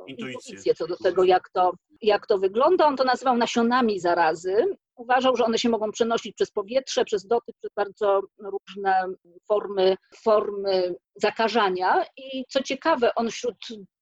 intuicję 0.08 0.76
co 0.76 0.88
do 0.88 0.98
tego, 0.98 1.24
jak 1.24 1.50
to, 1.50 1.72
jak 2.02 2.28
to 2.28 2.38
wygląda. 2.38 2.88
On 2.88 2.98
to 2.98 3.04
nazywał 3.04 3.38
nasionami 3.38 4.00
zarazy. 4.00 4.78
Uważał, 5.00 5.36
że 5.36 5.46
one 5.46 5.58
się 5.58 5.70
mogą 5.70 5.92
przenosić 5.92 6.36
przez 6.36 6.52
powietrze, 6.52 7.06
przez 7.06 7.28
dotyk, 7.28 7.56
przez 7.60 7.72
bardzo 7.76 8.22
różne 8.40 9.06
formy, 9.48 9.96
formy 10.16 10.96
zakażania. 11.16 12.06
I 12.18 12.46
co 12.50 12.64
ciekawe, 12.64 13.16
on 13.16 13.32
wśród 13.32 13.58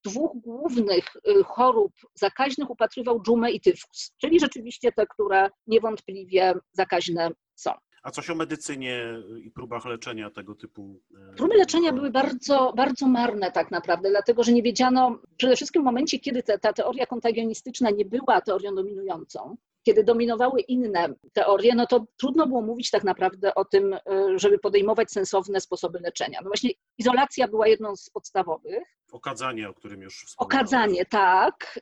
dwóch 0.05 0.31
głównych 0.35 1.05
y, 1.15 1.43
chorób 1.43 1.93
zakaźnych 2.13 2.69
upatrywał 2.69 3.21
dżumę 3.21 3.51
i 3.51 3.61
tyfus, 3.61 4.13
czyli 4.21 4.39
rzeczywiście 4.39 4.91
te, 4.91 5.07
które 5.07 5.49
niewątpliwie 5.67 6.53
zakaźne 6.71 7.31
są. 7.55 7.71
A 8.03 8.11
coś 8.11 8.29
o 8.29 8.35
medycynie 8.35 9.23
i 9.43 9.51
próbach 9.51 9.85
leczenia 9.85 10.29
tego 10.29 10.55
typu? 10.55 11.01
E, 11.31 11.35
Próby 11.35 11.55
leczenia 11.55 11.93
były 11.93 12.11
bardzo, 12.11 12.73
bardzo 12.75 13.07
marne 13.07 13.51
tak 13.51 13.71
naprawdę, 13.71 14.09
dlatego 14.09 14.43
że 14.43 14.51
nie 14.51 14.63
wiedziano, 14.63 15.19
przede 15.37 15.55
wszystkim 15.55 15.81
w 15.81 15.85
momencie, 15.85 16.19
kiedy 16.19 16.43
te, 16.43 16.59
ta 16.59 16.73
teoria 16.73 17.05
kontagionistyczna 17.05 17.89
nie 17.89 18.05
była 18.05 18.41
teorią 18.41 18.75
dominującą, 18.75 19.57
kiedy 19.87 20.03
dominowały 20.03 20.61
inne 20.61 21.13
teorie, 21.33 21.75
no 21.75 21.87
to 21.87 22.05
trudno 22.17 22.47
było 22.47 22.61
mówić 22.61 22.91
tak 22.91 23.03
naprawdę 23.03 23.55
o 23.55 23.65
tym, 23.65 23.93
e, 23.93 23.99
żeby 24.35 24.59
podejmować 24.59 25.11
sensowne 25.11 25.61
sposoby 25.61 25.99
leczenia. 25.99 26.39
No 26.43 26.49
właśnie 26.49 26.69
izolacja 26.97 27.47
była 27.47 27.67
jedną 27.67 27.95
z 27.95 28.09
podstawowych. 28.09 28.83
Okadzanie, 29.11 29.69
o 29.69 29.73
którym 29.73 30.01
już 30.01 30.25
wspomniałem. 30.25 30.65
Okadzanie, 30.65 31.05
tak. 31.05 31.79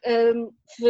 W 0.82 0.84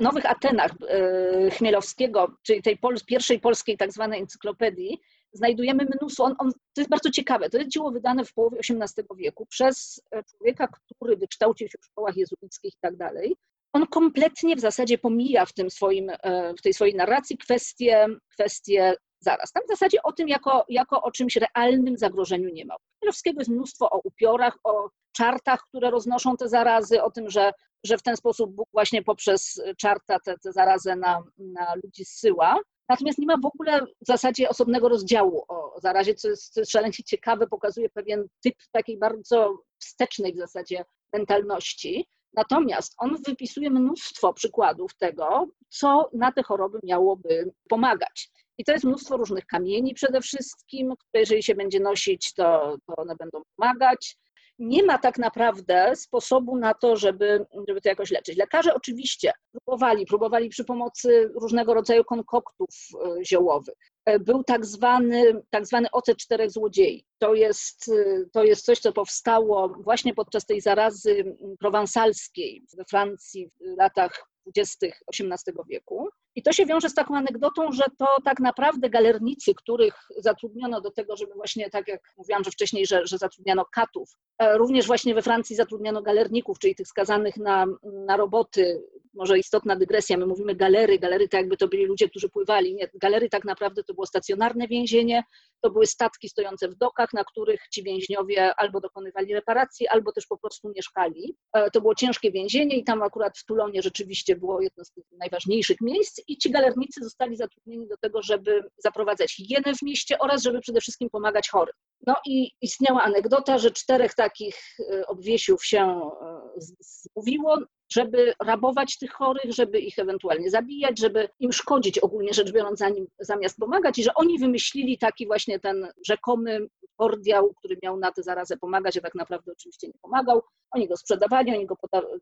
Nowych 0.00 0.30
Atenach 0.30 0.70
e, 0.88 1.50
Chmielowskiego, 1.50 2.36
czyli 2.42 2.62
tej 2.62 2.78
pierwszej 3.06 3.40
polskiej 3.40 3.76
tak 3.76 3.92
zwanej 3.92 4.20
encyklopedii, 4.20 5.00
znajdujemy 5.32 5.86
mnóstwo, 6.00 6.24
on, 6.24 6.34
on, 6.38 6.52
to 6.52 6.80
jest 6.80 6.90
bardzo 6.90 7.10
ciekawe, 7.10 7.50
to 7.50 7.58
jest 7.58 7.70
dzieło 7.70 7.90
wydane 7.90 8.24
w 8.24 8.34
połowie 8.34 8.58
XVIII 8.58 9.06
wieku 9.16 9.46
przez 9.46 10.02
e, 10.10 10.22
człowieka, 10.24 10.68
który 10.96 11.16
wykształcił 11.16 11.68
się 11.68 11.78
w 11.78 11.84
szkołach 11.84 12.16
jezuickich 12.16 12.74
i 12.74 12.80
tak 12.80 12.96
dalej, 12.96 13.36
on 13.72 13.86
kompletnie 13.86 14.56
w 14.56 14.60
zasadzie 14.60 14.98
pomija 14.98 15.46
w, 15.46 15.52
tym 15.52 15.70
swoim, 15.70 16.10
e, 16.10 16.54
w 16.54 16.62
tej 16.62 16.74
swojej 16.74 16.94
narracji 16.94 17.38
kwestie, 17.38 18.06
kwestie 18.32 18.94
zaraz. 19.20 19.52
Tam 19.52 19.62
w 19.64 19.70
zasadzie 19.70 20.02
o 20.02 20.12
tym 20.12 20.28
jako, 20.28 20.64
jako 20.68 21.02
o 21.02 21.10
czymś 21.10 21.36
realnym 21.36 21.98
zagrożeniu 21.98 22.48
nie 22.52 22.64
ma. 22.64 22.74
Chmielowskiego 22.98 23.40
jest 23.40 23.50
mnóstwo 23.50 23.90
o 23.90 24.00
upiorach, 24.04 24.58
o 24.64 24.90
czartach, 25.16 25.60
które 25.68 25.90
roznoszą 25.90 26.36
te 26.36 26.48
zarazy, 26.48 27.02
o 27.02 27.10
tym, 27.10 27.30
że, 27.30 27.52
że 27.84 27.98
w 27.98 28.02
ten 28.02 28.16
sposób 28.16 28.54
Bóg 28.54 28.68
właśnie 28.72 29.02
poprzez 29.02 29.62
czarta 29.78 30.18
tę 30.20 30.52
zarazę 30.52 30.96
na, 30.96 31.22
na 31.38 31.74
ludzi 31.84 32.04
zsyła. 32.04 32.58
Natomiast 32.88 33.18
nie 33.18 33.26
ma 33.26 33.36
w 33.36 33.46
ogóle 33.46 33.80
w 33.80 34.06
zasadzie 34.06 34.48
osobnego 34.48 34.88
rozdziału 34.88 35.44
o 35.48 35.80
zarazie, 35.80 36.14
co 36.14 36.28
jest, 36.28 36.52
co 36.52 36.60
jest 36.60 36.72
szalenie 36.72 36.92
ciekawe, 36.92 37.46
pokazuje 37.46 37.88
pewien 37.88 38.26
typ 38.42 38.54
takiej 38.72 38.98
bardzo 38.98 39.58
wstecznej 39.78 40.34
w 40.34 40.38
zasadzie 40.38 40.84
mentalności. 41.12 42.06
Natomiast 42.34 42.94
on 42.98 43.16
wypisuje 43.26 43.70
mnóstwo 43.70 44.32
przykładów 44.32 44.94
tego, 44.94 45.46
co 45.68 46.10
na 46.12 46.32
te 46.32 46.42
choroby 46.42 46.78
miałoby 46.82 47.52
pomagać. 47.68 48.30
I 48.58 48.64
to 48.64 48.72
jest 48.72 48.84
mnóstwo 48.84 49.16
różnych 49.16 49.46
kamieni 49.46 49.94
przede 49.94 50.20
wszystkim, 50.20 50.94
które 50.98 51.20
jeżeli 51.20 51.42
się 51.42 51.54
będzie 51.54 51.80
nosić, 51.80 52.34
to, 52.34 52.76
to 52.86 52.96
one 52.96 53.16
będą 53.16 53.42
pomagać. 53.56 54.16
Nie 54.58 54.82
ma 54.82 54.98
tak 54.98 55.18
naprawdę 55.18 55.96
sposobu 55.96 56.56
na 56.56 56.74
to, 56.74 56.96
żeby, 56.96 57.46
żeby 57.68 57.80
to 57.80 57.88
jakoś 57.88 58.10
leczyć. 58.10 58.36
Lekarze 58.36 58.74
oczywiście 58.74 59.32
próbowali, 59.52 60.06
próbowali 60.06 60.48
przy 60.48 60.64
pomocy 60.64 61.30
różnego 61.40 61.74
rodzaju 61.74 62.04
konkoktów 62.04 62.68
e, 63.04 63.24
ziołowych. 63.24 63.89
E, 64.04 64.18
był 64.18 64.44
tak 64.44 64.66
zwany, 64.66 65.42
tak 65.50 65.66
zwany 65.66 65.90
ocet 65.92 66.18
czterech 66.18 66.50
złodziei. 66.50 67.06
To 67.18 67.34
jest, 67.34 67.88
e, 67.88 68.24
to 68.32 68.44
jest 68.44 68.64
coś, 68.64 68.78
co 68.78 68.92
powstało 68.92 69.68
właśnie 69.68 70.14
podczas 70.14 70.46
tej 70.46 70.60
zarazy 70.60 71.36
prowansalskiej 71.58 72.64
we 72.76 72.84
Francji 72.84 73.50
w 73.60 73.78
latach 73.78 74.26
20. 74.46 74.86
XVIII 75.12 75.56
wieku. 75.68 76.08
I 76.36 76.42
to 76.42 76.52
się 76.52 76.66
wiąże 76.66 76.88
z 76.88 76.94
taką 76.94 77.16
anegdotą, 77.16 77.72
że 77.72 77.84
to 77.98 78.06
tak 78.24 78.40
naprawdę 78.40 78.90
galernicy, 78.90 79.54
których 79.54 79.94
zatrudniono 80.16 80.80
do 80.80 80.90
tego, 80.90 81.16
żeby 81.16 81.32
właśnie, 81.34 81.70
tak 81.70 81.88
jak 81.88 82.00
mówiłam, 82.18 82.44
że 82.44 82.50
wcześniej, 82.50 82.86
że, 82.86 83.06
że 83.06 83.18
zatrudniano 83.18 83.64
katów, 83.64 84.10
e, 84.38 84.58
również 84.58 84.86
właśnie 84.86 85.14
we 85.14 85.22
Francji 85.22 85.56
zatrudniano 85.56 86.02
galerników, 86.02 86.58
czyli 86.58 86.74
tych 86.74 86.88
skazanych 86.88 87.36
na, 87.36 87.66
na 88.06 88.16
roboty. 88.16 88.82
Może 89.14 89.38
istotna 89.38 89.76
dygresja, 89.76 90.16
my 90.16 90.26
mówimy 90.26 90.54
galery, 90.54 90.98
galery 90.98 91.28
to 91.28 91.36
jakby 91.36 91.56
to 91.56 91.68
byli 91.68 91.86
ludzie, 91.86 92.08
którzy 92.08 92.28
pływali. 92.28 92.74
Nie, 92.74 92.90
galery 92.94 93.28
tak 93.28 93.44
naprawdę 93.44 93.84
to 93.84 93.94
było 93.94 94.06
stacjonarne 94.06 94.68
więzienie, 94.68 95.22
to 95.60 95.70
były 95.70 95.86
statki 95.86 96.28
stojące 96.28 96.68
w 96.68 96.74
dokach, 96.74 97.12
na 97.12 97.24
których 97.24 97.68
ci 97.72 97.82
więźniowie 97.82 98.54
albo 98.56 98.80
dokonywali 98.80 99.34
reparacji, 99.34 99.88
albo 99.88 100.12
też 100.12 100.26
po 100.26 100.38
prostu 100.38 100.72
mieszkali. 100.76 101.36
E, 101.52 101.70
to 101.70 101.80
było 101.80 101.94
ciężkie 101.94 102.32
więzienie 102.32 102.76
i 102.76 102.84
tam 102.84 103.02
akurat 103.02 103.38
w 103.38 103.44
Tulonie 103.44 103.82
rzeczywiście 103.82 104.36
było 104.36 104.60
jedno 104.60 104.84
z 104.84 104.92
tych 104.92 105.04
najważniejszych 105.12 105.80
miejsc 105.80 106.19
i 106.28 106.38
ci 106.38 106.50
galernicy 106.50 107.04
zostali 107.04 107.36
zatrudnieni 107.36 107.88
do 107.88 107.96
tego, 107.96 108.22
żeby 108.22 108.64
zaprowadzać 108.78 109.34
higienę 109.34 109.74
w 109.74 109.82
mieście 109.82 110.18
oraz 110.18 110.42
żeby 110.42 110.60
przede 110.60 110.80
wszystkim 110.80 111.10
pomagać 111.10 111.48
chorym. 111.48 111.74
No 112.06 112.14
i 112.26 112.50
istniała 112.60 113.02
anegdota, 113.02 113.58
że 113.58 113.70
czterech 113.70 114.14
takich 114.14 114.56
e, 114.92 115.06
obwiesiów 115.06 115.64
się 115.64 115.80
e, 115.80 116.40
zmówiło, 116.80 117.58
żeby 117.92 118.34
rabować 118.42 118.98
tych 118.98 119.12
chorych, 119.12 119.52
żeby 119.52 119.80
ich 119.80 119.98
ewentualnie 119.98 120.50
zabijać, 120.50 120.98
żeby 120.98 121.28
im 121.40 121.52
szkodzić 121.52 121.98
ogólnie 121.98 122.34
rzecz 122.34 122.52
biorąc, 122.52 122.80
zamiast 123.20 123.56
pomagać 123.56 123.98
i 123.98 124.02
że 124.02 124.14
oni 124.14 124.38
wymyślili 124.38 124.98
taki 124.98 125.26
właśnie 125.26 125.60
ten 125.60 125.88
rzekomy 126.06 126.66
kordiał, 126.96 127.54
który 127.54 127.78
miał 127.82 127.98
na 127.98 128.12
tę 128.12 128.22
zarazę 128.22 128.56
pomagać, 128.56 128.96
a 128.96 129.00
tak 129.00 129.14
naprawdę 129.14 129.52
oczywiście 129.52 129.86
nie 129.86 129.98
pomagał. 130.02 130.42
Oni 130.70 130.88
go 130.88 130.96
sprzedawali, 130.96 131.54
oni 131.54 131.66
go 131.66 131.76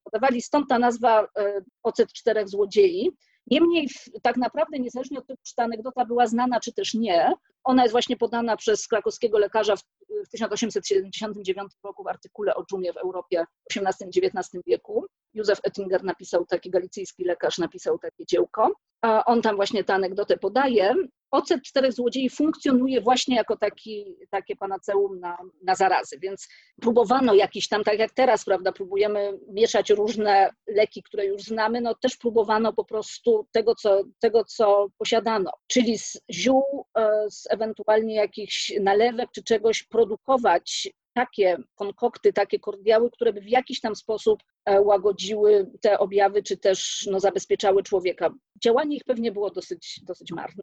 podawali, 0.05 0.43
stąd 0.43 0.69
ta 0.69 0.79
nazwa 0.79 1.29
e, 1.39 1.61
ocet 1.83 2.13
czterech 2.13 2.49
złodziei. 2.49 3.11
Niemniej 3.51 3.89
tak 4.23 4.37
naprawdę 4.37 4.79
niezależnie 4.79 5.19
od 5.19 5.27
tego, 5.27 5.41
czy 5.43 5.55
ta 5.55 5.65
anegdota 5.65 6.05
była 6.05 6.27
znana, 6.27 6.61
czy 6.61 6.73
też 6.73 6.95
nie, 6.95 7.33
ona 7.65 7.83
jest 7.83 7.93
właśnie 7.93 8.17
podana 8.17 8.57
przez 8.57 8.89
krakowskiego 8.89 9.39
lekarza 9.39 9.77
w, 9.77 9.83
w 10.27 10.31
1879 10.31 11.73
roku 11.83 12.05
w 12.05 12.09
artykule 12.09 12.55
o 12.55 12.65
dżumie 12.65 12.93
w 12.93 12.97
Europie 12.97 13.45
w 13.73 13.77
XVIII-XIX 13.77 14.63
wieku. 14.67 15.07
Józef 15.35 15.61
Oettinger 15.65 16.05
napisał, 16.05 16.47
taki 16.47 16.71
galicyjski 16.71 17.25
lekarz 17.25 17.59
napisał 17.59 17.99
takie 17.99 18.27
dziełko. 18.27 18.73
On 19.03 19.43
tam 19.43 19.57
właśnie 19.57 19.85
tę 19.85 19.95
anegdotę 19.95 20.37
podaje. 20.37 20.95
Ocet 21.31 21.63
czterech 21.63 21.93
złodziei 21.93 22.31
funkcjonuje 22.31 23.01
właśnie 23.01 23.37
jako 23.37 23.57
taki, 23.57 24.17
takie 24.31 24.57
panaceum 24.57 25.21
na, 25.21 25.39
na 25.63 25.75
zarazy, 25.75 26.19
więc 26.19 26.49
próbowano 26.81 27.35
jakiś 27.35 27.69
tam, 27.69 27.85
tak 27.85 27.99
jak 27.99 28.13
teraz, 28.13 28.45
prawda, 28.45 28.73
próbujemy 28.73 29.39
mieszać 29.49 29.91
różne 29.91 30.51
leki, 30.67 31.03
które 31.03 31.27
już 31.27 31.43
znamy, 31.43 31.81
no 31.81 31.95
też 31.95 32.17
próbowano 32.17 32.73
po 32.73 32.85
prostu 32.85 33.47
tego, 33.53 33.75
co, 33.75 34.05
tego, 34.21 34.45
co 34.45 34.89
posiadano, 34.99 35.51
czyli 35.67 35.99
z 35.99 36.21
ziół, 36.31 36.87
e, 36.99 37.31
z 37.31 37.47
ewentualnie 37.51 38.15
jakichś 38.15 38.73
nalewek 38.81 39.31
czy 39.35 39.43
czegoś 39.43 39.83
produkować 39.83 40.89
takie 41.19 41.57
konkokty, 41.75 42.33
takie 42.33 42.59
kordiały, 42.59 43.11
które 43.11 43.33
by 43.33 43.41
w 43.41 43.49
jakiś 43.49 43.81
tam 43.81 43.97
sposób 43.97 44.43
e, 44.65 44.81
łagodziły 44.81 45.71
te 45.81 45.99
objawy, 45.99 46.43
czy 46.43 46.57
też 46.57 47.09
no, 47.11 47.21
zabezpieczały 47.21 47.83
człowieka. 47.83 48.31
Działanie 48.65 48.97
ich 48.97 49.05
pewnie 49.05 49.33
było 49.33 49.51
dosyć, 49.51 50.01
dosyć 50.05 50.33
marne. 50.33 50.63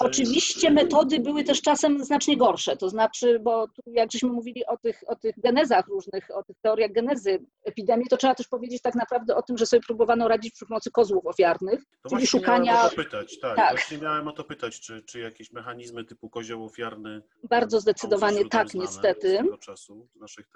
Oczywiście 0.00 0.70
metody 0.70 1.20
były 1.20 1.44
też 1.44 1.62
czasem 1.62 2.04
znacznie 2.04 2.36
gorsze, 2.36 2.76
to 2.76 2.88
znaczy, 2.88 3.38
bo 3.38 3.68
tu 3.68 3.82
jak 3.86 4.12
żeśmy 4.12 4.28
mówili 4.28 4.66
o 4.66 4.76
tych, 4.76 5.04
o 5.06 5.16
tych 5.16 5.40
genezach 5.40 5.86
różnych, 5.88 6.28
o 6.34 6.42
tych 6.42 6.56
teoriach 6.62 6.92
genezy 6.92 7.46
epidemii, 7.64 8.06
to 8.10 8.16
trzeba 8.16 8.34
też 8.34 8.48
powiedzieć 8.48 8.82
tak 8.82 8.94
naprawdę 8.94 9.36
o 9.36 9.42
tym, 9.42 9.58
że 9.58 9.66
sobie 9.66 9.80
próbowano 9.86 10.28
radzić 10.28 10.54
przy 10.54 10.66
pomocy 10.66 10.90
kozłów 10.90 11.26
ofiarnych, 11.26 11.82
czyli 12.10 12.26
szukania... 12.26 12.72
Miałem 12.72 12.86
o 12.86 12.90
to 12.90 12.96
pytać, 12.96 13.40
tak, 13.40 13.56
tak. 13.56 13.70
Właśnie 13.70 13.98
miałem 13.98 14.28
o 14.28 14.32
to 14.32 14.44
pytać, 14.44 14.80
czy, 14.80 15.02
czy 15.02 15.20
jakieś 15.20 15.52
mechanizmy 15.52 16.04
typu 16.04 16.30
kozioł 16.30 16.64
ofiarny... 16.64 17.22
Bardzo 17.42 17.80
zdecydowanie 17.80 18.48
tak, 18.48 18.74
niestety. 18.74 19.38
Czasu, 19.60 20.08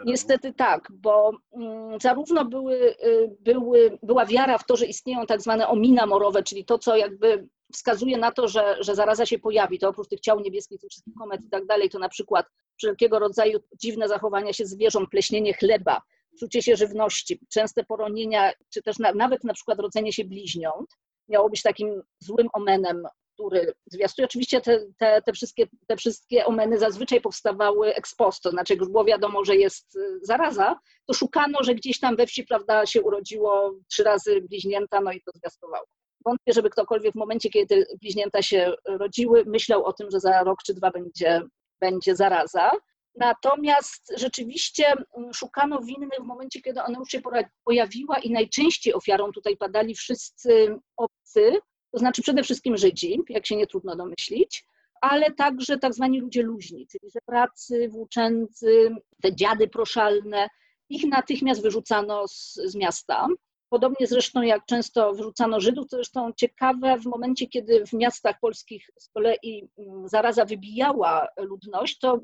niestety 0.04 0.52
tak, 0.52 0.88
bo 0.92 1.32
mm, 1.52 2.00
zarówno 2.00 2.44
były, 2.44 2.94
y, 3.04 3.36
były, 3.40 3.98
była 4.02 4.26
wiara 4.26 4.58
w 4.58 4.66
to, 4.66 4.76
że 4.76 4.86
istnieją 4.86 5.26
tak 5.26 5.40
zwane 5.40 5.68
omina 5.68 6.06
morowe, 6.06 6.42
czyli 6.42 6.64
to, 6.64 6.78
co 6.78 6.96
jakby 6.96 7.48
wskazuje 7.72 8.18
na 8.18 8.32
to, 8.32 8.48
że, 8.48 8.76
że 8.80 8.94
zaraza 8.94 9.26
się 9.26 9.38
pojawi, 9.38 9.78
to 9.78 9.88
oprócz 9.88 10.08
tych 10.08 10.20
ciał 10.20 10.40
niebieskich, 10.40 10.80
tych 10.80 10.90
wszystkich 10.90 11.14
komet 11.14 11.44
i 11.44 11.48
tak 11.48 11.66
dalej, 11.66 11.90
to 11.90 11.98
na 11.98 12.08
przykład 12.08 12.46
wszelkiego 12.76 13.18
rodzaju 13.18 13.58
dziwne 13.80 14.08
zachowania 14.08 14.52
się 14.52 14.66
zwierząt, 14.66 15.10
pleśnienie 15.10 15.54
chleba, 15.54 16.02
czucie 16.40 16.62
się 16.62 16.76
żywności, 16.76 17.40
częste 17.48 17.84
poronienia, 17.84 18.52
czy 18.72 18.82
też 18.82 18.98
na, 18.98 19.12
nawet 19.12 19.44
na 19.44 19.54
przykład 19.54 19.78
rodzenie 19.78 20.12
się 20.12 20.24
bliźniąt 20.24 20.90
miało 21.28 21.50
być 21.50 21.62
takim 21.62 22.02
złym 22.18 22.48
omenem, 22.52 23.02
który 23.34 23.72
zwiastuje. 23.86 24.26
Oczywiście 24.26 24.60
te, 24.60 24.86
te, 24.98 25.22
te, 25.22 25.32
wszystkie, 25.32 25.66
te 25.86 25.96
wszystkie 25.96 26.46
omeny 26.46 26.78
zazwyczaj 26.78 27.20
powstawały 27.20 27.94
ex 27.94 28.14
post, 28.14 28.42
to 28.42 28.50
znaczy 28.50 28.72
jak 28.72 28.80
już 28.80 28.88
było 28.88 29.04
wiadomo, 29.04 29.44
że 29.44 29.56
jest 29.56 29.96
y, 29.96 30.18
zaraza, 30.22 30.78
to 31.06 31.14
szukano, 31.14 31.58
że 31.62 31.74
gdzieś 31.74 32.00
tam 32.00 32.16
we 32.16 32.26
wsi 32.26 32.44
prawda, 32.44 32.86
się 32.86 33.02
urodziło 33.02 33.74
trzy 33.88 34.04
razy 34.04 34.40
bliźnięta, 34.40 35.00
no 35.00 35.12
i 35.12 35.22
to 35.22 35.32
zwiastowało. 35.34 35.86
Wątpię, 36.24 36.52
żeby 36.52 36.70
ktokolwiek 36.70 37.12
w 37.12 37.18
momencie, 37.18 37.50
kiedy 37.50 37.86
bliźnięta 38.00 38.42
się 38.42 38.74
rodziły, 38.86 39.44
myślał 39.46 39.84
o 39.84 39.92
tym, 39.92 40.10
że 40.10 40.20
za 40.20 40.42
rok 40.42 40.62
czy 40.62 40.74
dwa 40.74 40.90
będzie, 40.90 41.42
będzie 41.80 42.16
zaraza. 42.16 42.70
Natomiast 43.16 44.12
rzeczywiście 44.16 44.86
mm, 45.16 45.34
szukano 45.34 45.80
winnych 45.80 46.20
w 46.20 46.26
momencie, 46.26 46.62
kiedy 46.62 46.82
ona 46.82 46.98
już 46.98 47.08
się 47.08 47.20
pojawiła 47.64 48.18
i 48.18 48.30
najczęściej 48.30 48.94
ofiarą 48.94 49.32
tutaj 49.32 49.56
padali 49.56 49.94
wszyscy 49.94 50.78
obcy, 50.96 51.52
to 51.92 51.98
znaczy 51.98 52.22
przede 52.22 52.42
wszystkim 52.42 52.76
Żydzi, 52.76 53.20
jak 53.28 53.46
się 53.46 53.56
nie 53.56 53.66
trudno 53.66 53.96
domyślić, 53.96 54.64
ale 55.00 55.30
także 55.30 55.78
tak 55.78 55.94
zwani 55.94 56.20
ludzie 56.20 56.42
luźni, 56.42 56.86
czyli 56.86 57.12
pracy, 57.26 57.88
włóczęcy, 57.88 58.96
te 59.22 59.34
dziady 59.34 59.68
proszalne. 59.68 60.48
Ich 60.88 61.04
natychmiast 61.04 61.62
wyrzucano 61.62 62.28
z, 62.28 62.54
z 62.54 62.74
miasta. 62.74 63.28
Podobnie 63.70 64.06
zresztą 64.06 64.42
jak 64.42 64.66
często 64.66 65.14
wyrzucano 65.14 65.60
Żydów, 65.60 65.88
to 65.88 65.96
zresztą 65.96 66.32
ciekawe 66.36 66.96
w 66.98 67.06
momencie, 67.06 67.46
kiedy 67.46 67.86
w 67.86 67.92
miastach 67.92 68.40
polskich 68.40 68.90
z 68.98 69.08
kolei 69.08 69.68
mm, 69.78 70.08
zaraza 70.08 70.44
wybijała 70.44 71.28
ludność, 71.36 71.98
to 71.98 72.20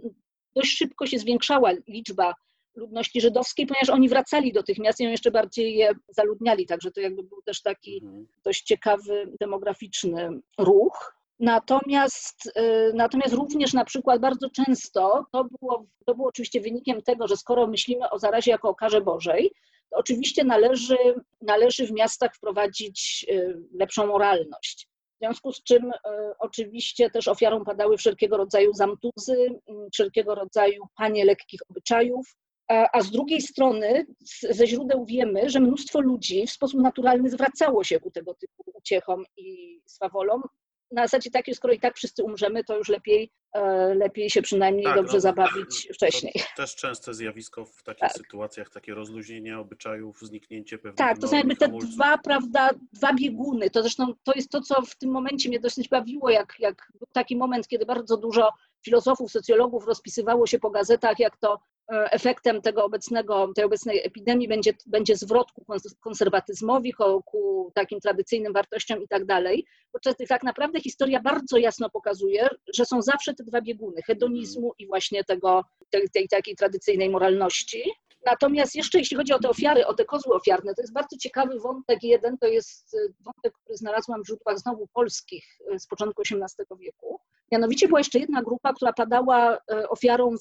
dość 0.56 0.76
szybko 0.76 1.06
się 1.06 1.18
zwiększała 1.18 1.70
liczba 1.88 2.34
ludności 2.74 3.20
żydowskiej, 3.20 3.66
ponieważ 3.66 3.90
oni 3.90 4.08
wracali 4.08 4.52
do 4.52 4.62
tych 4.62 4.78
miast 4.78 5.00
i 5.00 5.04
jeszcze 5.04 5.30
bardziej 5.30 5.76
je 5.76 5.92
zaludniali, 6.08 6.66
także 6.66 6.90
to 6.90 7.00
jakby 7.00 7.22
był 7.22 7.42
też 7.42 7.62
taki 7.62 8.00
mhm. 8.02 8.26
dość 8.44 8.62
ciekawy 8.62 9.32
demograficzny 9.40 10.40
ruch. 10.58 11.16
Natomiast, 11.40 12.46
y, 12.46 12.92
natomiast 12.94 13.34
również 13.34 13.72
na 13.72 13.84
przykład 13.84 14.20
bardzo 14.20 14.50
często 14.50 15.26
to 15.32 15.44
było, 15.44 15.86
to 16.06 16.14
było 16.14 16.28
oczywiście 16.28 16.60
wynikiem 16.60 17.02
tego, 17.02 17.28
że 17.28 17.36
skoro 17.36 17.66
myślimy 17.66 18.10
o 18.10 18.18
zarazie 18.18 18.50
jako 18.50 18.68
o 18.68 18.74
karze 18.74 19.00
Bożej, 19.00 19.50
Oczywiście 19.90 20.44
należy, 20.44 20.96
należy 21.40 21.86
w 21.86 21.92
miastach 21.92 22.34
wprowadzić 22.34 23.26
y, 23.30 23.56
lepszą 23.72 24.06
moralność. 24.06 24.88
W 25.14 25.18
związku 25.18 25.52
z 25.52 25.62
czym 25.62 25.90
y, 25.90 25.94
oczywiście 26.38 27.10
też 27.10 27.28
ofiarą 27.28 27.64
padały 27.64 27.96
wszelkiego 27.96 28.36
rodzaju 28.36 28.72
zamtuzy, 28.74 29.32
y, 29.34 29.60
wszelkiego 29.92 30.34
rodzaju 30.34 30.82
panie 30.96 31.24
lekkich 31.24 31.60
obyczajów, 31.70 32.36
a, 32.68 33.00
z 33.00 33.10
drugiej 33.10 33.40
strony 33.40 34.06
ze 34.50 34.66
źródeł 34.66 35.04
wiemy, 35.04 35.50
że 35.50 35.60
mnóstwo 35.60 36.00
ludzi 36.00 36.46
w 36.46 36.50
sposób 36.50 36.80
naturalny 36.80 37.30
zwracało 37.30 37.84
się 37.84 38.00
ku 38.00 38.10
tego 38.10 38.34
typu 38.34 38.64
uciechom 38.74 39.24
i 39.36 39.80
swawolom, 39.86 40.42
na 40.90 41.02
zasadzie 41.02 41.30
takiej, 41.30 41.54
skoro 41.54 41.74
i 41.74 41.80
tak 41.80 41.96
wszyscy 41.96 42.24
umrzemy, 42.24 42.64
to 42.64 42.78
już 42.78 42.88
lepiej, 42.88 43.30
e, 43.52 43.94
lepiej 43.94 44.30
się 44.30 44.42
przynajmniej 44.42 44.84
tak, 44.84 44.94
dobrze 44.96 45.14
no, 45.14 45.20
zabawić 45.20 45.88
wcześniej. 45.94 46.34
też 46.56 46.76
częste 46.76 47.14
zjawisko 47.14 47.64
w 47.64 47.82
takich 47.82 48.00
tak. 48.00 48.12
sytuacjach, 48.12 48.70
takie 48.70 48.94
rozluźnienie 48.94 49.58
obyczajów, 49.58 50.20
zniknięcie 50.20 50.78
pewnych 50.78 50.96
Tak, 50.96 51.18
to 51.18 51.28
są 51.28 51.36
jakby 51.36 51.56
te 51.56 51.68
dwa, 51.68 52.18
prawda, 52.18 52.70
dwa 52.92 53.14
bieguny. 53.14 53.70
To 53.70 53.82
zresztą 53.82 54.14
to 54.24 54.32
jest 54.36 54.50
to, 54.50 54.60
co 54.60 54.82
w 54.82 54.96
tym 54.96 55.10
momencie 55.10 55.48
mnie 55.48 55.60
dosyć 55.60 55.88
bawiło, 55.88 56.30
jak, 56.30 56.54
jak 56.58 56.92
był 56.94 57.08
taki 57.12 57.36
moment, 57.36 57.68
kiedy 57.68 57.86
bardzo 57.86 58.16
dużo 58.16 58.50
filozofów, 58.86 59.30
socjologów 59.30 59.86
rozpisywało 59.86 60.46
się 60.46 60.58
po 60.58 60.70
gazetach, 60.70 61.18
jak 61.18 61.36
to 61.36 61.58
efektem 61.88 62.62
tego 62.62 62.84
obecnego, 62.84 63.52
tej 63.54 63.64
obecnej 63.64 64.06
epidemii 64.06 64.48
będzie, 64.48 64.72
będzie 64.86 65.16
zwrot 65.16 65.52
ku 65.52 65.64
konserwatyzmowi, 66.00 66.92
ku 67.24 67.72
takim 67.74 68.00
tradycyjnym 68.00 68.52
wartościom 68.52 69.02
i 69.02 69.08
tak 69.08 69.24
dalej. 69.24 69.66
Podczas 69.92 70.14
tak 70.28 70.42
naprawdę 70.42 70.80
historia 70.80 71.20
bardzo 71.20 71.56
jasno 71.58 71.90
pokazuje, 71.90 72.48
że 72.74 72.84
są 72.84 73.02
zawsze 73.02 73.34
te 73.34 73.44
dwa 73.44 73.60
bieguny, 73.60 74.02
hedonizmu 74.02 74.72
i 74.78 74.86
właśnie 74.86 75.24
tego, 75.24 75.64
tej, 75.90 76.10
tej 76.10 76.28
takiej 76.28 76.56
tradycyjnej 76.56 77.10
moralności. 77.10 77.82
Natomiast 78.26 78.74
jeszcze 78.74 78.98
jeśli 78.98 79.16
chodzi 79.16 79.32
o 79.32 79.38
te 79.38 79.48
ofiary, 79.48 79.86
o 79.86 79.94
te 79.94 80.04
kozły 80.04 80.34
ofiarne, 80.34 80.74
to 80.74 80.82
jest 80.82 80.92
bardzo 80.92 81.16
ciekawy 81.16 81.60
wątek 81.60 82.02
jeden, 82.02 82.38
to 82.38 82.46
jest 82.46 82.94
y, 82.94 83.14
wątek, 83.20 83.54
który 83.62 83.76
znalazłam 83.76 84.22
w 84.22 84.26
źródłach 84.26 84.58
znowu 84.58 84.86
polskich 84.92 85.44
y, 85.74 85.78
z 85.78 85.86
początku 85.86 86.22
XVIII 86.22 86.78
wieku. 86.80 87.20
Mianowicie 87.52 87.88
była 87.88 88.00
jeszcze 88.00 88.18
jedna 88.18 88.42
grupa, 88.42 88.72
która 88.72 88.92
padała 88.92 89.56
y, 89.56 89.88
ofiarą 89.88 90.34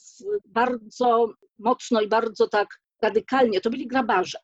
bardzo 0.45 1.29
mocno 1.59 2.01
i 2.01 2.07
bardzo 2.07 2.47
tak 2.47 2.67
radykalnie. 3.01 3.61
To 3.61 3.69
byli 3.69 3.87
grabarze, 3.87 4.39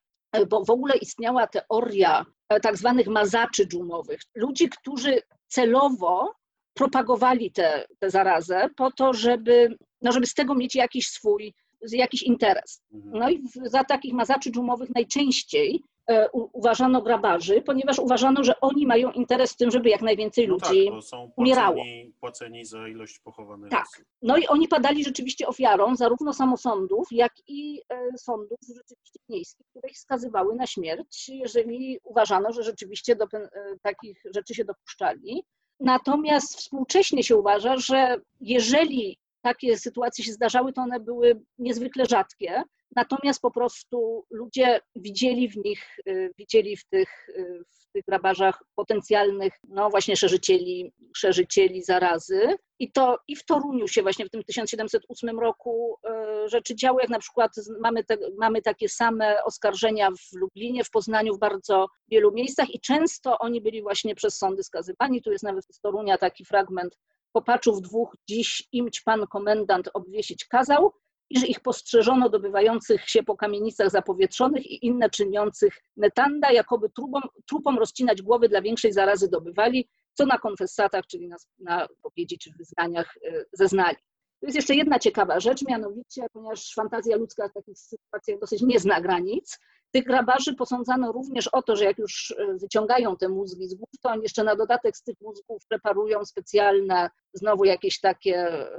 bo 0.49 0.65
w 0.65 0.69
ogóle 0.69 0.95
istniała 0.97 1.47
teoria 1.47 2.25
tak 2.61 2.77
zwanych 2.77 3.07
mazaczy 3.07 3.67
dżumowych. 3.67 4.21
Ludzi, 4.35 4.69
którzy 4.69 5.21
celowo 5.47 6.33
propagowali 6.73 7.51
tę 7.51 7.85
zarazę 8.03 8.69
po 8.75 8.91
to, 8.91 9.13
żeby, 9.13 9.77
no 10.01 10.11
żeby 10.11 10.27
z 10.27 10.33
tego 10.33 10.55
mieć 10.55 10.75
jakiś 10.75 11.07
swój 11.07 11.53
jakiś 11.91 12.23
interes. 12.23 12.81
Mhm. 12.93 13.19
No 13.19 13.29
i 13.29 13.43
za 13.65 13.83
takich 13.83 14.13
mazaczy 14.13 14.51
dżumowych 14.51 14.89
najczęściej 14.95 15.83
e, 16.09 16.29
uważano 16.31 17.01
grabarzy, 17.01 17.61
ponieważ 17.61 17.99
uważano, 17.99 18.43
że 18.43 18.59
oni 18.59 18.87
mają 18.87 19.11
interes 19.11 19.53
w 19.53 19.57
tym, 19.57 19.71
żeby 19.71 19.89
jak 19.89 20.01
najwięcej 20.01 20.47
no 20.47 20.53
ludzi 20.53 20.89
tak, 20.91 21.03
są 21.03 21.17
płaceni, 21.17 21.33
umierało. 21.37 21.83
płaceni 22.19 22.65
za 22.65 22.87
ilość 22.87 23.19
pochowanych 23.19 23.71
Tak. 23.71 23.85
Osób. 23.93 24.05
No 24.21 24.37
i 24.37 24.47
oni 24.47 24.67
padali 24.67 25.03
rzeczywiście 25.03 25.47
ofiarą 25.47 25.95
zarówno 25.95 26.33
samosądów, 26.33 27.07
jak 27.11 27.33
i 27.47 27.81
e, 27.89 28.17
sądów 28.17 28.59
rzeczywiście 28.67 29.19
miejskich, 29.29 29.67
które 29.69 29.89
ich 29.89 29.99
skazywały 29.99 30.55
na 30.55 30.67
śmierć, 30.67 31.29
jeżeli 31.29 31.99
uważano, 32.03 32.51
że 32.53 32.63
rzeczywiście 32.63 33.15
do 33.15 33.25
e, 33.33 33.49
takich 33.81 34.23
rzeczy 34.35 34.55
się 34.55 34.65
dopuszczali. 34.65 35.43
Natomiast 35.79 36.57
współcześnie 36.57 37.23
się 37.23 37.35
uważa, 37.35 37.77
że 37.77 38.15
jeżeli 38.41 39.17
takie 39.41 39.77
sytuacje 39.77 40.25
się 40.25 40.33
zdarzały, 40.33 40.73
to 40.73 40.81
one 40.81 40.99
były 40.99 41.41
niezwykle 41.57 42.05
rzadkie. 42.05 42.63
Natomiast 42.95 43.41
po 43.41 43.51
prostu 43.51 44.25
ludzie 44.29 44.81
widzieli 44.95 45.49
w 45.49 45.57
nich, 45.57 45.99
y, 46.07 46.31
widzieli 46.37 46.77
w 46.77 46.85
tych, 46.85 47.29
y, 47.29 47.63
w 47.69 47.91
tych 47.91 48.05
grabarzach 48.05 48.63
potencjalnych, 48.75 49.53
no 49.67 49.89
właśnie 49.89 50.15
szerzycieli, 50.15 50.93
szerzycieli 51.15 51.83
zarazy. 51.83 52.55
I 52.79 52.91
to 52.91 53.17
i 53.27 53.35
w 53.35 53.45
Toruniu 53.45 53.87
się 53.87 54.01
właśnie 54.01 54.25
w 54.25 54.29
tym 54.29 54.43
1708 54.43 55.39
roku 55.39 55.97
y, 56.45 56.49
rzeczy 56.49 56.75
działy, 56.75 57.01
jak 57.01 57.09
na 57.09 57.19
przykład 57.19 57.51
mamy, 57.81 58.03
te, 58.03 58.17
mamy 58.37 58.61
takie 58.61 58.89
same 58.89 59.43
oskarżenia 59.43 60.09
w 60.11 60.35
Lublinie, 60.35 60.83
w 60.83 60.89
Poznaniu, 60.89 61.35
w 61.35 61.39
bardzo 61.39 61.87
wielu 62.07 62.31
miejscach 62.31 62.69
i 62.69 62.79
często 62.79 63.39
oni 63.39 63.61
byli 63.61 63.81
właśnie 63.81 64.15
przez 64.15 64.37
sądy 64.37 64.63
skazywani. 64.63 65.21
Tu 65.21 65.31
jest 65.31 65.43
nawet 65.43 65.65
z 65.71 65.79
Torunia 65.79 66.17
taki 66.17 66.45
fragment 66.45 66.97
Popaczów 67.33 67.81
dwóch 67.81 68.15
dziś 68.29 68.67
imć 68.71 69.01
pan 69.01 69.27
komendant 69.27 69.89
obwiesić 69.93 70.45
kazał, 70.45 70.93
i 71.31 71.39
że 71.39 71.47
ich 71.47 71.59
postrzeżono 71.59 72.29
dobywających 72.29 73.09
się 73.09 73.23
po 73.23 73.37
kamienicach 73.37 73.89
zapowietrzonych 73.89 74.65
i 74.65 74.85
inne 74.85 75.09
czyniących 75.09 75.73
netanda, 75.97 76.51
jakoby 76.51 76.89
trupom, 76.89 77.21
trupom 77.49 77.79
rozcinać 77.79 78.21
głowy 78.21 78.49
dla 78.49 78.61
większej 78.61 78.93
zarazy 78.93 79.29
dobywali, 79.29 79.89
co 80.13 80.25
na 80.25 80.37
konfesatach, 80.37 81.05
czyli 81.07 81.27
na, 81.27 81.35
na 81.59 81.87
powiedzi 82.01 82.37
czy 82.39 82.51
wyznaniach 82.57 83.17
y, 83.17 83.45
zeznali. 83.53 83.97
Tu 84.41 84.47
jest 84.47 84.55
jeszcze 84.55 84.75
jedna 84.75 84.99
ciekawa 84.99 85.39
rzecz, 85.39 85.67
mianowicie, 85.67 86.25
ponieważ 86.33 86.73
fantazja 86.73 87.17
ludzka 87.17 87.49
w 87.49 87.53
takich 87.53 87.79
sytuacjach 87.79 88.39
dosyć 88.39 88.61
nie 88.61 88.79
zna 88.79 89.01
granic, 89.01 89.59
tych 89.91 90.03
grabarzy 90.03 90.55
posądzano 90.55 91.11
również 91.11 91.47
o 91.47 91.61
to, 91.61 91.75
że 91.75 91.85
jak 91.85 91.97
już 91.97 92.35
e, 92.37 92.57
wyciągają 92.57 93.17
te 93.17 93.29
mózgi 93.29 93.67
z 93.67 93.75
głów, 93.75 93.89
to 94.01 94.09
oni 94.09 94.23
jeszcze 94.23 94.43
na 94.43 94.55
dodatek 94.55 94.97
z 94.97 95.03
tych 95.03 95.15
mózgów 95.21 95.63
preparują 95.69 96.25
specjalne, 96.25 97.09
znowu 97.33 97.65
jakieś 97.65 97.99
takie 97.99 98.35
e, 98.35 98.69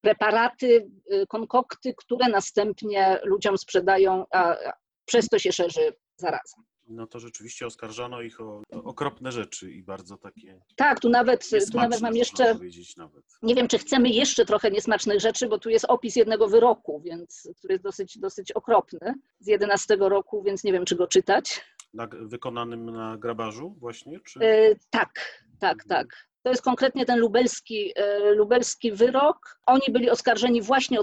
preparaty, 0.00 0.90
e, 1.10 1.26
konkokty, 1.26 1.94
które 1.96 2.28
następnie 2.28 3.20
ludziom 3.24 3.58
sprzedają, 3.58 4.24
a 4.32 4.56
przez 5.04 5.28
to 5.28 5.38
się 5.38 5.52
szerzy 5.52 5.92
zaraza 6.16 6.71
no 6.92 7.06
to 7.06 7.18
rzeczywiście 7.20 7.66
oskarżano 7.66 8.22
ich 8.22 8.40
o, 8.40 8.62
okropne 8.70 9.32
rzeczy 9.32 9.72
i 9.72 9.82
bardzo 9.82 10.16
takie. 10.16 10.60
Tak, 10.76 11.00
tu 11.00 11.08
nawet, 11.08 11.50
tu 11.50 11.76
nawet 11.76 12.00
mam 12.00 12.16
jeszcze. 12.16 12.54
Nawet. 12.96 13.24
Nie 13.42 13.54
wiem, 13.54 13.68
czy 13.68 13.78
chcemy 13.78 14.08
jeszcze 14.08 14.44
trochę 14.44 14.70
niesmacznych 14.70 15.20
rzeczy, 15.20 15.48
bo 15.48 15.58
tu 15.58 15.70
jest 15.70 15.84
opis 15.88 16.16
jednego 16.16 16.48
wyroku, 16.48 17.00
więc, 17.04 17.48
który 17.58 17.74
jest 17.74 17.84
dosyć, 17.84 18.18
dosyć 18.18 18.52
okropny 18.52 19.14
z 19.40 19.46
11 19.46 19.96
roku, 20.00 20.42
więc 20.42 20.64
nie 20.64 20.72
wiem, 20.72 20.84
czy 20.84 20.96
go 20.96 21.06
czytać. 21.06 21.64
Na, 21.94 22.08
wykonanym 22.20 22.90
na 22.90 23.16
grabarzu 23.16 23.74
właśnie? 23.78 24.20
Czy... 24.20 24.38
Yy, 24.38 24.78
tak, 24.90 25.42
tak, 25.58 25.82
mhm. 25.82 25.88
tak. 25.88 26.31
To 26.42 26.50
jest 26.50 26.62
konkretnie 26.62 27.06
ten 27.06 27.18
lubelski, 27.18 27.92
e, 27.96 28.34
lubelski 28.34 28.92
wyrok. 28.92 29.58
Oni 29.66 29.82
byli 29.90 30.10
oskarżeni 30.10 30.62
właśnie 30.62 30.98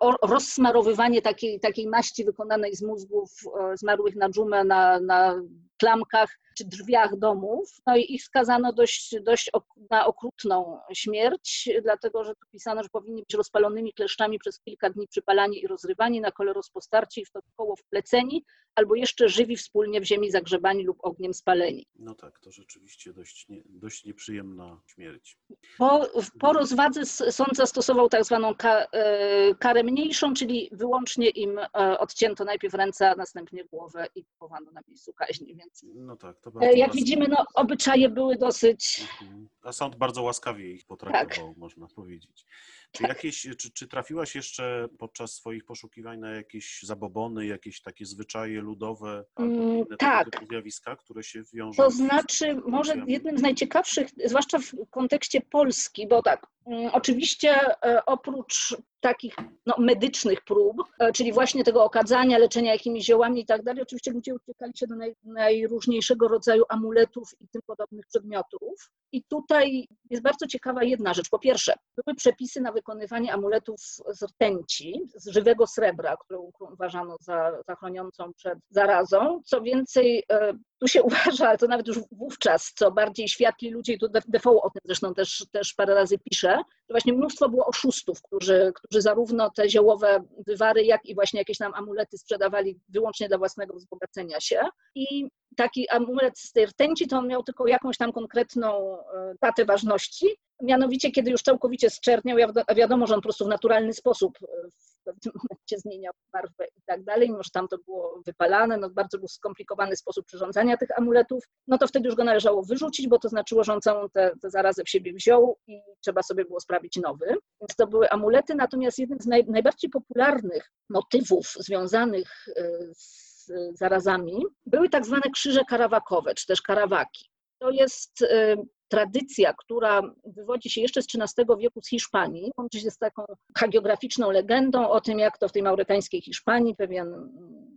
o, 0.00 0.26
rozsmarowywanie 0.26 1.22
takiej, 1.22 1.60
takiej 1.60 1.88
maści 1.88 2.24
wykonanej 2.24 2.76
z 2.76 2.82
mózgów 2.82 3.30
e, 3.60 3.76
zmarłych 3.76 4.16
na 4.16 4.30
dżumę 4.30 4.64
na, 4.64 5.00
na 5.00 5.42
klamkach 5.76 6.38
czy 6.58 6.64
drzwiach 6.64 7.18
domów. 7.18 7.80
No 7.86 7.96
i 7.96 8.14
ich 8.14 8.24
skazano 8.24 8.72
dość, 8.72 9.16
dość 9.22 9.50
na 9.90 10.06
okrutną 10.06 10.80
śmierć, 10.92 11.68
dlatego 11.82 12.24
że 12.24 12.34
tu 12.34 12.46
pisano, 12.52 12.82
że 12.82 12.88
powinni 12.88 13.22
być 13.22 13.34
rozpalonymi 13.34 13.92
kleszczami 13.92 14.38
przez 14.38 14.60
kilka 14.60 14.90
dni 14.90 15.08
przypalani 15.08 15.62
i 15.62 15.66
rozrywani, 15.66 16.20
na 16.20 16.32
kole 16.32 16.52
rozpostarci 16.52 17.20
i 17.20 17.24
w 17.24 17.30
to 17.30 17.40
koło 17.56 17.76
wpleceni, 17.76 18.44
albo 18.74 18.94
jeszcze 18.94 19.28
żywi 19.28 19.56
wspólnie 19.56 20.00
w 20.00 20.04
ziemi 20.04 20.30
zagrzebani 20.30 20.84
lub 20.84 20.98
ogniem 21.02 21.34
spaleni. 21.34 21.86
No 21.98 22.14
tak, 22.14 22.40
to 22.40 22.52
rzeczywiście 22.52 23.12
dość, 23.12 23.48
nie, 23.48 23.62
dość 23.64 24.04
nieprzyjemna 24.04 24.80
śmierć. 24.86 25.38
Po, 25.78 26.06
po 26.40 26.52
rozwadze 26.52 27.06
sąd 27.06 27.56
zastosował 27.56 28.08
tak 28.08 28.24
zwaną 28.24 28.54
e, 28.62 29.54
karę 29.54 29.82
mniejszą, 29.82 30.34
czyli 30.34 30.68
wyłącznie 30.72 31.28
im 31.28 31.58
e, 31.58 31.98
odcięto 31.98 32.44
najpierw 32.44 32.74
ręce, 32.74 33.10
a 33.10 33.14
następnie 33.14 33.64
głowę 33.64 34.06
i 34.14 34.24
pochowano 34.24 34.70
na 34.70 34.80
miejscu 34.88 35.12
kaźni. 35.12 35.56
Więc... 35.66 35.84
No 35.94 36.16
tak, 36.16 36.40
to 36.40 36.52
e, 36.60 36.72
Jak 36.72 36.92
widzimy, 36.94 37.28
no, 37.28 37.44
obyczaje 37.54 38.08
były 38.08 38.36
dosyć. 38.36 39.08
Mhm. 39.22 39.48
A 39.62 39.72
sąd 39.72 39.96
bardzo 39.96 40.22
łaskawie 40.22 40.70
ich 40.70 40.86
potraktował, 40.86 41.48
tak. 41.48 41.56
można 41.56 41.86
powiedzieć. 41.88 42.46
Czy, 42.92 43.02
jakieś, 43.02 43.46
czy, 43.58 43.70
czy 43.70 43.88
trafiłaś 43.88 44.34
jeszcze 44.34 44.88
podczas 44.98 45.34
swoich 45.34 45.64
poszukiwań 45.64 46.18
na 46.18 46.30
jakieś 46.30 46.82
zabobony, 46.82 47.46
jakieś 47.46 47.82
takie 47.82 48.06
zwyczaje 48.06 48.60
ludowe 48.60 49.24
albo 49.34 49.54
mm, 49.54 49.76
inne 49.76 49.96
tak. 49.96 50.30
typu 50.30 50.46
zjawiska, 50.46 50.96
które 50.96 51.22
się 51.22 51.42
wiążą? 51.54 51.82
To 51.82 51.90
znaczy, 51.90 52.54
może 52.66 52.94
jednym 53.06 53.38
z 53.38 53.42
najciekawszych, 53.42 54.08
zwłaszcza 54.24 54.58
w 54.58 54.72
kontekście 54.90 55.40
Polski, 55.40 56.08
bo 56.08 56.22
tak, 56.22 56.46
mm, 56.66 56.90
oczywiście 56.92 57.54
e, 57.84 58.04
oprócz 58.06 58.76
takich 59.00 59.36
no, 59.66 59.74
medycznych 59.78 60.44
prób, 60.44 60.76
e, 60.98 61.12
czyli 61.12 61.32
właśnie 61.32 61.64
tego 61.64 61.84
okadzania, 61.84 62.38
leczenia 62.38 62.72
jakimiś 62.72 63.04
ziołami 63.04 63.40
i 63.40 63.46
tak 63.46 63.62
dalej, 63.62 63.82
oczywiście 63.82 64.10
ludzie 64.10 64.34
uciekali 64.34 64.72
się 64.76 64.86
do 64.86 64.96
naj, 64.96 65.14
najróżniejszego 65.24 66.28
rodzaju 66.28 66.64
amuletów 66.68 67.30
i 67.40 67.48
tym 67.48 67.62
podobnych 67.66 68.06
przedmiotów. 68.06 68.90
I 69.12 69.24
tutaj 69.24 69.88
jest 70.10 70.22
bardzo 70.22 70.46
ciekawa 70.46 70.84
jedna 70.84 71.14
rzecz. 71.14 71.28
Po 71.30 71.38
pierwsze, 71.38 71.72
były 71.96 72.14
przepisy 72.16 72.60
na 72.60 72.72
wykonywanie 72.72 73.32
amuletów 73.32 73.80
z 74.08 74.22
rtęci, 74.22 75.02
z 75.14 75.28
żywego 75.28 75.66
srebra, 75.66 76.16
którą 76.16 76.50
uważano 76.60 77.16
za, 77.20 77.62
za 77.68 77.74
chroniącą 77.74 78.32
przed 78.32 78.58
zarazą. 78.70 79.40
Co 79.44 79.60
więcej, 79.60 80.24
e, 80.30 80.52
tu 80.78 80.88
się 80.88 81.02
uważa, 81.08 81.48
ale 81.48 81.58
to 81.58 81.66
nawet 81.66 81.86
już 81.86 81.98
wówczas, 82.12 82.72
co 82.76 82.92
bardziej 82.92 83.28
światli 83.28 83.70
ludzie, 83.70 83.92
i 83.92 83.98
tu 83.98 84.06
Defoe 84.28 84.62
o 84.62 84.70
tym 84.70 84.80
zresztą 84.84 85.14
też, 85.14 85.46
też 85.52 85.74
parę 85.74 85.94
razy 85.94 86.18
pisze, 86.18 86.48
że 86.58 86.90
właśnie 86.90 87.12
mnóstwo 87.12 87.48
było 87.48 87.66
oszustów, 87.66 88.22
którzy, 88.22 88.72
którzy 88.74 89.02
zarówno 89.02 89.50
te 89.50 89.68
ziołowe 89.70 90.24
wywary, 90.46 90.84
jak 90.84 91.06
i 91.06 91.14
właśnie 91.14 91.40
jakieś 91.40 91.58
tam 91.58 91.74
amulety 91.74 92.18
sprzedawali 92.18 92.80
wyłącznie 92.88 93.28
dla 93.28 93.38
własnego 93.38 93.74
wzbogacenia 93.74 94.40
się. 94.40 94.62
I 94.94 95.28
taki 95.56 95.88
amulet 95.88 96.38
z 96.38 96.52
tej 96.52 96.66
rtęci 96.66 97.08
to 97.08 97.18
on 97.18 97.28
miał 97.28 97.42
tylko 97.42 97.66
jakąś 97.66 97.96
tam 97.96 98.12
konkretną 98.12 98.98
e, 98.98 99.34
datę 99.42 99.64
ważności, 99.64 100.26
mianowicie 100.62 101.10
kiedy 101.10 101.30
już 101.30 101.42
całkowicie 101.42 101.90
zczerniał, 101.90 102.38
wiadomo, 102.76 103.06
że 103.06 103.14
on 103.14 103.20
po 103.20 103.22
prostu 103.22 103.44
w 103.44 103.48
naturalny 103.48 103.92
sposób 103.92 104.38
e, 104.42 104.46
w 104.70 105.04
pewnym 105.04 105.34
momencie 105.34 105.78
zmieniał 105.78 106.12
barwę 106.32 106.66
i 106.76 106.80
tak 106.86 107.04
dalej, 107.04 107.30
mimo 107.30 107.42
że 107.42 107.50
tam 107.52 107.68
to 107.68 107.78
było 107.78 108.20
wypalane, 108.26 108.76
no 108.76 108.90
bardzo 108.90 109.18
był 109.18 109.28
skomplikowany 109.28 109.96
sposób 109.96 110.26
przyrządzania 110.26 110.76
tych 110.76 110.98
amuletów, 110.98 111.44
no 111.66 111.78
to 111.78 111.86
wtedy 111.86 112.06
już 112.06 112.14
go 112.14 112.24
należało 112.24 112.62
wyrzucić, 112.62 113.08
bo 113.08 113.18
to 113.18 113.28
znaczyło, 113.28 113.64
że 113.64 113.72
on 113.72 113.80
całą 113.80 114.08
tę 114.08 114.30
zarazę 114.42 114.84
w 114.84 114.90
siebie 114.90 115.12
wziął 115.12 115.56
i 115.66 115.80
trzeba 116.00 116.22
sobie 116.22 116.44
było 116.44 116.60
sprawić 116.60 116.96
nowy. 116.96 117.26
Więc 117.60 117.76
to 117.76 117.86
były 117.86 118.10
amulety, 118.10 118.54
natomiast 118.54 118.98
jednym 118.98 119.20
z 119.20 119.26
naj, 119.26 119.44
najbardziej 119.48 119.90
popularnych 119.90 120.70
motywów 120.90 121.46
związanych 121.46 122.46
e, 122.56 122.68
z 122.94 123.26
zarazami, 123.74 124.44
były 124.66 124.88
tak 124.88 125.06
zwane 125.06 125.30
krzyże 125.34 125.64
karawakowe, 125.64 126.34
czy 126.34 126.46
też 126.46 126.62
karawaki. 126.62 127.30
To 127.58 127.70
jest 127.70 128.22
y, 128.22 128.56
tradycja, 128.88 129.54
która 129.58 130.02
wywodzi 130.24 130.70
się 130.70 130.80
jeszcze 130.80 131.02
z 131.02 131.06
XIII 131.06 131.46
wieku 131.58 131.80
z 131.82 131.88
Hiszpanii, 131.88 132.52
łączy 132.58 132.80
się 132.80 132.90
z 132.90 132.98
taką 132.98 133.24
hagiograficzną 133.58 134.30
legendą 134.30 134.88
o 134.88 135.00
tym, 135.00 135.18
jak 135.18 135.38
to 135.38 135.48
w 135.48 135.52
tej 135.52 135.62
maurytańskiej 135.62 136.22
Hiszpanii 136.22 136.76
pewien 136.76 137.28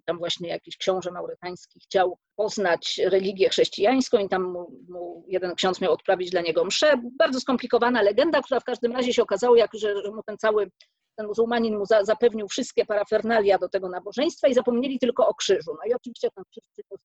tam 0.05 0.17
właśnie 0.17 0.49
jakiś 0.49 0.77
książę 0.77 1.11
maurytański 1.11 1.79
chciał 1.79 2.17
poznać 2.35 3.01
religię 3.05 3.49
chrześcijańską 3.49 4.17
i 4.17 4.29
tam 4.29 4.43
mu, 4.43 4.71
mu 4.89 5.25
jeden 5.27 5.55
ksiądz 5.55 5.81
miał 5.81 5.93
odprawić 5.93 6.29
dla 6.29 6.41
niego 6.41 6.65
mszę. 6.65 7.01
Bardzo 7.19 7.39
skomplikowana 7.39 8.01
legenda, 8.01 8.41
która 8.41 8.59
w 8.59 8.63
każdym 8.63 8.91
razie 8.91 9.13
się 9.13 9.23
okazało, 9.23 9.55
jak, 9.55 9.71
że, 9.73 10.03
że 10.03 10.11
mu 10.11 10.23
ten 10.23 10.37
cały 10.37 10.71
ten 11.19 11.27
muzułmanin 11.27 11.77
mu 11.77 11.85
za, 11.85 12.03
zapewnił 12.03 12.47
wszystkie 12.47 12.85
parafernalia 12.85 13.57
do 13.57 13.69
tego 13.69 13.89
nabożeństwa 13.89 14.47
i 14.47 14.53
zapomnieli 14.53 14.99
tylko 14.99 15.27
o 15.27 15.33
krzyżu. 15.33 15.71
No 15.71 15.89
i 15.89 15.93
oczywiście 15.93 16.29
ten 16.35 16.43
krzyż 16.51 16.63
przyniósł 16.73 17.03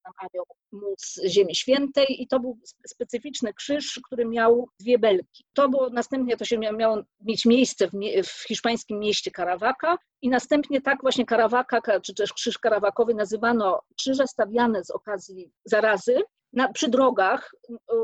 mu 0.72 0.94
z 0.98 1.24
Ziemi 1.26 1.54
Świętej 1.54 2.22
i 2.22 2.28
to 2.28 2.40
był 2.40 2.58
specyficzny 2.86 3.54
krzyż, 3.54 4.00
który 4.06 4.24
miał 4.24 4.68
dwie 4.80 4.98
belki. 4.98 5.44
To 5.54 5.68
było, 5.68 5.90
następnie 5.90 6.36
to 6.36 6.44
się 6.44 6.58
miało 6.58 7.02
mieć 7.20 7.44
miejsce 7.44 7.88
w, 7.88 7.92
w 8.26 8.46
hiszpańskim 8.48 8.98
mieście 8.98 9.30
Caravaca 9.36 9.96
i 10.22 10.28
następnie 10.28 10.80
tak 10.80 10.98
właśnie 11.02 11.26
Caravaca, 11.26 12.00
czy 12.00 12.14
też 12.14 12.32
krzyż 12.32 12.58
karawakowy 12.58 13.14
nazywano 13.14 13.80
krzyże 13.98 14.26
stawiane 14.26 14.84
z 14.84 14.90
okazji 14.90 15.50
zarazy, 15.64 16.16
na, 16.54 16.72
przy 16.72 16.88
drogach 16.88 17.54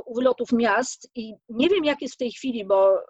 u 0.07 0.14
wylotów 0.14 0.53
miast 0.53 1.11
i 1.14 1.34
nie 1.48 1.68
wiem 1.68 1.84
jak 1.84 2.03
jest 2.03 2.14
w 2.14 2.18
tej 2.18 2.32
chwili, 2.32 2.64
bo 2.64 2.98
e, 2.98 3.03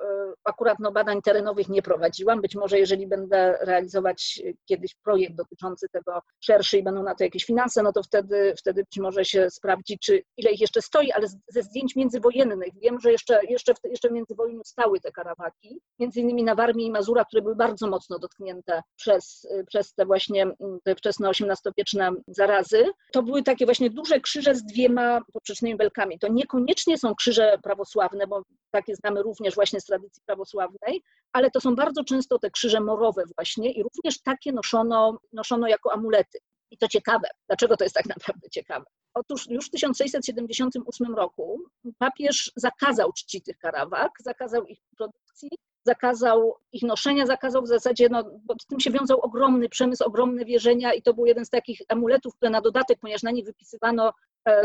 akurat 0.44 0.78
no, 0.80 0.92
badań 0.92 1.22
terenowych 1.22 1.68
nie 1.68 1.82
prowadziłam. 1.82 2.40
Być 2.40 2.54
może 2.54 2.78
jeżeli 2.78 3.06
będę 3.06 3.58
realizować 3.60 4.42
kiedyś 4.64 4.94
projekt 4.94 5.34
dotyczący 5.34 5.86
tego 5.92 6.20
szerszy 6.40 6.78
i 6.78 6.82
będą 6.82 7.02
na 7.02 7.14
to 7.14 7.24
jakieś 7.24 7.44
finanse, 7.44 7.82
no 7.82 7.92
to 7.92 8.02
wtedy, 8.02 8.54
wtedy 8.58 8.84
być 8.84 8.98
może 8.98 9.24
się 9.24 9.50
sprawdzi, 9.50 9.98
czy 9.98 10.22
ile 10.36 10.52
ich 10.52 10.60
jeszcze 10.60 10.82
stoi, 10.82 11.12
ale 11.12 11.28
ze 11.48 11.62
zdjęć 11.62 11.96
międzywojennych 11.96 12.68
wiem, 12.82 13.00
że 13.00 13.12
jeszcze, 13.12 13.40
jeszcze, 13.48 13.74
w, 13.74 13.78
jeszcze 13.84 14.10
międzywojniu 14.10 14.60
stały 14.64 15.00
te 15.00 15.12
karawaki, 15.12 15.80
między 15.98 16.20
innymi 16.20 16.44
na 16.44 16.54
Warmii 16.54 16.86
i 16.86 16.90
Mazura, 16.90 17.24
które 17.24 17.42
były 17.42 17.56
bardzo 17.56 17.86
mocno 17.86 18.18
dotknięte 18.18 18.82
przez, 18.96 19.48
przez 19.66 19.94
te 19.94 20.06
właśnie 20.06 20.46
te 20.84 20.94
wczesne 20.94 21.28
XVIII-wieczne 21.28 22.10
zarazy. 22.28 22.84
To 23.12 23.22
były 23.22 23.42
takie 23.42 23.64
właśnie 23.64 23.90
duże 23.90 24.20
krzyże 24.20 24.54
z 24.54 24.64
dwiema 24.64 25.20
poprzecznymi 25.30 25.76
belkami. 25.76 26.18
To 26.18 26.28
niekoniecznie 26.28 26.98
są 26.98 27.14
krzyże 27.14 27.58
prawosławne, 27.62 28.26
bo 28.26 28.42
takie 28.70 28.96
znamy 28.96 29.22
również 29.22 29.54
właśnie 29.54 29.80
z 29.80 29.84
tradycji 29.84 30.22
prawosławnej, 30.26 31.02
ale 31.32 31.50
to 31.50 31.60
są 31.60 31.74
bardzo 31.74 32.04
często 32.04 32.38
te 32.38 32.50
krzyże 32.50 32.80
morowe 32.80 33.22
właśnie 33.36 33.72
i 33.72 33.82
również 33.82 34.22
takie 34.22 34.52
noszono, 34.52 35.18
noszono 35.32 35.68
jako 35.68 35.92
amulety. 35.92 36.38
I 36.70 36.78
to 36.78 36.88
ciekawe. 36.88 37.28
Dlaczego 37.48 37.76
to 37.76 37.84
jest 37.84 37.94
tak 37.94 38.06
naprawdę 38.06 38.50
ciekawe? 38.50 38.84
Otóż 39.14 39.50
już 39.50 39.66
w 39.66 39.70
1678 39.70 41.14
roku 41.14 41.60
papież 41.98 42.52
zakazał 42.56 43.12
czci 43.12 43.42
tych 43.42 43.58
karawak, 43.58 44.10
zakazał 44.20 44.64
ich 44.64 44.78
produkcji, 44.96 45.48
zakazał 45.86 46.56
ich 46.72 46.82
noszenia, 46.82 47.26
zakazał 47.26 47.62
w 47.62 47.68
zasadzie, 47.68 48.08
no, 48.08 48.24
bo 48.44 48.54
z 48.62 48.66
tym 48.66 48.80
się 48.80 48.90
wiązał 48.90 49.20
ogromny 49.20 49.68
przemysł, 49.68 50.04
ogromne 50.04 50.44
wierzenia 50.44 50.92
i 50.92 51.02
to 51.02 51.14
był 51.14 51.26
jeden 51.26 51.44
z 51.44 51.50
takich 51.50 51.80
amuletów, 51.88 52.36
które 52.36 52.50
na 52.50 52.60
dodatek, 52.60 52.98
ponieważ 53.00 53.22
na 53.22 53.30
nie 53.30 53.44
wypisywano 53.44 54.12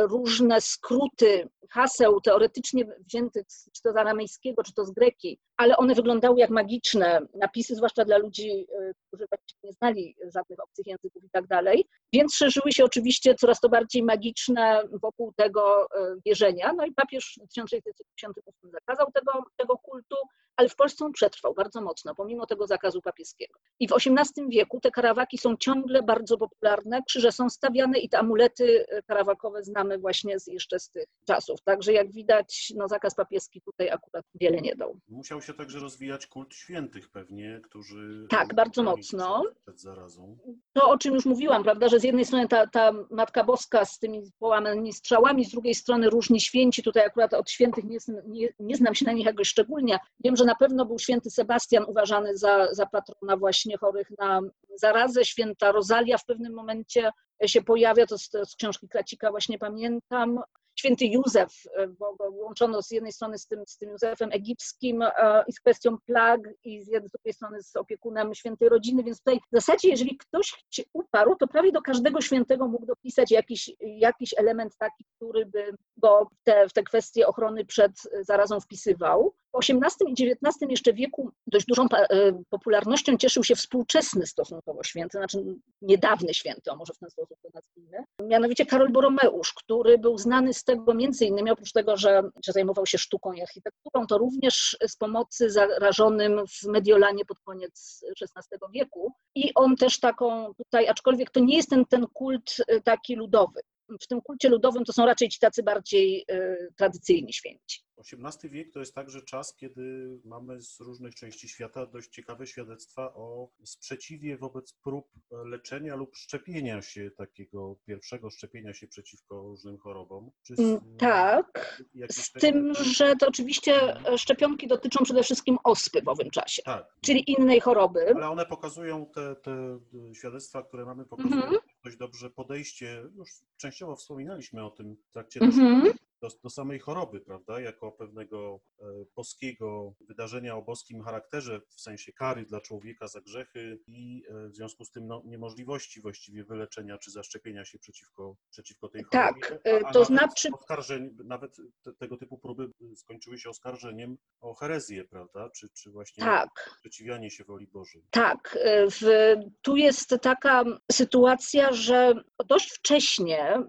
różne 0.09 0.61
skróty 0.61 1.49
haseł 1.69 2.21
teoretycznie 2.21 2.85
wziętych 3.07 3.45
czy 3.47 3.81
to 3.81 3.93
z 3.93 3.97
aramejskiego, 3.97 4.63
czy 4.63 4.73
to 4.73 4.85
z 4.85 4.91
greki, 4.91 5.39
ale 5.57 5.77
one 5.77 5.95
wyglądały 5.95 6.39
jak 6.39 6.49
magiczne 6.49 7.21
napisy, 7.33 7.75
zwłaszcza 7.75 8.05
dla 8.05 8.17
ludzi, 8.17 8.67
e, 8.79 8.93
którzy 9.07 9.25
nie 9.63 9.73
znali 9.73 10.15
żadnych 10.33 10.59
obcych 10.59 10.87
języków 10.87 11.23
i 11.23 11.29
tak 11.29 11.47
dalej. 11.47 11.85
Więc 12.13 12.35
szerzyły 12.35 12.71
się 12.71 12.83
oczywiście 12.83 13.35
coraz 13.35 13.59
to 13.59 13.69
bardziej 13.69 14.03
magiczne 14.03 14.83
wokół 15.01 15.33
tego 15.37 15.85
e, 15.85 16.15
wierzenia. 16.25 16.73
No 16.73 16.85
i 16.85 16.93
papież 16.93 17.39
w 17.43 17.47
1678 17.47 18.71
zakazał 18.71 19.11
tego, 19.11 19.43
tego 19.57 19.77
kultu, 19.77 20.15
ale 20.57 20.69
w 20.69 20.75
Polsce 20.75 21.05
on 21.05 21.11
przetrwał 21.11 21.53
bardzo 21.53 21.81
mocno, 21.81 22.15
pomimo 22.15 22.45
tego 22.45 22.67
zakazu 22.67 23.01
papieskiego. 23.01 23.59
I 23.79 23.87
w 23.87 23.93
XVIII 23.93 24.49
wieku 24.49 24.79
te 24.79 24.91
karawaki 24.91 25.37
są 25.37 25.57
ciągle 25.57 26.03
bardzo 26.03 26.37
popularne, 26.37 27.01
krzyże 27.07 27.31
są 27.31 27.49
stawiane 27.49 27.99
i 27.99 28.09
te 28.09 28.19
amulety 28.19 28.85
karawakowe 29.07 29.63
znamy 29.63 29.97
właśnie 29.97 30.39
z, 30.39 30.47
jeszcze 30.47 30.79
z 30.79 30.89
tych 30.89 31.05
czasów. 31.27 31.61
Także 31.63 31.93
jak 31.93 32.11
widać, 32.11 32.73
no 32.75 32.87
zakaz 32.87 33.15
papieski 33.15 33.61
tutaj 33.61 33.89
akurat 33.89 34.25
wiele 34.35 34.61
nie 34.61 34.75
dał. 34.75 34.99
Musiał 35.07 35.41
się 35.41 35.53
także 35.53 35.79
rozwijać 35.79 36.27
kult 36.27 36.53
świętych 36.53 37.09
pewnie, 37.09 37.59
którzy... 37.63 38.27
Tak, 38.29 38.55
bardzo 38.55 38.83
mocno. 38.83 39.43
Przed 39.61 39.81
zarazą. 39.81 40.37
To, 40.73 40.89
o 40.89 40.97
czym 40.97 41.13
już 41.13 41.25
mówiłam, 41.25 41.63
prawda, 41.63 41.89
że 41.89 41.99
z 41.99 42.03
jednej 42.03 42.25
strony 42.25 42.47
ta, 42.47 42.67
ta 42.67 42.91
Matka 43.11 43.43
Boska 43.43 43.85
z 43.85 43.99
tymi 43.99 44.21
połamanymi 44.39 44.93
strzałami, 44.93 45.45
z 45.45 45.51
drugiej 45.51 45.75
strony 45.75 46.09
różni 46.09 46.41
święci, 46.41 46.83
tutaj 46.83 47.05
akurat 47.05 47.33
od 47.33 47.49
świętych 47.49 47.83
nie, 47.83 47.97
nie, 48.27 48.49
nie 48.59 48.75
znam 48.75 48.95
się 48.95 49.05
na 49.05 49.11
nich 49.11 49.25
jakoś 49.25 49.47
szczególnie. 49.47 49.99
Wiem, 50.23 50.35
że 50.35 50.44
na 50.45 50.55
pewno 50.55 50.85
był 50.85 50.99
święty 50.99 51.29
Sebastian 51.29 51.85
uważany 51.87 52.37
za, 52.37 52.73
za 52.73 52.85
patrona 52.85 53.37
właśnie 53.37 53.77
chorych 53.77 54.07
na 54.17 54.41
zarazę, 54.75 55.25
święta 55.25 55.71
Rozalia 55.71 56.17
w 56.17 56.25
pewnym 56.25 56.53
momencie 56.53 57.11
się 57.45 57.61
pojawia, 57.61 58.05
to 58.05 58.17
z, 58.17 58.29
z 58.31 58.55
książki 58.55 58.89
Kracika 58.89 59.31
właśnie 59.31 59.59
pamiętam, 59.59 60.39
święty 60.75 61.05
Józef, 61.05 61.53
e, 61.75 61.87
bo 61.87 62.15
go 62.15 62.29
łączono 62.31 62.81
z 62.81 62.91
jednej 62.91 63.11
strony 63.11 63.37
z 63.37 63.47
tym, 63.47 63.63
z 63.67 63.77
tym 63.77 63.89
Józefem 63.89 64.29
egipskim 64.31 65.01
e, 65.01 65.43
i 65.47 65.53
z 65.53 65.59
kwestią 65.59 65.97
plag 66.05 66.41
i 66.63 66.83
z 66.83 66.89
drugiej 66.89 67.33
strony 67.33 67.63
z 67.63 67.75
opiekunem 67.75 68.33
świętej 68.33 68.69
rodziny, 68.69 69.03
więc 69.03 69.17
tutaj 69.17 69.39
w 69.39 69.55
zasadzie 69.55 69.89
jeżeli 69.89 70.17
ktoś 70.17 70.65
się 70.71 70.83
uparł, 70.93 71.35
to 71.35 71.47
prawie 71.47 71.71
do 71.71 71.81
każdego 71.81 72.21
świętego 72.21 72.67
mógł 72.67 72.85
dopisać 72.85 73.31
jakiś, 73.31 73.71
jakiś 73.79 74.33
element 74.37 74.77
taki, 74.77 75.05
który 75.15 75.45
by 75.45 75.73
go 75.97 76.27
te, 76.43 76.69
w 76.69 76.73
te 76.73 76.83
kwestie 76.83 77.27
ochrony 77.27 77.65
przed 77.65 77.91
zarazą 78.21 78.59
wpisywał. 78.59 79.33
W 79.55 79.57
XVIII 79.59 80.11
i 80.11 80.31
XIX 80.31 80.55
jeszcze 80.69 80.93
wieku 80.93 81.31
dość 81.47 81.65
dużą 81.65 81.85
e, 81.91 82.43
popularnością 82.49 83.17
cieszył 83.17 83.43
się 83.43 83.55
współczesny 83.55 84.27
stosunkowo 84.27 84.83
święty, 84.83 85.17
znaczy 85.17 85.43
niedawny 85.81 86.33
święty, 86.33 86.71
o 86.71 86.75
może 86.75 86.93
w 86.93 86.97
ten 86.97 87.09
sposób 87.09 87.37
to 87.41 87.49
nazwijmy, 87.53 87.97
mianowicie 88.23 88.65
Karol 88.65 88.91
Boromeusz, 88.91 89.53
który 89.53 89.97
był 89.97 90.17
znany 90.17 90.53
z 90.53 90.63
tego 90.63 90.93
między 90.93 91.25
innymi, 91.25 91.51
oprócz 91.51 91.71
tego, 91.71 91.97
że, 91.97 92.23
że 92.45 92.51
zajmował 92.51 92.85
się 92.85 92.97
sztuką 92.97 93.33
i 93.33 93.41
architekturą, 93.41 94.07
to 94.07 94.17
również 94.17 94.77
z 94.87 94.95
pomocy 94.95 95.49
zarażonym 95.49 96.41
w 96.47 96.63
Mediolanie 96.63 97.25
pod 97.25 97.39
koniec 97.39 98.05
XVI 98.21 98.57
wieku. 98.73 99.13
I 99.35 99.53
on 99.53 99.75
też 99.75 99.99
taką 99.99 100.53
tutaj, 100.53 100.87
aczkolwiek 100.87 101.29
to 101.29 101.39
nie 101.39 101.57
jest 101.57 101.69
ten, 101.69 101.85
ten 101.85 102.07
kult 102.07 102.55
e, 102.67 102.81
taki 102.81 103.15
ludowy, 103.15 103.61
w 104.01 104.07
tym 104.07 104.21
kulcie 104.21 104.49
ludowym 104.49 104.85
to 104.85 104.93
są 104.93 105.05
raczej 105.05 105.29
ci 105.29 105.39
tacy 105.39 105.63
bardziej 105.63 106.25
y, 106.31 106.73
tradycyjni 106.77 107.33
święci. 107.33 107.85
XVIII 107.97 108.49
wiek 108.49 108.73
to 108.73 108.79
jest 108.79 108.95
także 108.95 109.21
czas, 109.21 109.55
kiedy 109.55 110.09
mamy 110.25 110.61
z 110.61 110.79
różnych 110.79 111.15
części 111.15 111.49
świata 111.49 111.85
dość 111.85 112.09
ciekawe 112.09 112.47
świadectwa 112.47 113.13
o 113.13 113.49
sprzeciwie 113.63 114.37
wobec 114.37 114.73
prób 114.73 115.07
leczenia 115.31 115.95
lub 115.95 116.15
szczepienia 116.15 116.81
się, 116.81 117.11
takiego 117.11 117.75
pierwszego 117.85 118.29
szczepienia 118.29 118.73
się 118.73 118.87
przeciwko 118.87 119.41
różnym 119.41 119.77
chorobom. 119.77 120.31
Z, 120.43 120.59
mm, 120.59 120.97
tak, 120.97 121.83
z 122.09 122.31
tym, 122.31 122.73
że 122.73 123.15
to 123.15 123.27
oczywiście 123.27 123.81
mhm. 123.81 124.17
szczepionki 124.17 124.67
dotyczą 124.67 125.03
przede 125.03 125.23
wszystkim 125.23 125.57
ospy 125.63 126.01
w 126.01 126.07
owym 126.07 126.29
czasie, 126.29 126.61
tak. 126.61 126.95
czyli 127.01 127.31
innej 127.31 127.59
choroby. 127.59 128.13
Ale 128.15 128.29
one 128.29 128.45
pokazują, 128.45 129.05
te, 129.05 129.35
te 129.35 129.79
świadectwa, 130.13 130.63
które 130.63 130.85
mamy, 130.85 131.05
pokazują 131.05 131.43
mhm. 131.43 131.59
Dość 131.85 131.97
dobrze 131.97 132.29
podejście, 132.29 133.03
już 133.15 133.29
częściowo 133.57 133.95
wspominaliśmy 133.95 134.65
o 134.65 134.69
tym 134.69 134.95
w 135.09 135.11
trakcie 135.11 135.41
mhm 135.41 135.93
do, 136.29 136.39
do 136.43 136.49
samej 136.49 136.79
choroby, 136.79 137.21
prawda, 137.21 137.59
jako 137.59 137.91
pewnego 137.91 138.59
e, 138.79 138.85
boskiego 139.15 139.93
wydarzenia 140.07 140.55
o 140.55 140.61
boskim 140.61 141.03
charakterze, 141.03 141.61
w 141.69 141.81
sensie 141.81 142.13
kary 142.13 142.45
dla 142.45 142.61
człowieka 142.61 143.07
za 143.07 143.21
grzechy 143.21 143.79
i 143.87 144.23
e, 144.29 144.49
w 144.49 144.55
związku 144.55 144.85
z 144.85 144.91
tym 144.91 145.07
no, 145.07 145.21
niemożliwości 145.25 146.01
właściwie 146.01 146.43
wyleczenia 146.43 146.97
czy 146.97 147.11
zaszczepienia 147.11 147.65
się 147.65 147.79
przeciwko, 147.79 148.35
przeciwko 148.49 148.89
tej 148.89 149.03
chorobie. 149.03 149.41
Tak, 149.41 149.59
a, 149.83 149.87
a 149.87 149.91
to 149.91 150.05
znaczy... 150.05 150.49
Oskarżeń, 150.53 151.17
nawet 151.25 151.57
te, 151.81 151.93
tego 151.93 152.17
typu 152.17 152.37
próby 152.37 152.71
skończyły 152.95 153.37
się 153.37 153.49
oskarżeniem 153.49 154.17
o 154.41 154.53
herezję, 154.53 155.05
prawda, 155.05 155.49
czy, 155.49 155.69
czy 155.69 155.91
właśnie 155.91 156.23
tak. 156.23 156.75
sprzeciwianie 156.77 157.31
się 157.31 157.43
woli 157.43 157.67
Bożej. 157.67 158.03
Tak, 158.11 158.57
w, 158.91 159.33
tu 159.61 159.75
jest 159.75 160.15
taka 160.21 160.63
sytuacja, 160.91 161.73
że 161.73 162.13
dość 162.45 162.71
wcześnie, 162.71 163.63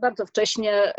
bardzo 0.00 0.26
wcześnie 0.26 0.94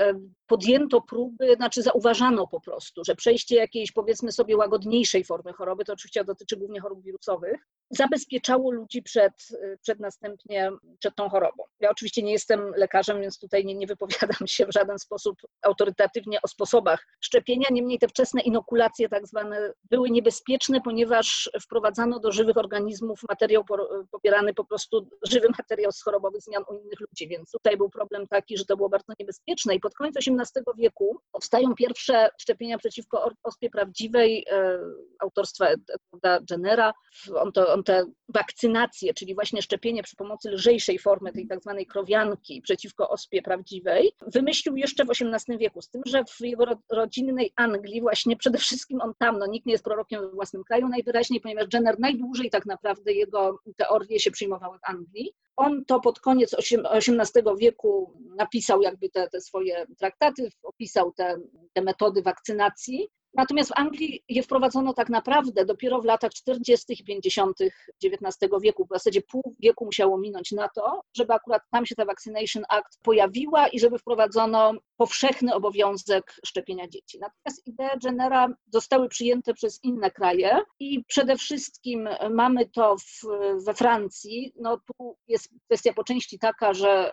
podjęto 0.49 1.01
próby, 1.01 1.55
znaczy 1.55 1.81
zauważano 1.81 2.47
po 2.47 2.61
prostu, 2.61 3.03
że 3.03 3.15
przejście 3.15 3.55
jakiejś 3.55 3.91
powiedzmy 3.91 4.31
sobie 4.31 4.57
łagodniejszej 4.57 5.23
formy 5.23 5.53
choroby, 5.53 5.85
to 5.85 5.93
oczywiście 5.93 6.23
dotyczy 6.23 6.57
głównie 6.57 6.81
chorób 6.81 7.03
wirusowych, 7.03 7.67
zabezpieczało 7.89 8.71
ludzi 8.71 9.03
przed, 9.03 9.33
przed 9.81 9.99
następnie, 9.99 10.71
przed 10.99 11.15
tą 11.15 11.29
chorobą. 11.29 11.63
Ja 11.79 11.89
oczywiście 11.89 12.23
nie 12.23 12.31
jestem 12.31 12.73
lekarzem, 12.75 13.21
więc 13.21 13.39
tutaj 13.39 13.65
nie, 13.65 13.75
nie 13.75 13.87
wypowiadam 13.87 14.47
się 14.47 14.65
w 14.65 14.73
żaden 14.73 14.99
sposób 14.99 15.37
autorytatywnie 15.61 16.41
o 16.41 16.47
sposobach 16.47 17.05
szczepienia, 17.21 17.67
niemniej 17.71 17.99
te 17.99 18.07
wczesne 18.07 18.41
inokulacje 18.41 19.09
tak 19.09 19.27
zwane 19.27 19.73
były 19.89 20.09
niebezpieczne, 20.09 20.81
ponieważ 20.81 21.49
wprowadzano 21.61 22.19
do 22.19 22.31
żywych 22.31 22.57
organizmów 22.57 23.19
materiał 23.29 23.63
pobierany 24.11 24.53
po 24.53 24.65
prostu, 24.65 25.09
żywy 25.27 25.47
materiał 25.57 25.91
z 25.91 26.03
chorobowych 26.03 26.41
zmian 26.41 26.63
u 26.69 26.73
innych 26.73 26.99
ludzi, 26.99 27.27
więc 27.27 27.51
tutaj 27.51 27.77
był 27.77 27.89
problem 27.89 28.27
taki, 28.27 28.57
że 28.57 28.65
to 28.65 28.77
było 28.77 28.89
bardzo 28.89 29.13
niebezpieczne 29.19 29.75
i 29.75 29.79
pod 29.79 29.93
koniec 29.93 30.17
XVIII 30.17 30.38
wieku 30.77 31.17
powstają 31.31 31.75
pierwsze 31.75 32.29
szczepienia 32.37 32.77
przeciwko 32.77 33.31
ospie 33.43 33.69
prawdziwej 33.69 34.45
e, 34.51 34.79
autorstwa 35.19 35.67
Edwarda 35.67 36.45
Jennera. 36.51 36.93
On, 37.35 37.51
to, 37.51 37.73
on 37.73 37.83
te 37.83 38.05
wakcynacje, 38.33 39.13
czyli 39.13 39.35
właśnie 39.35 39.61
szczepienie 39.61 40.03
przy 40.03 40.15
pomocy 40.15 40.51
lżejszej 40.51 40.99
formy 40.99 41.31
tej 41.31 41.47
tak 41.47 41.61
zwanej 41.61 41.85
krowianki 41.85 42.61
przeciwko 42.61 43.09
ospie 43.09 43.41
prawdziwej, 43.41 44.11
wymyślił 44.27 44.75
jeszcze 44.75 45.05
w 45.05 45.09
XVIII 45.09 45.57
wieku, 45.57 45.81
z 45.81 45.89
tym, 45.89 46.01
że 46.05 46.23
w 46.25 46.41
jego 46.41 46.65
rodzinnej 46.91 47.53
Anglii 47.55 48.01
właśnie 48.01 48.37
przede 48.37 48.57
wszystkim 48.57 49.01
on 49.01 49.13
tam, 49.17 49.39
no 49.39 49.47
nikt 49.47 49.65
nie 49.65 49.71
jest 49.71 49.83
prorokiem 49.83 50.21
we 50.21 50.29
własnym 50.29 50.63
kraju 50.63 50.87
najwyraźniej, 50.87 51.41
ponieważ 51.41 51.65
Jenner 51.73 51.99
najdłużej 51.99 52.49
tak 52.49 52.65
naprawdę 52.65 53.13
jego 53.13 53.59
teorie 53.77 54.19
się 54.19 54.31
przyjmowały 54.31 54.77
w 54.77 54.89
Anglii. 54.89 55.33
On 55.55 55.85
to 55.85 55.99
pod 55.99 56.19
koniec 56.19 56.55
XVIII 56.93 57.43
wieku 57.59 58.13
napisał 58.37 58.81
jakby 58.81 59.09
te, 59.09 59.29
te 59.29 59.41
swoje 59.41 59.85
traktaty, 59.97 60.28
opisał 60.63 61.11
te, 61.11 61.35
te 61.73 61.81
metody 61.81 62.21
wakcynacji 62.21 63.09
Natomiast 63.33 63.69
w 63.69 63.79
Anglii 63.79 64.23
je 64.29 64.43
wprowadzono 64.43 64.93
tak 64.93 65.09
naprawdę 65.09 65.65
dopiero 65.65 66.01
w 66.01 66.05
latach 66.05 66.31
40. 66.31 66.93
i 66.93 67.03
50. 67.03 67.57
XIX 68.03 68.51
wieku. 68.61 68.85
W 68.85 68.93
zasadzie 68.93 69.21
pół 69.21 69.55
wieku 69.59 69.85
musiało 69.85 70.17
minąć 70.17 70.51
na 70.51 70.69
to, 70.69 71.01
żeby 71.17 71.33
akurat 71.33 71.61
tam 71.71 71.85
się 71.85 71.95
ta 71.95 72.05
Vaccination 72.05 72.63
Act 72.69 72.99
pojawiła 73.03 73.67
i 73.67 73.79
żeby 73.79 73.97
wprowadzono 73.97 74.73
powszechny 74.97 75.55
obowiązek 75.55 76.33
szczepienia 76.45 76.87
dzieci. 76.87 77.19
Natomiast 77.19 77.67
idee 77.67 77.99
Jennera 78.03 78.47
zostały 78.67 79.09
przyjęte 79.09 79.53
przez 79.53 79.79
inne 79.83 80.11
kraje 80.11 80.59
i 80.79 81.03
przede 81.07 81.35
wszystkim 81.35 82.09
mamy 82.29 82.69
to 82.69 82.95
w, 82.97 83.27
we 83.65 83.73
Francji. 83.73 84.53
No 84.55 84.77
tu 84.77 85.17
jest 85.27 85.49
kwestia 85.65 85.93
po 85.93 86.03
części 86.03 86.39
taka, 86.39 86.73
że, 86.73 87.11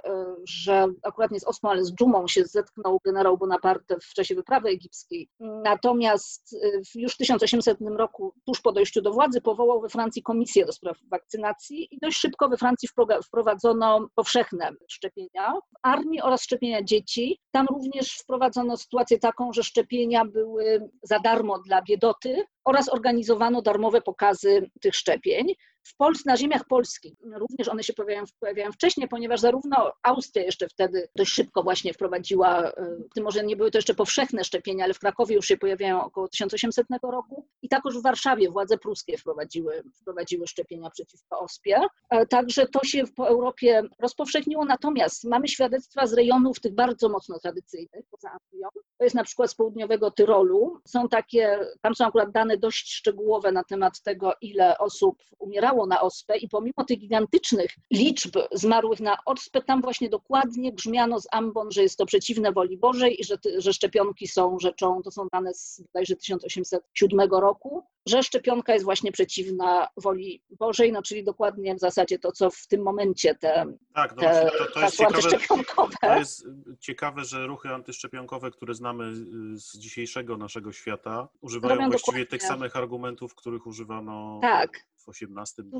że 0.48 0.86
akurat 1.02 1.30
nie 1.30 1.40
z 1.40 1.44
Osmo, 1.44 1.70
ale 1.70 1.84
z 1.84 1.94
dżumą 1.94 2.28
się 2.28 2.44
zetknął 2.44 3.00
generał 3.04 3.38
Bonaparte 3.38 3.96
w 4.00 4.14
czasie 4.14 4.34
wyprawy 4.34 4.68
egipskiej. 4.68 5.28
Natomiast 5.40 6.05
Natomiast 6.06 6.52
y, 6.52 6.82
już 6.94 7.14
w 7.14 7.16
1800 7.16 7.78
roku, 7.96 8.34
tuż 8.46 8.60
po 8.60 8.72
dojściu 8.72 9.02
do 9.02 9.12
władzy, 9.12 9.40
powołał 9.40 9.80
we 9.80 9.88
Francji 9.88 10.22
komisję 10.22 10.66
do 10.66 10.72
spraw 10.72 10.96
wakcynacji 11.10 11.88
i 11.94 11.98
dość 11.98 12.18
szybko 12.18 12.48
we 12.48 12.56
Francji 12.56 12.88
wprowadzono 13.26 14.08
powszechne 14.14 14.70
szczepienia 14.88 15.52
w 15.54 15.78
armii 15.82 16.20
oraz 16.20 16.42
szczepienia 16.42 16.82
dzieci. 16.82 17.40
Tam 17.50 17.66
również 17.70 18.18
wprowadzono 18.18 18.76
sytuację 18.76 19.18
taką, 19.18 19.52
że 19.52 19.62
szczepienia 19.62 20.24
były 20.24 20.90
za 21.02 21.18
darmo 21.18 21.58
dla 21.58 21.82
biedoty 21.82 22.44
oraz 22.64 22.88
organizowano 22.88 23.62
darmowe 23.62 24.02
pokazy 24.02 24.70
tych 24.80 24.94
szczepień 24.94 25.54
w 25.86 25.96
Polsce, 25.96 26.22
na 26.26 26.36
ziemiach 26.36 26.64
polskich 26.64 27.14
również 27.32 27.68
one 27.68 27.82
się 27.82 27.92
pojawiają, 27.92 28.24
pojawiają 28.40 28.72
wcześniej, 28.72 29.08
ponieważ 29.08 29.40
zarówno 29.40 29.92
Austria 30.02 30.44
jeszcze 30.44 30.68
wtedy 30.68 31.08
dość 31.16 31.32
szybko 31.32 31.62
właśnie 31.62 31.92
wprowadziła, 31.94 32.72
tym 33.14 33.24
może 33.24 33.44
nie 33.44 33.56
były 33.56 33.70
to 33.70 33.78
jeszcze 33.78 33.94
powszechne 33.94 34.44
szczepienia, 34.44 34.84
ale 34.84 34.94
w 34.94 34.98
Krakowie 34.98 35.34
już 35.34 35.46
się 35.46 35.56
pojawiają 35.56 36.04
około 36.04 36.28
1800 36.28 36.86
roku 37.02 37.46
i 37.62 37.68
takoż 37.68 37.98
w 37.98 38.02
Warszawie 38.02 38.50
władze 38.50 38.78
pruskie 38.78 39.18
wprowadziły, 39.18 39.82
wprowadziły 40.00 40.46
szczepienia 40.46 40.90
przeciwko 40.90 41.38
ospie. 41.38 41.80
E, 42.10 42.26
także 42.26 42.66
to 42.66 42.84
się 42.84 43.04
po 43.16 43.28
Europie 43.28 43.82
rozpowszechniło, 43.98 44.64
natomiast 44.64 45.24
mamy 45.24 45.48
świadectwa 45.48 46.06
z 46.06 46.12
rejonów 46.12 46.60
tych 46.60 46.74
bardzo 46.74 47.08
mocno 47.08 47.38
tradycyjnych 47.38 48.06
poza 48.10 48.30
Anglią. 48.30 48.68
To 48.98 49.04
jest 49.04 49.16
na 49.16 49.24
przykład 49.24 49.50
z 49.50 49.54
południowego 49.54 50.10
Tyrolu. 50.10 50.80
Są 50.88 51.08
takie, 51.08 51.58
tam 51.80 51.94
są 51.94 52.06
akurat 52.06 52.30
dane 52.30 52.56
dość 52.56 52.92
szczegółowe 52.92 53.52
na 53.52 53.64
temat 53.64 54.02
tego, 54.02 54.32
ile 54.40 54.78
osób 54.78 55.22
umierało 55.38 55.75
na 55.86 56.00
ospę 56.00 56.38
i 56.38 56.48
pomimo 56.48 56.84
tych 56.86 56.98
gigantycznych 56.98 57.70
liczb 57.92 58.36
zmarłych 58.52 59.00
na 59.00 59.16
ospę, 59.24 59.62
tam 59.62 59.82
właśnie 59.82 60.08
dokładnie 60.08 60.72
grzmiano 60.72 61.20
z 61.20 61.26
ambon, 61.32 61.70
że 61.70 61.82
jest 61.82 61.98
to 61.98 62.06
przeciwne 62.06 62.52
woli 62.52 62.78
Bożej 62.78 63.20
i 63.20 63.24
że, 63.24 63.36
że 63.58 63.72
szczepionki 63.72 64.28
są 64.28 64.58
rzeczą, 64.58 65.02
to 65.02 65.10
są 65.10 65.26
dane 65.32 65.54
z 65.54 65.82
bodajże 65.86 66.16
1807 66.16 67.20
roku, 67.30 67.84
że 68.06 68.22
szczepionka 68.22 68.72
jest 68.72 68.84
właśnie 68.84 69.12
przeciwna 69.12 69.88
woli 69.96 70.42
Bożej, 70.50 70.92
no 70.92 71.02
czyli 71.02 71.24
dokładnie 71.24 71.74
w 71.74 71.80
zasadzie 71.80 72.18
to, 72.18 72.32
co 72.32 72.50
w 72.50 72.66
tym 72.66 72.82
momencie 72.82 73.34
te, 73.34 73.64
tak, 73.94 74.16
no 74.16 74.22
te 74.22 74.50
to, 74.58 74.66
to 74.74 74.80
jest 74.80 74.96
ciekawe, 74.96 75.22
To 76.00 76.18
jest 76.18 76.46
ciekawe, 76.80 77.24
że 77.24 77.46
ruchy 77.46 77.68
antyszczepionkowe, 77.68 78.50
które 78.50 78.74
znamy 78.74 79.14
z 79.54 79.78
dzisiejszego 79.78 80.36
naszego 80.36 80.72
świata, 80.72 81.28
używają 81.40 81.74
Robią 81.74 81.90
właściwie 81.90 82.18
dokładnie. 82.18 82.26
tych 82.26 82.42
samych 82.42 82.76
argumentów, 82.76 83.34
których 83.34 83.66
używano 83.66 84.38
tak. 84.42 84.86
W 85.06 85.16
XVIII, 85.22 85.70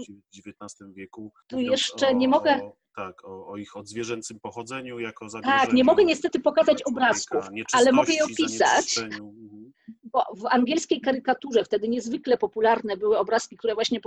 XIX 0.47 0.95
wieku. 0.95 1.33
Tu 1.47 1.61
jeszcze 1.61 2.09
o, 2.09 2.13
nie 2.13 2.29
mogę... 2.29 2.63
O, 2.63 2.77
tak, 2.97 3.25
o, 3.25 3.47
o, 3.47 3.57
ich 3.57 3.77
odzwierzęcym 3.77 4.41
pochodzeniu 4.41 4.99
jako 4.99 5.29
zagrożeniu. 5.29 5.63
Tak, 5.63 5.73
nie 5.73 5.85
mogę 5.85 6.05
niestety 6.05 6.41
pokazać 6.41 6.83
obrazków, 6.83 7.45
ale 7.73 7.93
mogę 7.93 8.13
je 8.13 8.25
opisać. 8.25 8.99
Mhm 8.99 9.73
bo 10.17 10.25
w 10.37 10.47
angielskiej 10.47 11.01
karykaturze 11.01 11.65
wtedy 11.65 11.89
niezwykle 11.89 12.39
popularne 12.39 12.97
były 12.97 13.19
obrazki, 13.19 13.57
które 13.57 13.75
właśnie 13.75 14.01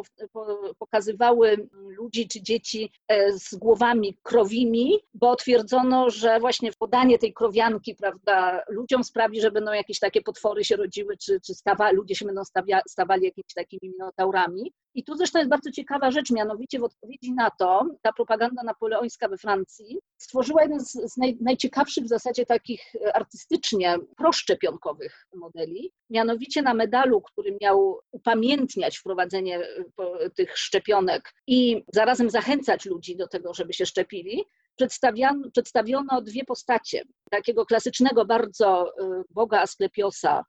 pokazywały 0.79 1.69
ludzi 1.73 2.27
czy 2.27 2.41
dzieci 2.41 2.91
e, 3.07 3.33
z 3.33 3.55
głowami 3.55 4.17
krowimi, 4.23 4.99
bo 5.13 5.35
twierdzono, 5.35 6.09
że 6.09 6.39
właśnie 6.39 6.71
podanie 6.79 7.19
tej 7.19 7.33
krowianki 7.33 7.95
prawda, 7.95 8.63
ludziom 8.69 9.03
sprawi, 9.03 9.41
że 9.41 9.51
będą 9.51 9.71
jakieś 9.71 9.99
takie 9.99 10.21
potwory 10.21 10.63
się 10.63 10.75
rodziły, 10.75 11.17
czy, 11.17 11.41
czy 11.41 11.53
stawa, 11.53 11.91
ludzie 11.91 12.15
się 12.15 12.25
będą 12.25 12.45
stawia, 12.45 12.81
stawali 12.87 13.23
jakimiś 13.23 13.53
takimi 13.55 13.91
minotaurami. 13.91 14.73
I 14.99 15.03
tu 15.03 15.15
zresztą 15.15 15.39
jest 15.39 15.49
bardzo 15.49 15.71
ciekawa 15.71 16.11
rzecz, 16.11 16.31
mianowicie 16.31 16.79
w 16.79 16.83
odpowiedzi 16.83 17.33
na 17.33 17.49
to 17.49 17.85
ta 18.01 18.13
propaganda 18.13 18.63
napoleońska 18.63 19.27
we 19.27 19.37
Francji 19.37 19.99
stworzyła 20.17 20.61
jeden 20.61 20.79
z, 20.79 20.91
z 20.91 21.17
naj, 21.17 21.37
najciekawszych 21.41 22.03
w 22.03 22.07
zasadzie 22.07 22.45
takich 22.45 22.81
artystycznie 23.13 23.97
proszczepionkowych 24.17 25.27
modeli, 25.35 25.91
Mianowicie 26.09 26.61
na 26.61 26.73
medalu, 26.73 27.21
który 27.21 27.57
miał 27.61 27.99
upamiętniać 28.11 28.97
wprowadzenie 28.97 29.59
e, 29.59 30.29
tych 30.29 30.57
szczepionek 30.57 31.33
i 31.47 31.83
zarazem 31.93 32.29
zachęcać 32.29 32.85
ludzi 32.85 33.15
do 33.15 33.27
tego, 33.27 33.53
żeby 33.53 33.73
się 33.73 33.85
szczepili, 33.85 34.45
przedstawiono, 34.79 35.51
przedstawiono 35.51 36.21
dwie 36.21 36.45
postacie. 36.45 37.03
Takiego 37.31 37.65
klasycznego 37.65 38.25
bardzo 38.25 38.87
e, 38.87 39.23
boga 39.29 39.61
Asklepiosa, 39.61 40.45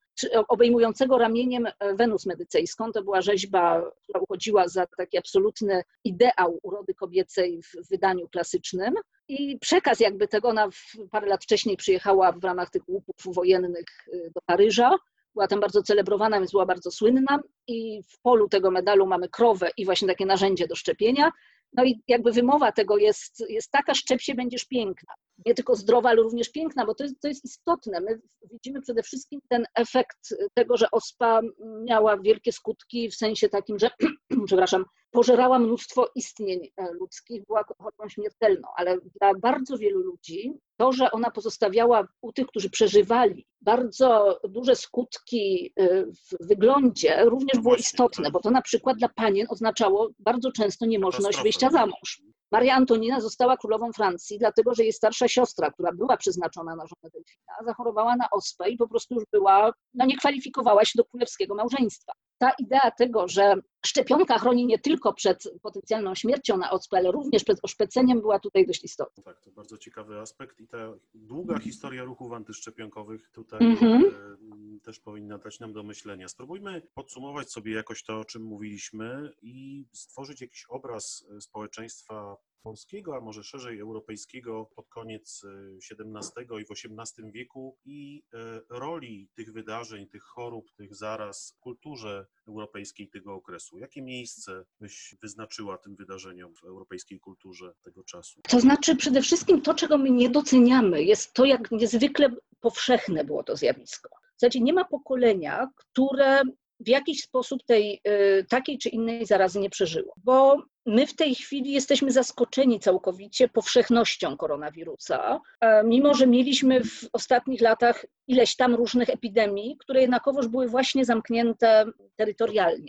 obejmującego 0.48 1.18
ramieniem 1.18 1.66
e, 1.66 1.94
Wenus 1.94 2.26
medycejską. 2.26 2.92
To 2.92 3.02
była 3.02 3.20
rzeźba, 3.20 3.82
która 4.02 4.20
uchodziła 4.20 4.68
za 4.68 4.86
taki 4.96 5.18
absolutny 5.18 5.82
ideał 6.04 6.58
urody 6.62 6.94
kobiecej 6.94 7.62
w 7.62 7.88
wydaniu 7.90 8.28
klasycznym. 8.28 8.94
I 9.28 9.58
przekaz 9.58 10.00
jakby 10.00 10.28
tego, 10.28 10.48
ona 10.48 10.68
parę 11.10 11.26
lat 11.26 11.44
wcześniej 11.44 11.76
przyjechała 11.76 12.32
w 12.32 12.44
ramach 12.44 12.70
tych 12.70 12.88
łupów 12.88 13.34
wojennych 13.34 13.86
do 14.34 14.40
Paryża 14.46 14.96
była 15.34 15.48
tam 15.48 15.60
bardzo 15.60 15.82
celebrowana, 15.82 16.38
więc 16.38 16.50
była 16.50 16.66
bardzo 16.66 16.90
słynna 16.90 17.40
i 17.66 18.02
w 18.02 18.20
polu 18.20 18.48
tego 18.48 18.70
medalu 18.70 19.06
mamy 19.06 19.28
krowę 19.28 19.70
i 19.76 19.84
właśnie 19.84 20.08
takie 20.08 20.26
narzędzie 20.26 20.66
do 20.66 20.74
szczepienia. 20.74 21.32
No 21.72 21.84
i 21.84 22.00
jakby 22.08 22.32
wymowa 22.32 22.72
tego 22.72 22.96
jest, 22.98 23.44
jest 23.48 23.70
taka, 23.70 23.94
szczep 23.94 24.20
się, 24.20 24.34
będziesz 24.34 24.64
piękna. 24.64 25.14
Nie 25.46 25.54
tylko 25.54 25.76
zdrowa, 25.76 26.08
ale 26.08 26.22
również 26.22 26.50
piękna, 26.50 26.86
bo 26.86 26.94
to 26.94 27.04
jest, 27.04 27.20
to 27.20 27.28
jest 27.28 27.44
istotne. 27.44 28.00
My 28.00 28.20
widzimy 28.52 28.80
przede 28.80 29.02
wszystkim 29.02 29.40
ten 29.48 29.64
efekt 29.74 30.34
tego, 30.54 30.76
że 30.76 30.90
ospa 30.90 31.40
miała 31.84 32.18
wielkie 32.18 32.52
skutki 32.52 33.10
w 33.10 33.14
sensie 33.14 33.48
takim, 33.48 33.78
że, 33.78 33.90
przepraszam, 34.46 34.84
pożerała 35.10 35.58
mnóstwo 35.58 36.06
istnień 36.14 36.70
e, 36.76 36.92
ludzkich, 36.92 37.46
była 37.46 37.64
chorobą 37.78 38.08
śmiertelną, 38.08 38.68
ale 38.76 38.98
dla 39.20 39.34
bardzo 39.34 39.78
wielu 39.78 40.00
ludzi 40.00 40.52
to, 40.76 40.92
że 40.92 41.10
ona 41.10 41.30
pozostawiała 41.30 42.08
u 42.22 42.32
tych, 42.32 42.46
którzy 42.46 42.70
przeżywali 42.70 43.46
bardzo 43.60 44.40
duże 44.48 44.76
skutki 44.76 45.72
e, 45.76 46.04
w 46.06 46.46
wyglądzie, 46.48 47.24
również 47.24 47.58
było 47.62 47.76
istotne, 47.76 48.30
bo 48.30 48.40
to 48.40 48.50
na 48.50 48.62
przykład 48.62 48.98
dla 48.98 49.08
panien 49.08 49.46
oznaczało 49.50 50.10
bardzo 50.18 50.52
często 50.52 50.86
niemożność 50.86 51.42
wyjścia 51.42 51.70
za 51.70 51.86
mąż. 51.86 52.22
Maria 52.52 52.74
Antonina 52.74 53.20
została 53.20 53.56
królową 53.56 53.92
Francji, 53.92 54.38
dlatego 54.38 54.74
że 54.74 54.82
jej 54.82 54.92
starsza 54.92 55.28
siostra, 55.30 55.70
która 55.70 55.92
była 55.92 56.16
przeznaczona 56.16 56.76
na 56.76 56.86
żonę 56.86 57.10
Delfina, 57.12 57.52
zachorowała 57.64 58.16
na 58.16 58.30
ospę 58.30 58.70
i 58.70 58.76
po 58.76 58.88
prostu 58.88 59.14
już 59.14 59.24
była, 59.32 59.72
no 59.94 60.06
nie 60.06 60.16
kwalifikowała 60.16 60.84
się 60.84 60.92
do 60.96 61.04
królewskiego 61.04 61.54
małżeństwa. 61.54 62.12
Ta 62.38 62.50
idea 62.58 62.90
tego, 62.90 63.28
że 63.28 63.54
szczepionka 63.86 64.38
chroni 64.38 64.66
nie 64.66 64.78
tylko 64.78 65.12
przed 65.12 65.44
potencjalną 65.62 66.14
śmiercią 66.14 66.56
na 66.56 66.70
ospę, 66.70 66.96
ale 66.96 67.12
również 67.12 67.44
przed 67.44 67.58
oszpeceniem 67.62 68.20
była 68.20 68.38
tutaj 68.38 68.66
dość 68.66 68.84
istotna. 68.84 69.22
Tak, 69.22 69.40
to 69.40 69.50
bardzo 69.50 69.78
ciekawy 69.78 70.20
aspekt 70.20 70.60
i 70.60 70.68
ta 70.68 70.78
długa 71.14 71.58
historia 71.58 72.04
ruchów 72.04 72.32
antyszczepionkowych 72.32 73.30
tutaj 73.30 73.60
mm 73.60 73.76
-hmm. 73.76 74.80
też 74.82 75.00
powinna 75.00 75.38
dać 75.38 75.60
nam 75.60 75.72
do 75.72 75.82
myślenia. 75.82 76.28
Spróbujmy 76.28 76.82
podsumować 76.94 77.52
sobie 77.52 77.74
jakoś 77.74 78.04
to, 78.04 78.20
o 78.20 78.24
czym 78.24 78.42
mówiliśmy 78.42 79.32
i 79.42 79.86
stworzyć 79.92 80.40
jakiś 80.40 80.66
obraz 80.68 81.26
e, 81.36 81.40
społeczeństwa 81.40 82.36
polskiego, 82.62 83.16
a 83.16 83.20
może 83.20 83.44
szerzej 83.44 83.80
europejskiego 83.80 84.70
pod 84.76 84.88
koniec 84.88 85.42
XVII 85.90 86.46
e, 86.50 86.60
i 86.60 86.64
w 86.64 86.70
XVIII 86.70 87.32
wieku 87.32 87.78
i 87.84 88.22
e, 88.34 88.60
roli 88.70 89.28
tych 89.34 89.52
wydarzeń, 89.52 90.08
tych 90.08 90.22
chorób, 90.22 90.72
tych 90.76 90.94
zaraz 90.94 91.54
w 91.56 91.60
kulturze 91.60 92.26
europejskiej 92.48 93.08
tego 93.08 93.34
okresu. 93.34 93.78
Jakie 93.78 94.02
miejsce 94.02 94.64
byś 94.80 95.14
wyznaczyła 95.22 95.78
tym 95.78 95.96
wydarzeniom 95.96 96.54
w 96.54 96.64
europejskiej 96.64 97.20
kulturze 97.20 97.74
tego 97.82 98.04
czasu? 98.04 98.40
To 98.48 98.60
znaczy 98.60 98.96
przede 98.96 99.22
wszystkim 99.22 99.62
to, 99.62 99.74
czego 99.74 99.98
my 99.98 100.10
nie 100.10 100.30
doceniamy, 100.30 101.02
jest 101.02 101.32
to, 101.34 101.44
jak 101.44 101.70
niezwykle 101.70 102.30
powszechne 102.60 103.24
było 103.24 103.42
to 103.42 103.56
zjawisko. 103.56 104.08
W 104.08 104.40
zasadzie 104.40 104.60
nie 104.60 104.72
ma 104.72 104.84
pokolenia, 104.84 105.70
które 105.76 106.42
w 106.80 106.88
jakiś 106.88 107.22
sposób 107.22 107.64
tej 107.66 108.00
y, 108.08 108.46
takiej 108.48 108.78
czy 108.78 108.88
innej 108.88 109.26
zarazy 109.26 109.60
nie 109.60 109.70
przeżyło. 109.70 110.14
Bo 110.24 110.62
My 110.86 111.06
w 111.06 111.16
tej 111.16 111.34
chwili 111.34 111.72
jesteśmy 111.72 112.12
zaskoczeni 112.12 112.80
całkowicie 112.80 113.48
powszechnością 113.48 114.36
koronawirusa, 114.36 115.40
e, 115.60 115.84
mimo 115.84 116.14
że 116.14 116.26
mieliśmy 116.26 116.84
w 116.84 117.08
ostatnich 117.12 117.60
latach 117.60 118.06
ileś 118.26 118.56
tam 118.56 118.74
różnych 118.74 119.10
epidemii, 119.10 119.76
które 119.78 120.00
jednakowoż 120.00 120.48
były 120.48 120.68
właśnie 120.68 121.04
zamknięte 121.04 121.84
terytorialnie. 122.16 122.88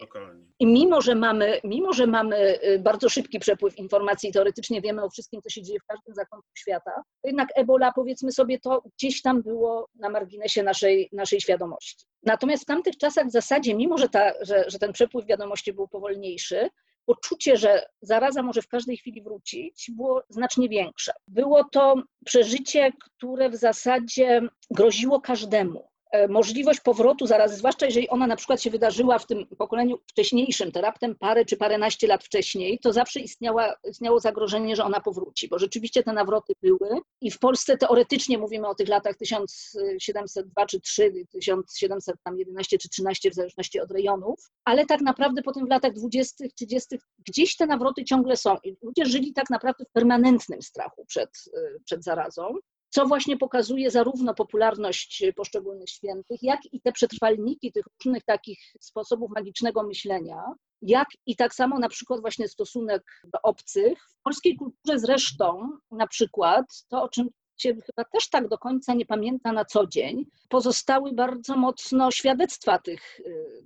I 0.59 0.65
mimo 0.65 1.01
że, 1.01 1.15
mamy, 1.15 1.59
mimo, 1.63 1.93
że 1.93 2.07
mamy 2.07 2.59
y, 2.63 2.79
bardzo 2.79 3.09
szybki 3.09 3.39
przepływ 3.39 3.77
informacji, 3.77 4.31
teoretycznie 4.31 4.81
wiemy 4.81 5.03
o 5.03 5.09
wszystkim, 5.09 5.41
co 5.41 5.49
się 5.49 5.61
dzieje 5.63 5.79
w 5.79 5.85
każdym 5.85 6.15
zakątku 6.15 6.51
świata, 6.57 6.91
to 7.21 7.27
jednak 7.27 7.49
Ebola, 7.55 7.91
powiedzmy 7.95 8.31
sobie, 8.31 8.59
to 8.59 8.83
gdzieś 8.97 9.21
tam 9.21 9.41
było 9.41 9.87
na 9.95 10.09
marginesie 10.09 10.63
naszej, 10.63 11.09
naszej 11.11 11.41
świadomości. 11.41 12.05
Natomiast 12.24 12.63
w 12.63 12.65
tamtych 12.65 12.97
czasach 12.97 13.28
w 13.28 13.32
zasadzie, 13.32 13.76
mimo 13.76 13.97
że, 13.97 14.09
ta, 14.09 14.34
że, 14.41 14.65
że 14.67 14.80
ten 14.80 14.93
przepływ 14.93 15.26
wiadomości 15.26 15.74
był 15.74 15.88
powolniejszy, 15.88 16.69
poczucie, 17.05 17.57
że 17.57 17.86
zaraza 18.01 18.43
może 18.43 18.61
w 18.61 18.67
każdej 18.67 18.97
chwili 18.97 19.22
wrócić, 19.22 19.91
było 19.95 20.24
znacznie 20.30 20.69
większe. 20.69 21.11
Było 21.28 21.63
to 21.63 21.95
przeżycie, 22.26 22.91
które 22.99 23.49
w 23.49 23.55
zasadzie 23.55 24.41
groziło 24.72 25.22
każdemu. 25.22 25.90
E, 26.12 26.28
możliwość 26.28 26.80
powrotu 26.80 27.28
zaraz, 27.28 27.57
zwłaszcza 27.57 27.86
jeżeli 27.86 28.09
ona 28.09 28.28
na 28.28 28.36
przykład 28.36 28.62
się 28.62 28.70
wydarzyła 28.70 29.20
w 29.20 29.28
tym 29.28 29.47
pokoleniu 29.57 29.99
wcześniejszym, 30.07 30.72
to 30.72 30.82
raptem 30.82 31.16
parę 31.16 31.45
czy 31.45 31.57
paręnaście 31.57 32.07
lat 32.07 32.24
wcześniej, 32.24 32.80
to 32.80 32.93
zawsze 32.93 33.20
istniała, 33.20 33.76
istniało 33.89 34.20
zagrożenie, 34.20 34.76
że 34.76 34.84
ona 34.84 35.01
powróci, 35.01 35.47
bo 35.47 35.59
rzeczywiście 35.59 36.03
te 36.03 36.14
nawroty 36.14 36.53
były 36.62 37.01
i 37.22 37.32
w 37.32 37.39
Polsce 37.39 37.78
teoretycznie 37.78 38.38
mówimy 38.38 38.68
o 38.68 38.76
tych 38.76 38.88
latach 38.88 39.16
1702 39.18 40.66
czy 40.66 40.82
3, 40.82 41.12
1711 41.32 42.78
czy 42.78 42.89
13 42.89 43.32
w 43.32 43.34
zależności 43.34 43.80
od 43.80 43.91
rejonów, 43.91 44.51
ale 44.66 44.86
tak 44.86 45.01
naprawdę 45.01 45.41
potem 45.41 45.66
w 45.66 45.70
latach 45.70 45.93
20, 45.93 46.45
30 46.55 46.97
gdzieś 47.28 47.55
te 47.55 47.66
nawroty 47.66 48.03
ciągle 48.03 48.38
są 48.38 48.57
i 48.64 48.76
ludzie 48.82 49.05
żyli 49.05 49.34
tak 49.34 49.49
naprawdę 49.49 49.86
w 49.86 49.91
permanentnym 49.91 50.62
strachu 50.62 51.05
przed, 51.05 51.30
e, 51.57 51.80
przed 51.86 52.03
zarazą 52.03 52.53
co 52.91 53.05
właśnie 53.05 53.37
pokazuje 53.37 53.91
zarówno 53.91 54.33
popularność 54.33 55.23
poszczególnych 55.35 55.89
świętych, 55.89 56.43
jak 56.43 56.59
i 56.71 56.81
te 56.81 56.91
przetrwalniki 56.91 57.71
tych 57.71 57.85
różnych 58.05 58.23
takich 58.23 58.59
sposobów 58.79 59.31
magicznego 59.35 59.83
myślenia, 59.83 60.43
jak 60.81 61.07
i 61.25 61.35
tak 61.35 61.55
samo 61.55 61.79
na 61.79 61.89
przykład 61.89 62.21
właśnie 62.21 62.47
stosunek 62.47 63.03
do 63.23 63.39
obcych. 63.43 63.99
W 64.19 64.23
polskiej 64.23 64.55
kulturze 64.55 64.99
zresztą 64.99 65.69
na 65.91 66.07
przykład 66.07 66.65
to, 66.89 67.03
o 67.03 67.09
czym 67.09 67.29
się 67.62 67.74
chyba 67.74 68.05
też 68.14 68.30
tak 68.30 68.47
do 68.47 68.57
końca 68.57 68.93
nie 68.93 69.05
pamięta 69.05 69.51
na 69.51 69.66
co 69.66 69.88
dzień, 69.88 70.26
pozostały 70.49 71.14
bardzo 71.14 71.57
mocno 71.57 72.12
świadectwa 72.12 72.80
tych 72.80 73.20
y, 73.20 73.24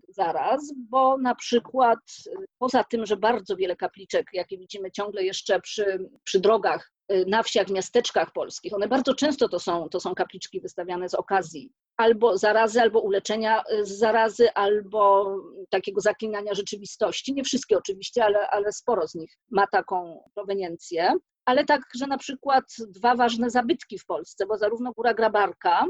zaraz, 0.09 0.73
bo 0.89 1.17
na 1.17 1.35
przykład 1.35 1.99
y, 2.27 2.31
poza 2.57 2.83
tym, 2.83 3.05
że 3.05 3.17
bardzo 3.17 3.55
wiele 3.55 3.75
kapliczek, 3.75 4.27
jakie 4.33 4.57
widzimy 4.57 4.91
ciągle 4.91 5.23
jeszcze 5.23 5.59
przy, 5.61 6.09
przy 6.23 6.39
drogach, 6.39 6.91
y, 7.11 7.25
na 7.27 7.43
wsiach, 7.43 7.67
w 7.67 7.71
miasteczkach 7.71 8.31
polskich, 8.33 8.73
one 8.73 8.87
bardzo 8.87 9.13
często 9.13 9.49
to 9.49 9.59
są, 9.59 9.89
to 9.89 9.99
są 9.99 10.15
kapliczki 10.15 10.61
wystawiane 10.61 11.09
z 11.09 11.13
okazji 11.13 11.71
albo 11.97 12.37
zarazy, 12.37 12.81
albo 12.81 12.99
uleczenia 12.99 13.63
z 13.81 13.89
zarazy, 13.89 14.53
albo 14.53 15.35
takiego 15.69 16.01
zaklinania 16.01 16.53
rzeczywistości. 16.53 17.33
Nie 17.33 17.43
wszystkie 17.43 17.77
oczywiście, 17.77 18.25
ale, 18.25 18.49
ale 18.49 18.71
sporo 18.71 19.07
z 19.07 19.15
nich 19.15 19.37
ma 19.51 19.67
taką 19.67 20.23
proweniencję 20.33 21.13
ale 21.45 21.65
także 21.65 22.07
na 22.07 22.17
przykład 22.17 22.63
dwa 22.87 23.15
ważne 23.15 23.49
zabytki 23.49 23.99
w 23.99 24.05
Polsce, 24.05 24.45
bo 24.45 24.57
zarówno 24.57 24.91
Góra 24.91 25.13
Grabarka, 25.13 25.85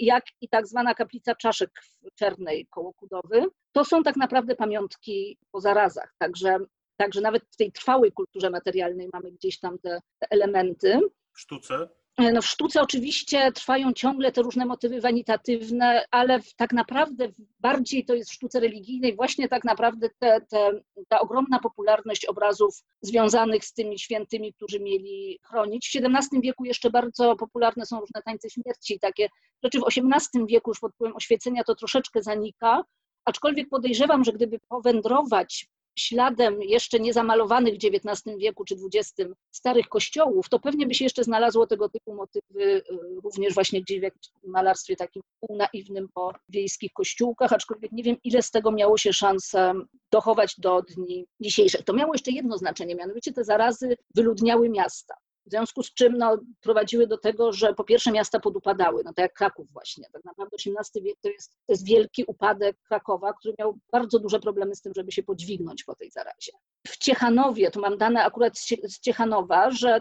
jak 0.00 0.24
i 0.40 0.48
tak 0.48 0.66
zwana 0.66 0.94
kaplica 0.94 1.34
czaszek 1.34 1.70
w 1.82 2.14
Czernej 2.14 2.66
koło 2.70 2.92
Kudowy, 2.92 3.46
to 3.72 3.84
są 3.84 4.02
tak 4.02 4.16
naprawdę 4.16 4.54
pamiątki 4.54 5.38
po 5.52 5.60
zarazach. 5.60 6.14
Także, 6.18 6.58
także 6.96 7.20
nawet 7.20 7.42
w 7.50 7.56
tej 7.56 7.72
trwałej 7.72 8.12
kulturze 8.12 8.50
materialnej 8.50 9.08
mamy 9.12 9.32
gdzieś 9.32 9.58
tam 9.58 9.78
te, 9.78 10.00
te 10.18 10.26
elementy. 10.30 11.00
W 11.32 11.40
sztuce? 11.40 11.88
No 12.18 12.42
w 12.42 12.46
sztuce 12.46 12.80
oczywiście 12.80 13.52
trwają 13.52 13.92
ciągle 13.92 14.32
te 14.32 14.42
różne 14.42 14.66
motywy 14.66 15.00
wanitatywne, 15.00 16.04
ale 16.10 16.40
tak 16.56 16.72
naprawdę 16.72 17.28
bardziej 17.60 18.04
to 18.04 18.14
jest 18.14 18.30
w 18.30 18.34
sztuce 18.34 18.60
religijnej 18.60 19.16
właśnie 19.16 19.48
tak 19.48 19.64
naprawdę 19.64 20.08
te, 20.18 20.40
te, 20.40 20.70
ta 21.08 21.20
ogromna 21.20 21.58
popularność 21.58 22.24
obrazów 22.24 22.82
związanych 23.02 23.64
z 23.64 23.72
tymi 23.72 23.98
świętymi, 23.98 24.54
którzy 24.54 24.80
mieli 24.80 25.38
chronić. 25.44 25.90
W 25.90 25.96
XVII 25.96 26.40
wieku 26.40 26.64
jeszcze 26.64 26.90
bardzo 26.90 27.36
popularne 27.36 27.86
są 27.86 28.00
różne 28.00 28.22
tańce 28.22 28.50
śmierci, 28.50 28.98
takie 29.00 29.28
rzeczy 29.64 29.78
w 29.80 29.84
XVIII 29.86 30.46
wieku 30.46 30.70
już 30.70 30.80
pod 30.80 30.92
wpływem 30.94 31.16
oświecenia 31.16 31.64
to 31.64 31.74
troszeczkę 31.74 32.22
zanika, 32.22 32.84
aczkolwiek 33.24 33.68
podejrzewam, 33.68 34.24
że 34.24 34.32
gdyby 34.32 34.58
powędrować 34.68 35.66
śladem 35.98 36.62
jeszcze 36.62 37.00
niezamalowanych 37.00 37.74
w 37.74 37.84
XIX 37.84 38.36
wieku 38.38 38.64
czy 38.64 38.74
XX 38.74 39.30
starych 39.50 39.88
kościołów, 39.88 40.48
to 40.48 40.58
pewnie 40.58 40.86
by 40.86 40.94
się 40.94 41.04
jeszcze 41.04 41.24
znalazło 41.24 41.66
tego 41.66 41.88
typu 41.88 42.14
motywy 42.14 42.62
y, 42.62 42.84
również 43.24 43.54
właśnie 43.54 43.82
gdzieś 43.82 44.00
w 44.44 44.48
malarstwie 44.48 44.96
takim 44.96 45.22
półnaiwnym 45.40 46.08
po 46.14 46.32
wiejskich 46.48 46.92
kościółkach, 46.92 47.52
aczkolwiek 47.52 47.92
nie 47.92 48.02
wiem, 48.02 48.16
ile 48.24 48.42
z 48.42 48.50
tego 48.50 48.72
miało 48.72 48.98
się 48.98 49.12
szansę 49.12 49.72
dochować 50.12 50.54
do 50.58 50.82
dni 50.82 51.26
dzisiejszych. 51.40 51.82
To 51.84 51.92
miało 51.92 52.14
jeszcze 52.14 52.30
jedno 52.30 52.58
znaczenie, 52.58 52.94
mianowicie 52.94 53.32
te 53.32 53.44
zarazy 53.44 53.96
wyludniały 54.14 54.68
miasta. 54.68 55.14
W 55.46 55.50
związku 55.50 55.82
z 55.82 55.94
czym 55.94 56.18
no, 56.18 56.38
prowadziły 56.60 57.06
do 57.06 57.18
tego, 57.18 57.52
że 57.52 57.74
po 57.74 57.84
pierwsze 57.84 58.12
miasta 58.12 58.40
podupadały, 58.40 59.02
no 59.04 59.12
tak 59.12 59.22
jak 59.22 59.32
Kraków 59.32 59.72
właśnie. 59.72 60.04
Tak 60.12 60.24
naprawdę 60.24 60.56
XVIII 60.56 61.04
wiek 61.04 61.16
to 61.20 61.28
jest, 61.28 61.50
to 61.66 61.72
jest 61.72 61.86
wielki 61.86 62.24
upadek 62.24 62.76
Krakowa, 62.88 63.32
który 63.32 63.54
miał 63.58 63.78
bardzo 63.92 64.18
duże 64.18 64.40
problemy 64.40 64.74
z 64.74 64.80
tym, 64.80 64.92
żeby 64.96 65.12
się 65.12 65.22
podźwignąć 65.22 65.84
po 65.84 65.94
tej 65.94 66.10
zarazie. 66.10 66.52
W 66.86 66.96
Ciechanowie, 66.98 67.70
tu 67.70 67.80
mam 67.80 67.98
dane 67.98 68.24
akurat 68.24 68.58
z 68.84 69.00
Ciechanowa, 69.00 69.70
że, 69.70 70.00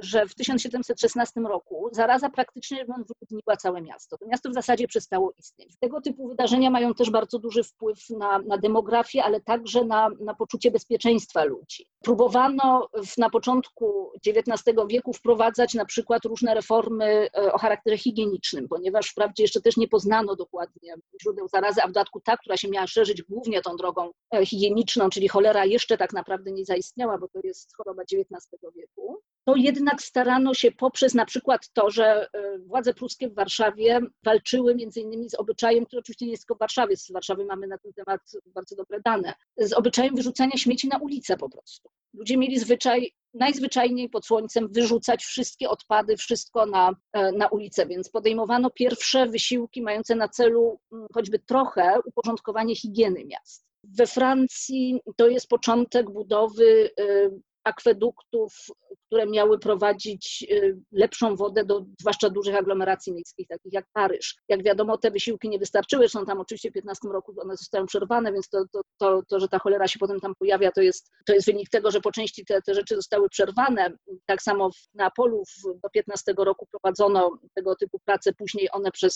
że 0.00 0.26
w 0.26 0.34
1716 0.34 1.40
roku 1.40 1.88
zaraza 1.92 2.30
praktycznie 2.30 2.84
wyludniła 2.84 3.56
całe 3.56 3.82
miasto. 3.82 4.18
To 4.18 4.26
miasto 4.26 4.50
w 4.50 4.54
zasadzie 4.54 4.88
przestało 4.88 5.32
istnieć. 5.38 5.76
Tego 5.80 6.00
typu 6.00 6.28
wydarzenia 6.28 6.70
mają 6.70 6.94
też 6.94 7.10
bardzo 7.10 7.38
duży 7.38 7.62
wpływ 7.62 8.10
na, 8.10 8.38
na 8.38 8.58
demografię, 8.58 9.24
ale 9.24 9.40
także 9.40 9.84
na, 9.84 10.10
na 10.20 10.34
poczucie 10.34 10.70
bezpieczeństwa 10.70 11.44
ludzi. 11.44 11.86
Próbowano 12.02 12.88
w, 13.06 13.18
na 13.18 13.30
początku 13.30 14.12
XIX 14.26 14.77
wieku 14.86 15.12
wprowadzać 15.12 15.74
na 15.74 15.84
przykład 15.84 16.24
różne 16.24 16.54
reformy 16.54 17.04
e, 17.04 17.52
o 17.52 17.58
charakterze 17.58 17.98
higienicznym, 17.98 18.68
ponieważ 18.68 19.10
wprawdzie 19.10 19.42
jeszcze 19.42 19.60
też 19.60 19.76
nie 19.76 19.88
poznano 19.88 20.36
dokładnie 20.36 20.94
źródeł 21.22 21.48
zarazy, 21.48 21.82
a 21.82 21.86
w 21.86 21.92
dodatku 21.92 22.20
ta, 22.20 22.36
która 22.36 22.56
się 22.56 22.68
miała 22.68 22.86
szerzyć 22.86 23.22
głównie 23.22 23.62
tą 23.62 23.76
drogą 23.76 24.10
e, 24.34 24.46
higieniczną, 24.46 25.10
czyli 25.10 25.28
cholera 25.28 25.64
jeszcze 25.64 25.96
tak 25.96 26.12
naprawdę 26.12 26.52
nie 26.52 26.64
zaistniała, 26.64 27.18
bo 27.18 27.28
to 27.28 27.40
jest 27.44 27.76
choroba 27.76 28.02
XIX 28.02 28.48
wieku, 28.76 29.22
to 29.48 29.56
jednak 29.56 30.02
starano 30.02 30.54
się 30.54 30.72
poprzez 30.72 31.14
na 31.14 31.24
przykład 31.24 31.68
to, 31.72 31.90
że 31.90 32.28
e, 32.32 32.58
władze 32.58 32.94
pruskie 32.94 33.28
w 33.28 33.34
Warszawie 33.34 34.00
walczyły 34.24 34.74
między 34.74 35.00
innymi 35.00 35.30
z 35.30 35.34
obyczajem, 35.34 35.86
który 35.86 36.00
oczywiście 36.00 36.24
nie 36.24 36.30
jest 36.30 36.42
tylko 36.42 36.54
w 36.54 36.58
Warszawie, 36.58 36.96
z 36.96 37.12
Warszawy 37.12 37.44
mamy 37.44 37.66
na 37.66 37.78
ten 37.78 37.92
temat 37.92 38.20
bardzo 38.46 38.76
dobre 38.76 39.00
dane, 39.04 39.34
z 39.56 39.72
obyczajem 39.72 40.16
wyrzucania 40.16 40.56
śmieci 40.56 40.88
na 40.88 40.98
ulicę 40.98 41.36
po 41.36 41.48
prostu. 41.50 41.88
Ludzie 42.14 42.36
mieli 42.36 42.58
zwyczaj 42.58 43.12
najzwyczajniej 43.34 44.08
pod 44.08 44.26
słońcem 44.26 44.68
wyrzucać 44.72 45.24
wszystkie 45.24 45.68
odpady, 45.68 46.16
wszystko 46.16 46.66
na, 46.66 46.92
e, 47.12 47.32
na 47.32 47.48
ulicę, 47.48 47.86
więc 47.86 48.10
podejmowano 48.10 48.70
pierwsze 48.70 49.26
wysiłki 49.26 49.82
mające 49.82 50.14
na 50.14 50.28
celu 50.28 50.80
mm, 50.92 51.06
choćby 51.14 51.38
trochę 51.38 51.98
uporządkowanie 52.04 52.76
higieny 52.76 53.24
miast. 53.24 53.66
We 53.84 54.06
Francji 54.06 55.00
to 55.16 55.28
jest 55.28 55.48
początek 55.48 56.10
budowy 56.10 56.90
e, 57.00 57.30
akweduktów, 57.64 58.66
które 59.08 59.26
miały 59.26 59.58
prowadzić 59.58 60.46
y, 60.50 60.78
lepszą 60.92 61.36
wodę 61.36 61.64
do 61.64 61.84
zwłaszcza 62.00 62.30
dużych 62.30 62.56
aglomeracji 62.56 63.12
miejskich, 63.12 63.48
takich 63.48 63.72
jak 63.72 63.86
Paryż. 63.92 64.36
Jak 64.48 64.62
wiadomo, 64.62 64.98
te 64.98 65.10
wysiłki 65.10 65.48
nie 65.48 65.58
wystarczyły, 65.58 66.08
są 66.08 66.26
tam 66.26 66.40
oczywiście 66.40 66.70
w 66.70 66.72
15 66.72 67.08
roku 67.08 67.34
one 67.40 67.56
zostają 67.56 67.86
przerwane, 67.86 68.32
więc 68.32 68.48
to, 68.48 68.64
to, 68.72 68.80
to, 68.98 69.22
to, 69.28 69.40
że 69.40 69.48
ta 69.48 69.58
cholera 69.58 69.88
się 69.88 69.98
potem 69.98 70.20
tam 70.20 70.34
pojawia, 70.38 70.70
to 70.72 70.82
jest, 70.82 71.10
to 71.26 71.32
jest 71.32 71.46
wynik 71.46 71.70
tego, 71.70 71.90
że 71.90 72.00
po 72.00 72.12
części 72.12 72.44
te, 72.44 72.62
te 72.62 72.74
rzeczy 72.74 72.96
zostały 72.96 73.28
przerwane. 73.28 73.92
Tak 74.26 74.42
samo 74.42 74.70
w 74.70 74.94
Neapolu 74.94 75.42
do 75.82 75.90
15 75.90 76.34
roku 76.38 76.66
prowadzono 76.70 77.38
tego 77.54 77.76
typu 77.76 77.98
prace, 78.04 78.32
później 78.32 78.68
one 78.72 78.90
przez 78.90 79.14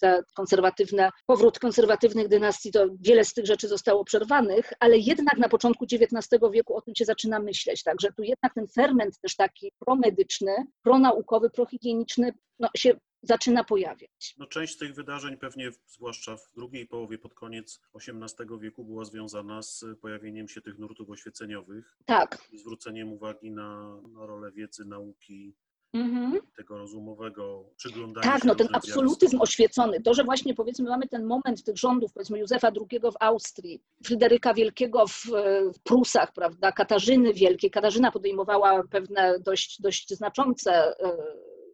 te 0.00 0.22
konserwatywne, 0.34 1.10
powrót 1.26 1.58
konserwatywnych 1.58 2.28
dynastii, 2.28 2.72
to 2.72 2.86
wiele 3.00 3.24
z 3.24 3.34
tych 3.34 3.46
rzeczy 3.46 3.68
zostało 3.68 4.04
przerwanych, 4.04 4.72
ale 4.80 4.98
jednak 4.98 5.38
na 5.38 5.48
początku 5.48 5.84
XIX 5.84 6.40
wieku 6.52 6.76
o 6.76 6.80
tym 6.80 6.94
się 6.94 7.04
zaczyna 7.04 7.38
myśleć, 7.38 7.82
także 7.82 8.08
tu 8.16 8.22
jednak 8.22 8.54
ten 8.54 8.66
ferment 8.68 9.18
taki 9.36 9.72
promedyczny, 9.78 10.52
pronaukowy, 10.82 11.50
prohigieniczny 11.50 12.32
no, 12.58 12.68
się 12.76 12.94
zaczyna 13.22 13.64
pojawiać. 13.64 14.34
No, 14.38 14.46
część 14.46 14.78
tych 14.78 14.94
wydarzeń 14.94 15.36
pewnie, 15.36 15.70
zwłaszcza 15.86 16.36
w 16.36 16.50
drugiej 16.54 16.86
połowie, 16.86 17.18
pod 17.18 17.34
koniec 17.34 17.80
XVIII 17.94 18.60
wieku, 18.60 18.84
była 18.84 19.04
związana 19.04 19.62
z 19.62 19.84
pojawieniem 20.00 20.48
się 20.48 20.60
tych 20.60 20.78
nurtów 20.78 21.10
oświeceniowych. 21.10 21.96
Tak. 22.06 22.38
Zwróceniem 22.54 23.12
uwagi 23.12 23.50
na, 23.50 24.00
na 24.12 24.26
rolę 24.26 24.52
wiedzy, 24.52 24.84
nauki, 24.84 25.56
mhm. 25.94 26.40
tego 26.56 26.78
rozumowego 26.78 27.64
przyglądania 27.76 28.32
Tak, 28.32 28.44
no 28.44 28.54
ten 28.54 28.68
absolutyzm 28.72 29.40
oświecony, 29.40 30.02
to, 30.02 30.14
że 30.14 30.24
właśnie 30.24 30.54
powiedzmy 30.54 30.90
mamy 30.90 31.08
ten 31.08 31.24
moment 31.24 31.64
tych 31.64 31.78
rządów, 31.78 32.12
powiedzmy 32.12 32.38
Józefa 32.38 32.68
II 32.68 33.00
w 33.00 33.16
Austrii, 33.20 33.82
Fryderyka 34.04 34.54
Wielkiego 34.54 35.06
w, 35.06 35.26
w 35.74 35.80
Prusach, 35.82 36.32
prawda, 36.32 36.72
Katarzyny 36.72 37.34
Wielkiej. 37.34 37.70
Katarzyna 37.70 38.12
podejmowała 38.12 38.82
pewne 38.90 39.38
dość, 39.40 39.82
dość 39.82 40.14
znaczące 40.14 40.72
e, 40.72 41.16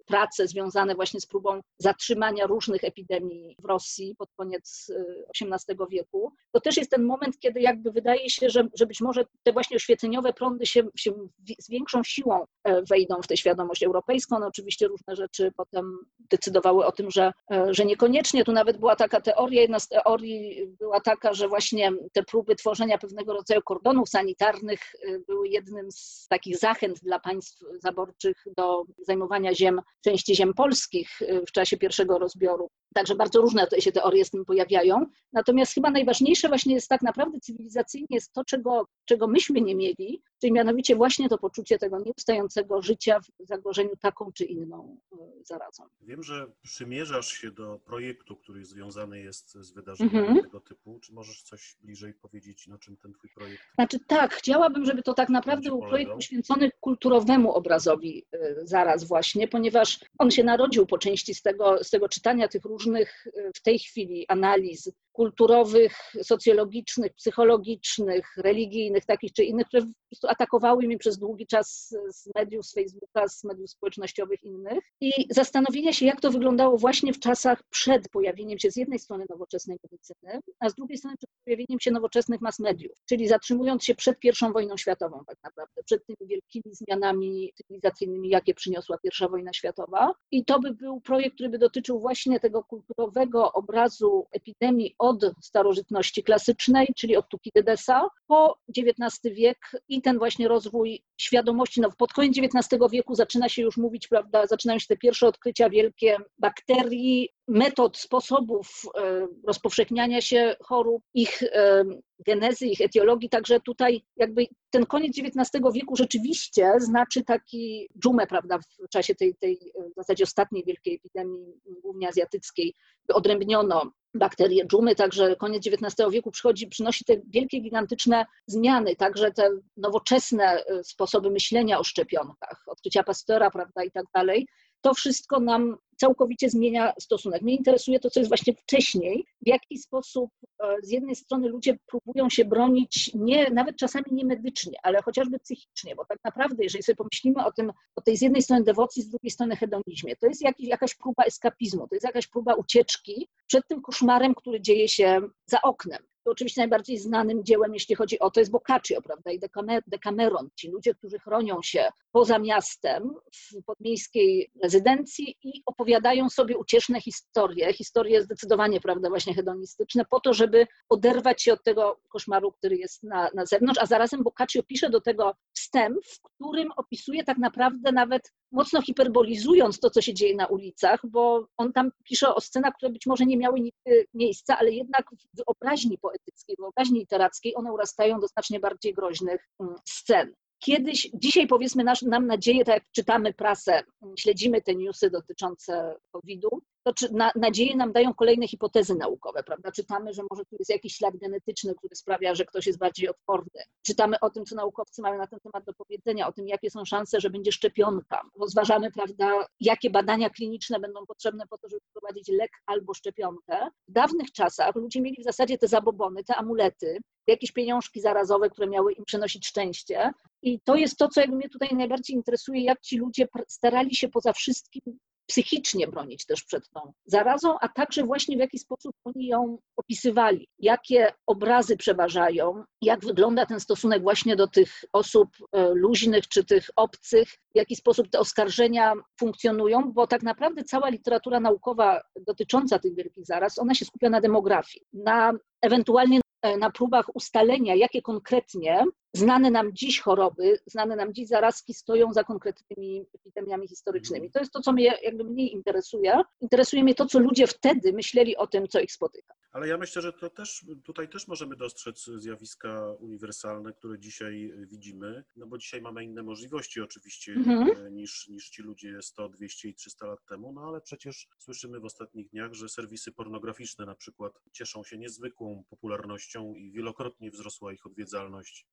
prace 0.09 0.47
związane 0.47 0.95
właśnie 0.95 1.21
z 1.21 1.27
próbą 1.27 1.61
zatrzymania 1.79 2.47
różnych 2.47 2.85
epidemii 2.85 3.57
w 3.59 3.65
Rosji 3.65 4.15
pod 4.19 4.29
koniec 4.37 4.93
XVIII 5.41 5.83
y, 5.83 5.87
wieku, 5.91 6.33
to 6.53 6.61
też 6.61 6.77
jest 6.77 6.91
ten 6.91 7.05
moment, 7.05 7.39
kiedy 7.39 7.61
jakby 7.61 7.93
wydaje 7.93 8.31
się, 8.31 8.51
że, 8.51 8.69
że 8.75 8.87
być 8.87 9.01
może 9.01 9.25
te 9.43 9.53
właśnie 9.53 9.77
oświeceniowe 9.77 10.33
prądy 10.33 10.67
się, 10.67 10.83
się 10.97 11.13
z 11.59 11.71
większą 11.71 12.03
siłą 12.05 12.45
e, 12.65 12.83
wejdą 12.83 13.23
w 13.23 13.27
tę 13.27 13.37
świadomość 13.37 13.83
europejską. 13.83 14.39
No 14.39 14.47
oczywiście 14.47 14.89
różne 14.89 15.17
rzeczy 15.17 15.53
potem 15.57 15.99
decydowały 16.31 16.87
o 16.87 16.93
tym, 16.93 17.11
że, 17.11 17.33
e, 17.51 17.75
że 17.75 17.85
niekoniecznie. 17.85 18.45
Tu 18.45 18.53
nawet 18.53 18.79
była 18.79 18.97
taka 18.97 19.21
teoria, 19.21 19.61
jedna 19.61 19.81
z 19.81 19.89
teorii 19.89 20.67
była 20.79 21.01
taka, 21.01 21.35
że 21.35 21.49
właśnie 21.49 21.93
te 22.13 22.23
próby 22.23 22.57
tworzenia 22.57 22.99
pewnego 22.99 23.33
rodzaju 23.33 23.63
kordonów 23.63 24.09
sanitarnych 24.09 24.81
y, 24.95 25.23
były 25.27 25.49
jednym 25.49 25.93
z 25.93 26.27
takich 26.29 26.59
zachęt 26.59 26.99
dla 27.01 27.21
państw 27.21 27.65
zaborczych 27.83 28.45
do 28.57 28.83
zajmowania 29.07 29.55
ziem 29.55 29.81
części 30.05 30.35
ziem 30.37 30.55
polskich 30.55 31.23
y, 31.23 31.43
w 31.47 31.53
czasie 31.53 31.77
pierwszego 31.77 32.19
rozbioru. 32.19 32.69
Także 32.95 33.15
bardzo 33.15 33.41
różne 33.41 33.67
się 33.79 33.93
teorie 33.93 34.25
z 34.25 34.31
tym 34.31 34.45
pojawiają. 34.45 35.07
Natomiast 35.33 35.75
chyba 35.75 35.91
najważniejsze 35.91 36.49
właśnie 36.49 36.75
jest 36.75 36.89
tak 36.89 37.03
naprawdę 37.03 37.41
cywilizacyjnie 37.41 38.07
jest 38.11 38.33
to, 38.33 38.45
czego, 38.45 38.87
czego 39.05 39.27
myśmy 39.29 39.61
nie 39.61 39.75
mieli, 39.75 40.23
czyli 40.41 40.53
mianowicie 40.53 40.97
właśnie 40.97 41.29
to 41.29 41.39
poczucie 41.39 41.79
tego 41.79 41.99
nieustającego 42.01 42.83
życia 42.83 43.21
w 43.21 43.47
zagrożeniu 43.47 43.97
taką 44.01 44.33
czy 44.33 44.45
inną 44.45 44.99
e, 45.13 45.17
zarazą. 45.45 45.85
Wiem, 46.01 46.23
że 46.23 46.53
przymierzasz 46.63 47.29
się 47.29 47.51
do 47.51 47.81
projektu, 47.85 48.37
który 48.37 48.65
związany 48.65 49.21
jest 49.21 49.55
z 49.55 49.71
wydarzeniami 49.71 50.19
mhm. 50.19 50.43
tego 50.43 50.61
typu. 50.61 51.01
Czy 51.01 51.13
możesz 51.13 51.43
coś 51.43 51.77
bliżej 51.83 52.15
powiedzieć, 52.15 52.67
na 52.67 52.79
czym 52.79 52.97
ten 52.97 53.13
twój 53.13 53.31
projekt? 53.31 53.63
Znaczy 53.75 53.99
tak, 54.07 54.35
chciałabym, 54.35 54.85
żeby 54.85 55.03
to 55.03 55.15
tak 55.15 55.29
naprawdę 55.29 55.69
był 55.69 55.81
projekt 55.81 56.13
poświęcony 56.13 56.71
kulturowemu 56.81 57.53
obrazowi 57.53 58.25
e, 58.33 58.55
zaraz 58.67 59.05
właśnie, 59.05 59.49
ponieważ 59.49 60.01
on 60.19 60.31
się 60.31 60.45
narodził 60.45 60.87
po 60.87 60.99
części 60.99 61.35
z 61.35 61.43
tego, 61.43 61.85
z 61.85 61.91
tego 61.91 62.09
czytania 62.09 62.49
tych 62.49 62.65
różnych 62.65 63.27
e, 63.27 63.53
w 63.55 63.63
tej 63.63 63.79
chwili 63.79 64.25
analiz 64.29 64.93
kulturowych, 65.19 66.13
socjologicznych, 66.23 67.13
psychologicznych, 67.15 68.37
religijnych, 68.37 69.05
takich 69.05 69.33
czy 69.33 69.45
innych, 69.45 69.67
które 69.67 69.83
atakowały 70.29 70.87
mnie 70.87 70.99
przez 70.99 71.19
długi 71.19 71.47
czas 71.47 71.95
z 72.11 72.31
mediów, 72.35 72.67
z 72.67 72.75
Facebooka, 72.75 73.29
z 73.29 73.45
mediów 73.45 73.71
społecznościowych 73.71 74.43
innych 74.43 74.79
i 75.01 75.13
zastanowienia 75.31 75.93
się, 75.93 76.07
jak 76.07 76.21
to 76.21 76.31
wyglądało 76.31 76.79
właśnie 76.79 77.13
w 77.13 77.19
czasach 77.19 77.63
przed 77.71 78.09
pojawieniem 78.09 78.59
się 78.59 78.71
z 78.71 78.77
jednej 78.77 78.99
strony 78.99 79.25
nowoczesnej 79.31 79.79
medycyny, 79.85 80.41
a 80.61 80.69
z 80.69 80.75
drugiej 80.75 80.99
strony 80.99 81.17
przed 81.17 81.31
pojawieniem 81.45 81.81
się 81.81 81.91
nowoczesnych 81.91 82.41
mass 82.41 82.59
mediów, 82.59 82.93
czyli 83.09 83.29
zatrzymując 83.29 83.85
się 83.85 83.95
przed 83.95 84.17
I 84.25 84.53
wojną 84.53 84.77
światową 84.77 85.25
tak 85.27 85.37
naprawdę, 85.45 85.83
przed 85.85 86.07
tymi 86.07 86.29
wielkimi 86.29 86.75
zmianami 86.75 87.53
cywilizacyjnymi, 87.57 88.29
jakie 88.29 88.55
przyniosła 88.55 88.99
I 89.05 89.29
wojna 89.31 89.53
światowa. 89.53 90.13
I 90.31 90.45
to 90.45 90.61
by 90.61 90.75
był 90.75 91.01
projekt, 91.01 91.35
który 91.35 91.49
by 91.49 91.59
dotyczył 91.59 92.01
właśnie 92.01 92.41
tego 92.41 92.65
kulturowego 92.65 93.53
obrazu 93.53 94.27
epidemii 94.33 94.95
od 95.09 95.25
starożytności 95.43 96.23
klasycznej, 96.23 96.89
czyli 96.97 97.17
od 97.17 97.29
Tukidydesa, 97.29 98.09
po 98.27 98.59
XIX 98.77 99.35
wiek 99.35 99.59
i 99.89 100.03
ten 100.03 100.19
właśnie 100.19 100.49
rozwój 100.49 101.03
świadomości. 101.21 101.81
No, 101.81 101.89
pod 101.99 102.13
koniec 102.13 102.39
XIX 102.39 102.83
wieku 102.93 103.15
zaczyna 103.15 103.49
się 103.49 103.63
już 103.63 103.77
mówić, 103.77 104.09
prawda, 104.09 104.47
zaczynają 104.47 104.79
się 104.79 104.87
te 104.87 104.97
pierwsze 104.97 105.27
odkrycia 105.27 105.71
wielkie 105.71 106.17
bakterii, 106.39 107.29
metod, 107.49 107.99
sposobów 107.99 108.69
e, 108.99 109.27
rozpowszechniania 109.47 110.21
się 110.21 110.57
chorób, 110.63 111.03
ich 111.15 111.43
e, 111.43 111.85
genezy, 112.27 112.67
ich 112.67 112.81
etiologii, 112.81 113.29
także 113.29 113.61
tutaj 113.61 114.03
jakby 114.17 114.47
ten 114.71 114.87
koniec 114.87 115.19
XIX 115.19 115.65
wieku 115.73 115.97
rzeczywiście 115.97 116.73
znaczy 116.79 117.25
taki 117.25 117.89
dżumę, 118.03 118.27
prawda, 118.27 118.59
w 118.59 118.89
czasie 118.89 119.15
tej, 119.15 119.35
tej 119.35 119.73
w 119.93 119.95
zasadzie 119.97 120.25
ostatniej 120.25 120.65
wielkiej 120.65 120.95
epidemii, 120.95 121.55
głównie 121.83 122.09
azjatyckiej, 122.09 122.75
odrębniono 123.09 123.93
bakterie 124.15 124.67
dżumy, 124.67 124.95
także 124.95 125.37
koniec 125.37 125.67
XIX 125.67 126.11
wieku 126.11 126.31
przychodzi, 126.31 126.67
przynosi 126.67 127.05
te 127.05 127.17
wielkie, 127.27 127.61
gigantyczne 127.61 128.27
zmiany, 128.47 128.97
także 128.97 129.31
te 129.33 129.51
nowoczesne 129.77 130.45
e, 130.45 130.85
sposoby 130.85 131.31
myślenia 131.31 131.79
o 131.79 131.85
szczepionkach, 131.85 132.63
odkrycia 132.67 133.03
Pasteur, 133.03 133.53
prawda, 133.53 133.85
i 133.85 133.91
tak 133.91 134.05
dalej. 134.15 134.47
To 134.81 134.95
wszystko 134.95 135.41
nam 135.41 135.77
całkowicie 135.99 136.51
zmienia 136.51 136.93
stosunek. 137.01 137.43
Mnie 137.43 137.57
interesuje 137.57 138.01
to, 138.01 138.11
co 138.11 138.21
jest 138.21 138.31
właśnie 138.31 138.55
wcześniej, 138.55 139.25
w 139.43 139.49
jaki 139.49 139.79
sposób 139.79 140.31
e, 140.63 140.77
z 140.83 140.91
jednej 140.91 141.17
strony 141.17 141.49
ludzie 141.49 141.79
próbują 141.87 142.31
się 142.31 142.45
bronić, 142.45 143.11
nie, 143.15 143.51
nawet 143.51 143.77
czasami 143.77 144.05
nie 144.13 144.25
medycznie, 144.25 144.79
ale 144.83 145.03
chociażby 145.03 145.39
psychicznie, 145.39 145.97
bo 145.97 146.05
tak 146.05 146.19
naprawdę, 146.25 146.65
jeżeli 146.65 146.83
sobie 146.83 146.97
pomyślimy 146.97 147.45
o 147.45 147.53
tym, 147.53 147.73
o 147.97 148.01
tej 148.01 148.17
z 148.17 148.23
jednej 148.23 148.43
strony 148.43 148.65
dewocji, 148.65 149.03
z 149.03 149.11
drugiej 149.11 149.31
strony 149.31 149.57
hedonizmie, 149.57 150.17
to 150.17 150.27
jest 150.27 150.43
jakiś, 150.43 150.69
jakaś 150.69 150.95
próba 150.95 151.25
eskapizmu, 151.25 151.89
to 151.89 151.95
jest 151.95 152.07
jakaś 152.07 152.27
próba 152.27 152.55
ucieczki 152.55 153.29
przed 153.47 153.69
tym 153.69 153.83
koszmarem, 153.83 154.35
który 154.35 154.61
dzieje 154.61 154.89
się 154.89 155.21
za 155.47 155.63
oknem 155.63 156.03
to 156.29 156.33
oczywiście 156.33 156.61
najbardziej 156.61 156.99
znanym 156.99 157.45
dziełem, 157.45 157.75
jeśli 157.75 157.95
chodzi 157.95 158.19
o 158.19 158.31
to, 158.31 158.41
jest 158.41 158.53
Boccaccio, 158.53 159.03
prawda, 159.03 159.31
i 159.31 159.41
Decameron, 159.87 160.49
ci 160.57 160.69
ludzie, 160.69 160.95
którzy 160.95 161.19
chronią 161.19 161.63
się 161.63 161.89
poza 162.13 162.39
miastem, 162.39 163.15
w 163.35 163.65
podmiejskiej 163.67 164.51
rezydencji 164.63 165.37
i 165.43 165.63
opowiadają 165.67 166.29
sobie 166.29 166.59
ucieszne 166.59 167.01
historie, 167.01 167.73
historie 167.73 168.23
zdecydowanie, 168.23 168.81
prawda, 168.81 169.09
właśnie 169.09 169.35
hedonistyczne, 169.35 170.05
po 170.11 170.21
to, 170.21 170.35
żeby 170.35 170.67
oderwać 170.89 171.43
się 171.43 171.53
od 171.53 171.63
tego 171.63 172.01
koszmaru, 172.09 172.53
który 172.53 172.77
jest 172.77 173.03
na, 173.03 173.31
na 173.35 173.47
zewnątrz, 173.47 173.81
a 173.81 173.87
zarazem 173.87 174.23
Boccaccio 174.23 174.63
pisze 174.63 174.91
do 174.91 175.01
tego 175.01 175.35
wstęp, 175.53 175.97
w 176.07 176.21
którym 176.23 176.69
opisuje 176.77 177.25
tak 177.25 177.39
naprawdę 177.39 177.93
nawet 177.93 178.33
mocno 178.53 178.83
hiperbolizując 178.83 179.81
to, 179.81 179.91
co 179.91 180.03
się 180.03 180.15
dzieje 180.15 180.37
na 180.37 180.47
ulicach, 180.47 181.01
bo 181.05 181.47
on 181.57 181.73
tam 181.73 181.91
pisze 182.05 182.35
o 182.35 182.41
scenach, 182.41 182.75
które 182.75 182.93
być 182.93 183.07
może 183.07 183.27
nie 183.27 183.37
miały 183.37 183.61
nigdy 183.61 184.07
miejsca, 184.15 184.59
ale 184.59 184.71
jednak 184.71 185.11
w 185.11 185.37
wyobraźni 185.37 185.99
poetyckiej, 185.99 186.57
w 186.57 186.61
wyobraźni 186.61 186.99
literackiej 186.99 187.57
one 187.57 187.73
urastają 187.73 188.21
do 188.21 188.27
znacznie 188.27 188.61
bardziej 188.61 188.95
groźnych 188.95 189.49
mm, 189.61 189.75
scen. 189.89 190.35
Kiedyś, 190.59 191.11
dzisiaj 191.15 191.47
powiedzmy 191.47 191.85
nasz, 191.85 192.03
nam 192.03 192.27
nadzieję, 192.27 192.65
tak 192.65 192.75
jak 192.75 192.85
czytamy 192.93 193.35
prasę, 193.35 193.83
śledzimy 194.19 194.63
te 194.63 194.75
newsy 194.75 195.11
dotyczące 195.11 195.95
COVID-u, 196.13 196.63
to 196.89 196.95
czy 196.95 197.13
na, 197.13 197.33
nadzieję 197.37 197.77
nam 197.77 197.93
dają 197.93 198.15
kolejne 198.15 198.49
hipotezy 198.49 198.95
naukowe, 198.95 199.43
prawda? 199.43 199.73
Czytamy, 199.73 200.13
że 200.13 200.23
może 200.31 200.45
tu 200.45 200.57
jest 200.59 200.71
jakiś 200.71 200.95
ślad 200.95 201.17
genetyczny, 201.17 201.75
który 201.75 201.97
sprawia, 201.97 202.35
że 202.35 202.45
ktoś 202.45 202.67
jest 202.67 202.79
bardziej 202.79 203.09
odporny. 203.09 203.63
Czytamy 203.83 204.21
o 204.21 204.31
tym, 204.31 204.45
co 204.45 204.57
naukowcy 204.57 205.03
mają 205.03 205.19
na 205.19 205.27
ten 205.27 205.41
temat 205.41 205.65
do 205.65 205.73
powiedzenia, 205.75 206.29
o 206.29 206.33
tym, 206.33 206.49
jakie 206.49 206.71
są 206.71 206.85
szanse, 206.85 207.21
że 207.21 207.31
będzie 207.31 207.53
szczepionka. 207.53 208.23
Rozważamy, 208.41 208.93
prawda, 208.93 209.47
jakie 209.61 209.91
badania 209.91 210.31
kliniczne 210.31 210.81
będą 210.81 211.07
potrzebne 211.07 211.47
po 211.47 211.59
to, 211.59 211.69
żeby 211.69 211.81
wprowadzić 211.91 212.29
lek 212.29 212.51
albo 212.67 212.95
szczepionkę. 212.95 213.69
W 213.89 213.93
dawnych 213.93 214.33
czasach 214.33 214.75
ludzie 214.75 215.01
mieli 215.01 215.17
w 215.21 215.25
zasadzie 215.25 215.59
te 215.59 215.69
zabobony, 215.69 216.25
te 216.25 216.35
amulety, 216.35 216.99
jakieś 217.27 217.53
pieniążki 217.53 218.01
zarazowe, 218.01 218.51
które 218.51 218.69
miały 218.69 218.93
im 218.93 219.05
przynosić 219.05 219.47
szczęście. 219.47 220.11
I 220.43 220.61
to 220.61 220.77
jest 220.77 220.97
to, 220.97 221.09
co 221.09 221.27
mnie 221.27 221.49
tutaj 221.49 221.69
najbardziej 221.77 222.17
interesuje, 222.17 222.65
jak 222.65 222.81
ci 222.81 222.99
ludzie 222.99 223.29
starali 223.49 223.95
się 223.95 224.09
poza 224.09 224.33
wszystkim 224.33 224.99
psychicznie 225.29 225.89
bronić 225.89 226.27
też 226.27 226.45
przed 226.45 226.69
tą 226.69 226.93
zarazą, 227.05 227.59
a 227.61 227.69
także 227.69 228.05
właśnie 228.05 228.37
w 228.37 228.41
jaki 228.41 228.59
sposób 228.59 228.95
oni 229.05 229.27
ją 229.27 229.59
opisywali, 229.77 230.49
jakie 230.59 231.13
obrazy 231.27 231.77
przeważają, 231.77 232.65
jak 232.83 233.01
wygląda 233.01 233.47
ten 233.47 233.61
stosunek 233.61 234.03
właśnie 234.03 234.37
do 234.37 234.47
tych 234.47 234.85
osób 234.93 235.29
e, 235.53 235.69
luźnych 235.75 236.29
czy 236.29 236.45
tych 236.45 236.71
obcych, 236.77 237.29
w 237.29 237.57
jaki 237.57 237.77
sposób 237.77 238.11
te 238.11 238.19
oskarżenia 238.19 238.93
funkcjonują, 239.21 239.93
bo 239.93 240.07
tak 240.07 240.23
naprawdę 240.23 240.65
cała 240.65 240.89
literatura 240.89 241.41
naukowa 241.41 242.01
dotycząca 242.27 242.79
tych 242.79 242.95
wielkich 242.95 243.27
zaraz, 243.27 243.59
ona 243.59 243.75
się 243.75 243.85
skupia 243.85 244.11
na 244.11 244.21
demografii, 244.21 244.85
na 244.93 245.33
ewentualnie 245.63 246.21
na 246.59 246.71
próbach 246.71 247.17
ustalenia, 247.17 247.75
jakie 247.75 248.03
konkretnie 248.03 248.85
znane 249.13 249.51
nam 249.51 249.73
dziś 249.73 250.01
choroby, 250.01 250.59
znane 250.67 250.97
nam 250.97 251.15
dziś 251.15 251.29
zarazki 251.29 251.75
stoją 251.75 252.13
za 252.13 252.25
konkretnymi 252.25 253.07
epidemiami 253.15 253.69
historycznymi. 253.69 254.27
Mhm. 254.27 254.33
To 254.33 254.39
jest 254.39 254.53
to, 254.53 254.61
co 254.61 254.73
mnie 254.73 254.95
jakby 255.03 255.25
mniej 255.25 255.53
interesuje. 255.53 256.23
Interesuje 256.41 256.85
mnie 256.85 256.95
to, 256.95 257.07
co 257.07 257.19
ludzie 257.19 257.47
wtedy 257.47 257.93
myśleli 257.93 258.37
o 258.37 258.47
tym, 258.47 258.69
co 258.69 258.81
ich 258.81 258.93
spotyka. 258.93 259.35
Ale 259.53 259.69
ja 259.69 259.79
myślę, 259.79 260.03
że 260.03 260.13
to 260.13 260.31
też 260.31 260.65
tutaj 260.85 261.09
też 261.09 261.29
możemy 261.29 261.57
dostrzec 261.57 262.05
zjawiska 262.05 262.93
uniwersalne, 262.93 263.73
które 263.73 263.99
dzisiaj 263.99 264.53
widzimy, 264.67 265.25
no 265.37 265.47
bo 265.47 265.59
dzisiaj 265.59 265.83
mamy 265.83 266.05
inne 266.05 266.23
możliwości 266.23 266.81
oczywiście 266.81 267.33
Mhm. 267.33 267.95
niż, 267.95 268.29
niż 268.29 268.51
ci 268.51 268.63
ludzie 268.63 269.03
100, 269.03 269.29
200 269.29 269.69
i 269.69 269.75
300 269.75 270.07
lat 270.07 270.25
temu, 270.27 270.53
no 270.53 270.61
ale 270.69 270.81
przecież 270.81 271.29
słyszymy 271.39 271.81
w 271.81 271.85
ostatnich 271.85 272.29
dniach, 272.31 272.53
że 272.55 272.69
serwisy 272.69 273.13
pornograficzne 273.13 273.87
na 273.87 273.95
przykład 273.95 274.33
cieszą 274.53 274.85
się 274.85 274.99
niezwykłą 274.99 275.65
popularnością 275.71 276.55
i 276.55 276.73
wielokrotnie 276.73 277.31
wzrosła 277.31 277.73
ich 277.73 277.87
odwiedzalność. 277.87 278.67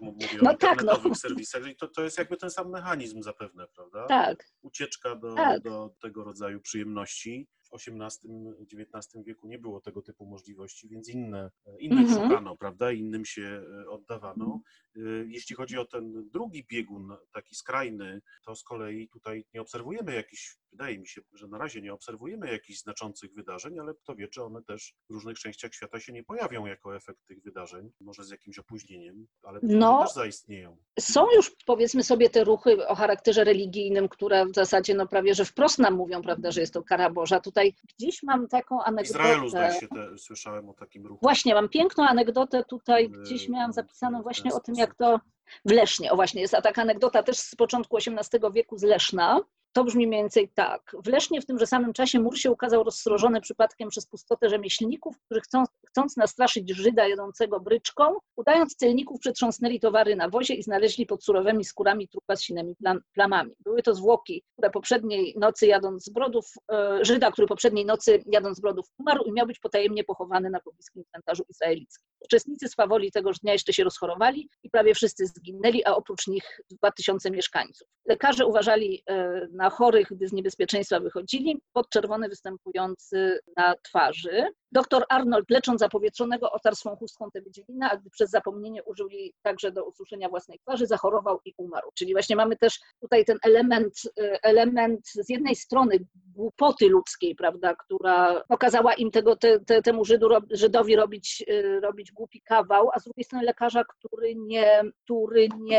Mówię 0.00 0.26
No 0.42 0.50
o 0.50 0.56
tak, 0.56 0.82
no. 0.84 1.14
serwisach 1.14 1.66
i 1.66 1.76
to, 1.76 1.88
to 1.88 2.02
jest 2.02 2.18
jakby 2.18 2.36
ten 2.36 2.50
sam 2.50 2.70
mechanizm 2.70 3.22
zapewne, 3.22 3.66
prawda? 3.74 4.06
Tak, 4.06 4.44
ucieczka 4.62 5.16
do, 5.16 5.34
Tak. 5.34 5.62
do 5.62 5.94
tego 6.00 6.24
rodzaju 6.24 6.60
przyjemności. 6.60 7.46
XVIII-XIX 7.74 9.24
wieku 9.24 9.48
nie 9.48 9.58
było 9.58 9.80
tego 9.80 10.02
typu 10.02 10.26
możliwości, 10.26 10.88
więc 10.88 11.08
inne, 11.08 11.50
innych 11.78 12.08
Mhm. 12.08 12.22
szukano, 12.22 12.56
prawda, 12.56 12.92
innym 12.92 13.24
się 13.24 13.62
e, 13.84 13.88
oddawano. 13.88 14.60
E, 14.96 15.00
Jeśli 15.28 15.56
chodzi 15.56 15.78
o 15.78 15.84
ten 15.84 16.28
drugi 16.30 16.66
biegun, 16.70 17.16
taki 17.32 17.54
skrajny, 17.54 18.20
to 18.44 18.54
z 18.56 18.62
kolei 18.64 19.08
tutaj 19.08 19.44
nie 19.54 19.60
obserwujemy 19.60 20.14
jakichś, 20.14 20.56
wydaje 20.72 20.98
mi 20.98 21.08
się, 21.08 21.20
że 21.32 21.48
na 21.48 21.58
razie 21.58 21.80
nie 21.82 21.92
obserwujemy 21.92 22.52
jakichś 22.52 22.78
znaczących 22.80 23.34
wydarzeń, 23.34 23.78
ale 23.78 23.94
kto 23.94 24.14
wie, 24.14 24.28
czy 24.28 24.42
one 24.42 24.62
też 24.62 24.94
w 25.10 25.12
różnych 25.12 25.38
częściach 25.38 25.74
świata 25.74 26.00
się 26.00 26.12
nie 26.12 26.24
pojawią 26.24 26.66
jako 26.66 26.96
efekt 26.96 27.24
tych 27.26 27.42
wydarzeń, 27.42 27.90
może 28.00 28.24
z 28.24 28.30
jakimś 28.30 28.58
opóźnieniem, 28.58 29.26
ale 29.42 29.60
No. 29.62 30.02
też 30.04 30.12
zaistnieją. 30.14 30.76
są 31.00 31.26
już 31.36 31.52
powiedzmy 31.66 32.02
sobie 32.02 32.30
te 32.30 32.44
ruchy 32.44 32.86
o 32.88 32.94
charakterze 32.94 33.44
religijnym, 33.44 34.08
które 34.08 34.46
w 34.46 34.54
zasadzie 34.54 34.94
no 34.94 35.06
prawie, 35.06 35.34
że 35.34 35.44
wprost 35.44 35.78
nam 35.78 35.94
mówią, 35.94 36.22
prawda, 36.22 36.50
że 36.50 36.60
jest 36.60 36.74
to 36.74 36.82
kara 36.82 37.10
Boża. 37.10 37.40
Tutaj 37.40 37.74
gdzieś 37.98 38.22
mam 38.22 38.48
taką 38.48 38.78
W 38.78 38.82
anegdotę. 38.84 39.18
Izraelu, 39.18 39.48
zdaje 39.48 39.80
się, 39.80 39.88
te, 39.88 40.18
słyszałem 40.18 40.68
o 40.68 40.74
takim 40.74 41.06
ruchu. 41.06 41.18
Właśnie, 41.22 41.54
mam 41.54 41.68
piękną 41.68 42.04
anegdotę 42.08 42.64
tutaj, 42.64 43.10
gdzieś 43.10 43.48
miałam 43.48 43.72
w- 43.72 43.74
zapisaną 43.74 44.20
w 44.20 44.22
właśnie 44.22 44.50
o 44.54 44.60
tym, 44.60 44.74
sposób. 44.74 44.83
Jak 44.84 44.94
to 44.94 45.20
w 45.64 45.70
Lesznie, 45.70 46.12
o 46.12 46.16
właśnie, 46.16 46.40
jest 46.40 46.54
taka 46.62 46.82
anegdota 46.82 47.22
też 47.22 47.36
z 47.36 47.54
początku 47.54 47.96
XVIII 47.96 48.52
wieku 48.52 48.78
z 48.78 48.82
Leszna. 48.82 49.40
To 49.74 49.84
brzmi 49.84 50.06
mniej 50.06 50.20
więcej 50.20 50.48
tak. 50.48 50.96
W 51.04 51.08
Lesznie 51.08 51.40
w 51.40 51.46
tymże 51.46 51.66
samym 51.66 51.92
czasie 51.92 52.20
mur 52.20 52.38
się 52.38 52.50
ukazał 52.50 52.84
rozsrożony 52.84 53.40
przypadkiem 53.40 53.88
przez 53.88 54.06
pustotę 54.06 54.48
rzemieślników, 54.48 55.16
którzy 55.24 55.40
chcą, 55.40 55.64
chcąc 55.86 56.16
nastraszyć 56.16 56.76
Żyda 56.76 57.08
jadącego 57.08 57.60
bryczką, 57.60 58.16
udając 58.36 58.76
celników 58.76 59.20
przetrząsnęli 59.20 59.80
towary 59.80 60.16
na 60.16 60.28
wozie 60.28 60.54
i 60.54 60.62
znaleźli 60.62 61.06
pod 61.06 61.24
surowymi 61.24 61.64
skórami 61.64 62.08
trupa 62.08 62.36
z 62.36 62.42
sinymi 62.42 62.76
plam, 62.76 63.00
plamami. 63.12 63.54
Były 63.60 63.82
to 63.82 63.94
zwłoki, 63.94 64.42
które 64.52 64.70
poprzedniej 64.70 65.34
nocy 65.38 65.66
jadąc 65.66 66.04
z 66.04 66.08
Brodów, 66.08 66.52
e, 66.72 67.04
Żyda, 67.04 67.30
który 67.30 67.48
poprzedniej 67.48 67.84
nocy 67.84 68.22
jadąc 68.26 68.58
z 68.58 68.60
Brodów 68.60 68.86
umarł 68.98 69.24
i 69.24 69.32
miał 69.32 69.46
być 69.46 69.58
potajemnie 69.58 70.04
pochowany 70.04 70.50
na 70.50 70.60
pobliskim 70.60 71.04
cmentarzu 71.04 71.44
izraelickim. 71.48 72.06
Uczestnicy 72.20 72.68
swawoli 72.68 73.12
tegoż 73.12 73.38
dnia 73.38 73.52
jeszcze 73.52 73.72
się 73.72 73.84
rozchorowali 73.84 74.48
i 74.62 74.70
prawie 74.70 74.94
wszyscy 74.94 75.26
zginęli, 75.26 75.84
a 75.84 75.94
oprócz 75.94 76.26
nich 76.26 76.60
2000 76.70 77.30
mieszkańców. 77.30 77.88
Lekarze 78.06 78.46
uważali 78.46 79.02
e, 79.06 79.48
na 79.64 79.70
chorych, 79.70 80.08
gdy 80.10 80.28
z 80.28 80.32
niebezpieczeństwa 80.32 81.00
wychodzili, 81.00 81.60
pod 81.72 81.88
czerwony 81.90 82.28
występujący 82.28 83.38
na 83.56 83.74
twarzy. 83.82 84.46
Doktor 84.72 85.04
Arnold, 85.08 85.50
lecząc 85.50 85.80
zapowietrzonego, 85.80 86.52
otarł 86.52 86.76
swą 86.76 86.96
chustką 86.96 87.30
tę 87.30 87.40
wydzielinę, 87.40 87.90
a 87.90 87.96
gdy 87.96 88.10
przez 88.10 88.30
zapomnienie 88.30 88.82
użył 88.82 89.08
jej 89.08 89.34
także 89.42 89.72
do 89.72 89.84
ususzenia 89.84 90.28
własnej 90.28 90.58
twarzy, 90.58 90.86
zachorował 90.86 91.40
i 91.44 91.54
umarł. 91.56 91.90
Czyli 91.94 92.12
właśnie 92.12 92.36
mamy 92.36 92.56
też 92.56 92.80
tutaj 93.00 93.24
ten 93.24 93.38
element, 93.42 93.94
e, 94.20 94.38
element 94.42 95.08
z 95.08 95.28
jednej 95.28 95.56
strony 95.56 95.98
głupoty 96.34 96.88
ludzkiej, 96.88 97.34
prawda, 97.34 97.74
która 97.74 98.42
pokazała 98.48 98.94
im 98.94 99.10
tego, 99.10 99.36
te, 99.36 99.60
te, 99.60 99.82
temu 99.82 100.04
Żydu, 100.04 100.28
Żydowi 100.50 100.96
robić, 100.96 101.44
e, 101.48 101.80
robić 101.80 102.12
głupi 102.12 102.42
kawał, 102.42 102.90
a 102.94 103.00
z 103.00 103.04
drugiej 103.04 103.24
strony 103.24 103.44
lekarza, 103.44 103.84
który 103.84 104.34
nie, 104.34 104.82
który 105.04 105.48
nie, 105.58 105.76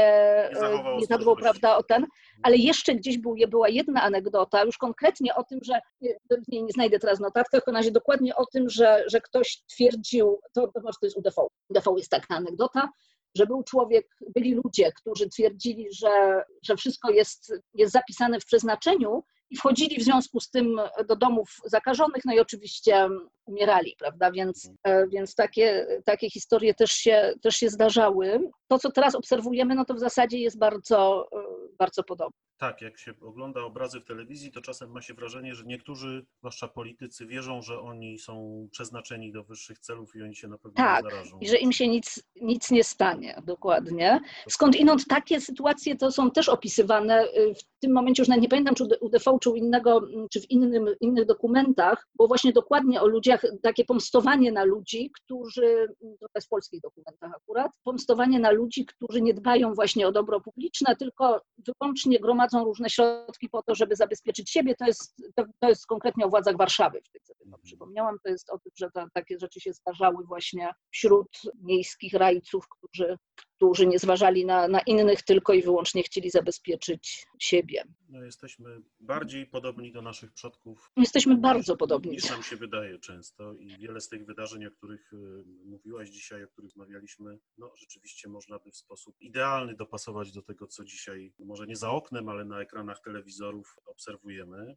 Nie 0.49 0.49
e, 0.51 1.07
zachował 1.07 1.36
nie 1.36 1.41
prawda, 1.41 1.77
o 1.77 1.83
ten, 1.83 2.05
ale 2.43 2.55
jeszcze 2.57 2.95
gdzieś 2.95 3.17
był, 3.17 3.36
była 3.47 3.69
jedna 3.76 4.01
anegdota, 4.01 4.63
już 4.63 4.78
konkretnie 4.78 5.36
o 5.36 5.43
tym, 5.43 5.59
że 5.63 5.80
nie, 6.01 6.61
nie, 6.61 6.71
znajdę 6.71 6.99
teraz 6.99 7.19
w 7.19 7.49
każdym 7.51 7.76
razie 7.76 7.91
dokładnie 7.91 8.36
o 8.36 8.45
tym, 8.45 8.69
że, 8.69 9.03
że 9.07 9.21
ktoś 9.21 9.63
twierdził, 9.67 10.39
to, 10.53 10.67
to 10.67 10.82
jest 11.01 11.17
UDV, 11.17 11.41
UDV 11.69 11.91
jest 11.97 12.11
taka 12.11 12.36
anegdota, 12.36 12.89
że 13.38 13.45
był 13.45 13.63
człowiek, 13.63 14.07
byli 14.36 14.53
ludzie, 14.53 14.91
którzy 14.91 15.30
twierdzili, 15.30 15.88
że, 15.91 16.43
że 16.63 16.76
wszystko 16.76 17.11
jest, 17.11 17.53
jest 17.73 17.93
zapisane 17.93 18.39
w 18.39 18.45
przeznaczeniu 18.45 19.23
i 19.49 19.57
wchodzili 19.57 19.97
w 19.97 20.03
związku 20.03 20.39
z 20.39 20.49
tym 20.49 20.81
do 21.07 21.15
domów 21.15 21.49
zakażonych, 21.65 22.25
no 22.25 22.33
i 22.33 22.39
oczywiście 22.39 23.09
umierali, 23.45 23.95
prawda, 23.99 24.31
więc, 24.31 24.69
e, 24.83 25.07
więc 25.07 25.35
takie, 25.35 25.87
takie 26.05 26.29
historie 26.29 26.73
też 26.73 26.91
się, 26.91 27.33
też 27.41 27.55
się 27.55 27.69
zdarzały. 27.69 28.39
To, 28.67 28.79
co 28.79 28.91
teraz 28.91 29.15
obserwujemy, 29.15 29.75
no 29.75 29.85
to 29.85 29.93
w 29.93 29.99
zasadzie 29.99 30.39
jest 30.39 30.59
bardzo, 30.59 31.27
e, 31.33 31.37
bardzo 31.77 32.03
podobne. 32.03 32.37
Tak, 32.57 32.81
jak 32.81 32.97
się 32.97 33.13
ogląda 33.21 33.61
obrazy 33.61 33.99
w 33.99 34.05
telewizji, 34.05 34.51
to 34.51 34.61
czasem 34.61 34.91
ma 34.91 35.01
się 35.01 35.13
wrażenie, 35.13 35.55
że 35.55 35.63
niektórzy, 35.65 36.25
zwłaszcza 36.39 36.67
politycy, 36.67 37.25
wierzą, 37.25 37.61
że 37.61 37.79
oni 37.79 38.19
są 38.19 38.67
przeznaczeni 38.71 39.31
do 39.31 39.43
wyższych 39.43 39.79
celów 39.79 40.15
i 40.15 40.21
oni 40.21 40.35
się 40.35 40.47
na 40.47 40.57
pewno 40.57 40.75
Tak, 40.75 41.03
nie 41.03 41.09
zarażą. 41.09 41.39
I 41.39 41.47
że 41.47 41.57
im 41.57 41.71
się 41.71 41.87
nic, 41.87 42.23
nic 42.41 42.71
nie 42.71 42.83
stanie, 42.83 43.41
dokładnie. 43.45 44.19
Skąd 44.49 44.75
inąd 44.75 45.07
takie 45.07 45.41
sytuacje 45.41 45.95
to 45.95 46.11
są 46.11 46.31
też 46.31 46.49
opisywane 46.49 47.23
y, 47.23 47.53
w 47.55 47.79
tym 47.79 47.93
momencie, 47.93 48.21
już 48.21 48.27
nawet 48.27 48.41
nie 48.41 48.49
pamiętam, 48.49 48.75
czy 48.75 48.83
u 48.83 49.05
UDV, 49.05 49.34
czy 49.39 49.49
u 49.49 49.55
innego, 49.55 49.97
mm, 49.97 50.27
czy 50.29 50.41
w 50.41 50.51
innym, 50.51 50.95
innych 51.01 51.25
dokumentach, 51.25 52.07
było 52.15 52.27
właśnie 52.27 52.53
dokładnie 52.53 53.01
o 53.01 53.07
ludziach, 53.07 53.43
takie 53.61 53.86
pomstowanie 53.86 54.51
na 54.51 54.63
ludzi, 54.63 55.11
którzy, 55.23 55.65
mm, 56.03 56.17
to 56.19 56.27
jest 56.36 56.47
w 56.47 56.49
polskich 56.49 56.81
dokumentach 56.81 57.31
akurat, 57.36 57.71
pomstowanie 57.83 58.39
na 58.39 58.51
ludzi, 58.51 58.86
którzy 58.86 59.21
nie 59.21 59.33
dbają 59.33 59.73
właśnie 59.73 60.07
o 60.07 60.11
dobro 60.11 60.41
publiczne, 60.41 60.95
tylko 60.95 61.41
wyłącznie 61.57 62.19
gromadzą 62.19 62.63
różne 62.63 62.89
środki 62.89 63.49
po 63.49 63.63
to, 63.63 63.75
żeby 63.75 63.95
zabezpieczyć 63.95 64.49
siebie. 64.49 64.75
To 64.75 64.86
jest, 64.86 65.15
to, 65.36 65.43
to 65.59 65.69
jest 65.69 65.86
konkretnie 65.86 66.25
o 66.25 66.29
władzach 66.29 66.57
Warszawy, 66.57 67.01
w 67.01 67.09
tym 67.09 67.21
sobie 67.25 67.51
to 67.51 67.57
przypomniałam, 67.63 68.17
to 68.23 68.29
jest 68.29 68.49
o 68.49 68.59
tym, 68.59 68.71
że 68.75 68.91
ta, 68.91 69.07
takie 69.13 69.39
rzeczy 69.39 69.59
się 69.59 69.73
zdarzały 69.73 70.25
właśnie 70.25 70.71
wśród 70.91 71.27
miejskich 71.61 72.13
rajców, 72.13 72.65
którzy, 72.69 73.17
którzy 73.55 73.87
nie 73.87 73.99
zważali 73.99 74.45
na, 74.45 74.67
na 74.67 74.79
innych, 74.79 75.21
tylko 75.21 75.53
i 75.53 75.61
wyłącznie 75.61 76.03
chcieli 76.03 76.29
zabezpieczyć 76.29 77.27
siebie. 77.39 77.83
No, 78.09 78.23
jesteśmy 78.23 78.81
bardziej 78.99 79.45
podobni 79.45 79.91
do 79.91 80.01
naszych 80.01 80.33
przodków. 80.33 80.91
Jesteśmy 80.97 81.33
niż- 81.33 81.41
bardzo 81.41 81.77
podobni. 81.77 82.11
Niż 82.11 82.29
nam 82.29 82.43
się 82.43 82.55
wydaje 82.55 82.99
często 82.99 83.53
i 83.53 83.77
wiele 83.77 84.01
z 84.01 84.09
tych 84.09 84.25
wydarzeń, 84.25 84.65
o 84.65 84.71
których 84.71 85.13
y, 85.13 85.17
mówiłaś 85.65 86.09
dzisiaj, 86.09 86.43
o 86.43 86.47
których 86.47 86.65
rozmawialiśmy, 86.69 87.39
no 87.57 87.71
rzeczywiście 87.75 88.29
można 88.29 88.59
by 88.59 88.71
w 88.71 88.75
sposób 88.77 89.15
idealny 89.21 89.75
dopasować 89.75 90.31
do 90.31 90.41
tego, 90.41 90.67
co 90.67 90.83
dzisiaj, 90.85 91.33
no, 91.39 91.45
może 91.45 91.67
nie 91.67 91.75
za 91.75 91.91
oknem, 91.91 92.29
ale 92.29 92.45
na 92.45 92.61
ekranach 92.61 93.01
telewizorów 93.01 93.75
obserwujemy. 93.85 94.75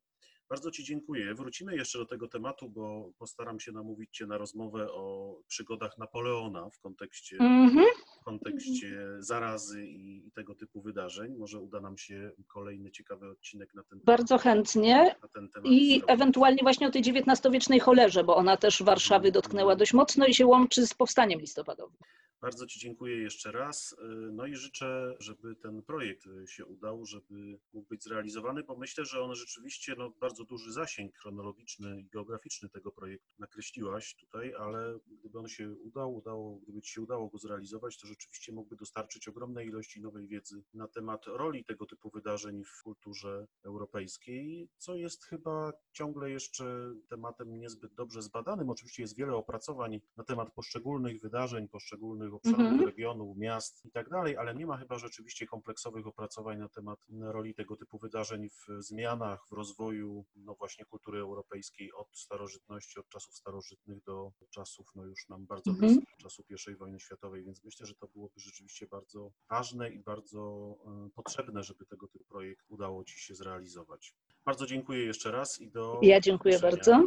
Bardzo 0.51 0.71
Ci 0.71 0.85
dziękuję. 0.85 1.35
Wrócimy 1.35 1.77
jeszcze 1.77 1.99
do 1.99 2.07
tego 2.07 2.29
tematu, 2.29 2.69
bo 2.71 3.11
postaram 3.19 3.61
się 3.61 3.73
namówić 3.73 4.11
Cię 4.17 4.27
na 4.27 4.39
rozmowę 4.39 4.93
o 4.93 5.35
przygodach 5.49 5.99
Napoleona 5.99 6.71
w 6.71 6.79
kontekście, 6.81 7.37
Mhm. 7.41 7.87
w 8.07 8.08
kontekście 8.29 9.07
zarazy 9.19 9.87
i, 9.87 10.27
i 10.29 10.33
tego 10.33 10.55
typu 10.55 10.83
wydarzeń. 10.83 11.37
Może 11.37 11.59
uda 11.61 11.81
nam 11.81 11.99
się 11.99 12.33
kolejny 12.47 12.91
ciekawy 12.91 13.31
odcinek 13.31 13.75
na 13.75 13.83
ten 13.85 14.01
Bardzo 14.05 14.39
chętnie. 14.39 15.15
na 15.23 15.29
ten 15.29 15.49
temat. 15.49 15.71
I 15.73 15.89
zrobić. 15.89 16.05
ewentualnie 16.09 16.59
właśnie 16.63 16.87
o 16.89 16.91
tej 16.91 17.03
XIX-wiecznej 17.03 17.81
cholerze, 17.81 18.25
bo 18.25 18.37
ona 18.37 18.57
też 18.57 18.83
Warszawy 18.83 19.33
dotknęła 19.33 19.77
dość 19.77 19.93
mocno 19.93 20.27
i 20.27 20.35
się 20.35 20.47
łączy 20.47 20.87
z 20.87 20.95
powstaniem 20.95 21.41
listopadowym. 21.41 21.97
Bardzo 22.41 22.67
Ci 22.67 22.81
dziękuję 22.81 23.17
jeszcze 23.17 23.53
raz. 23.53 23.97
No 24.33 24.47
i 24.47 24.57
życzę, 24.57 25.17
żeby 25.21 25.57
ten 25.57 25.83
projekt 25.83 26.25
się 26.47 26.67
udał, 26.67 27.05
żeby 27.07 27.59
mógł 27.73 27.89
być 27.89 28.03
zrealizowany, 28.05 28.63
bo 28.63 28.77
myślę, 28.77 29.05
że 29.05 29.23
on 29.23 29.35
rzeczywiście 29.35 29.95
no, 29.99 30.11
bardzo 30.11 30.45
duży 30.45 30.73
zasięg 30.73 31.17
chronologiczny 31.19 32.01
i 32.01 32.09
geograficzny 32.09 32.69
tego 32.69 32.93
projektu 32.93 33.29
nakreśliłaś 33.39 34.15
tutaj, 34.17 34.55
ale 34.59 34.99
gdyby 35.21 35.39
on 35.39 35.49
się 35.49 35.71
udał, 35.73 36.15
udało, 36.15 36.57
gdyby 36.63 36.83
Ci 36.83 36.93
się 36.93 37.01
udało 37.01 37.29
go 37.29 37.39
zrealizować, 37.39 37.99
to 37.99 38.07
rzeczywiście 38.19 38.53
mógłby 38.53 38.77
dostarczyć 38.77 39.29
ogromnej 39.29 39.67
ilości 39.67 40.01
nowej 40.01 40.27
wiedzy 40.29 40.63
na 40.75 40.89
temat 40.89 41.27
roli 41.27 41.65
tego 41.65 41.87
typu 41.87 42.11
wydarzeń 42.11 42.65
w 42.65 42.83
kulturze 42.83 43.47
europejskiej, 43.65 44.69
co 44.77 44.95
jest 44.97 45.25
chyba 45.25 45.73
ciągle 45.93 46.31
jeszcze 46.31 46.95
tematem 47.09 47.59
niezbyt 47.59 47.95
dobrze 47.95 48.23
zbadanym. 48.23 48.71
Oczywiście 48.71 49.03
jest 49.03 49.17
wiele 49.17 49.35
opracowań 49.35 50.01
na 50.17 50.25
temat 50.25 50.53
poszczególnych 50.55 51.21
wydarzeń, 51.21 51.69
poszczególnych 51.69 52.35
obszarów 52.35 52.59
Mhm. 52.61 52.85
regionu, 52.87 53.35
miast 53.39 53.85
i 53.85 53.91
tak 53.91 54.09
dalej, 54.11 54.37
ale 54.37 54.55
nie 54.55 54.67
ma 54.67 54.77
chyba 54.77 54.99
rzeczywiście 54.99 55.47
kompleksowych 55.47 56.07
opracowań 56.07 56.59
na 56.59 56.69
temat 56.69 56.99
roli 57.21 57.55
tego 57.55 57.77
typu 57.77 57.99
wydarzeń 57.99 58.49
w 58.51 58.67
zmianach, 58.83 59.41
w 59.51 59.53
rozwoju 59.53 60.25
no 60.37 60.55
właśnie 60.55 60.85
kultury 60.85 61.19
europejskiej 61.21 61.93
od 61.93 62.09
starożytności, 62.19 63.01
od 63.01 63.09
czasów 63.09 63.35
starożytnych 63.35 64.03
do 64.03 64.33
czasów 64.51 64.87
no 64.95 65.05
już 65.05 65.29
nam 65.29 65.47
bardzo 65.47 65.71
Mhm. 65.71 65.89
bliskich, 65.95 66.17
czasu 66.17 66.43
I 66.73 66.77
wojny 66.77 67.01
światowej, 67.01 67.45
więc 67.45 67.65
myślę, 67.65 67.87
że 67.87 67.95
to 67.99 68.09
byłoby 68.09 68.41
rzeczywiście 68.41 68.87
bardzo 68.87 69.33
ważne 69.51 69.91
i 69.91 69.99
bardzo 69.99 70.75
e, 70.87 71.11
potrzebne, 71.15 71.63
żeby 71.63 71.87
tego 71.87 72.09
typu 72.09 72.25
projekt 72.25 72.65
udało 72.69 73.05
Ci 73.05 73.19
się 73.19 73.35
zrealizować. 73.35 74.15
Bardzo 74.45 74.67
dziękuję 74.67 75.05
jeszcze 75.05 75.31
raz 75.31 75.61
i 75.61 75.71
do 75.71 76.01
Ja 76.03 76.21
dziękuję 76.21 76.59
bardzo. 76.59 77.05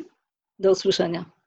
Do 0.59 0.71
usłyszenia. 0.71 1.40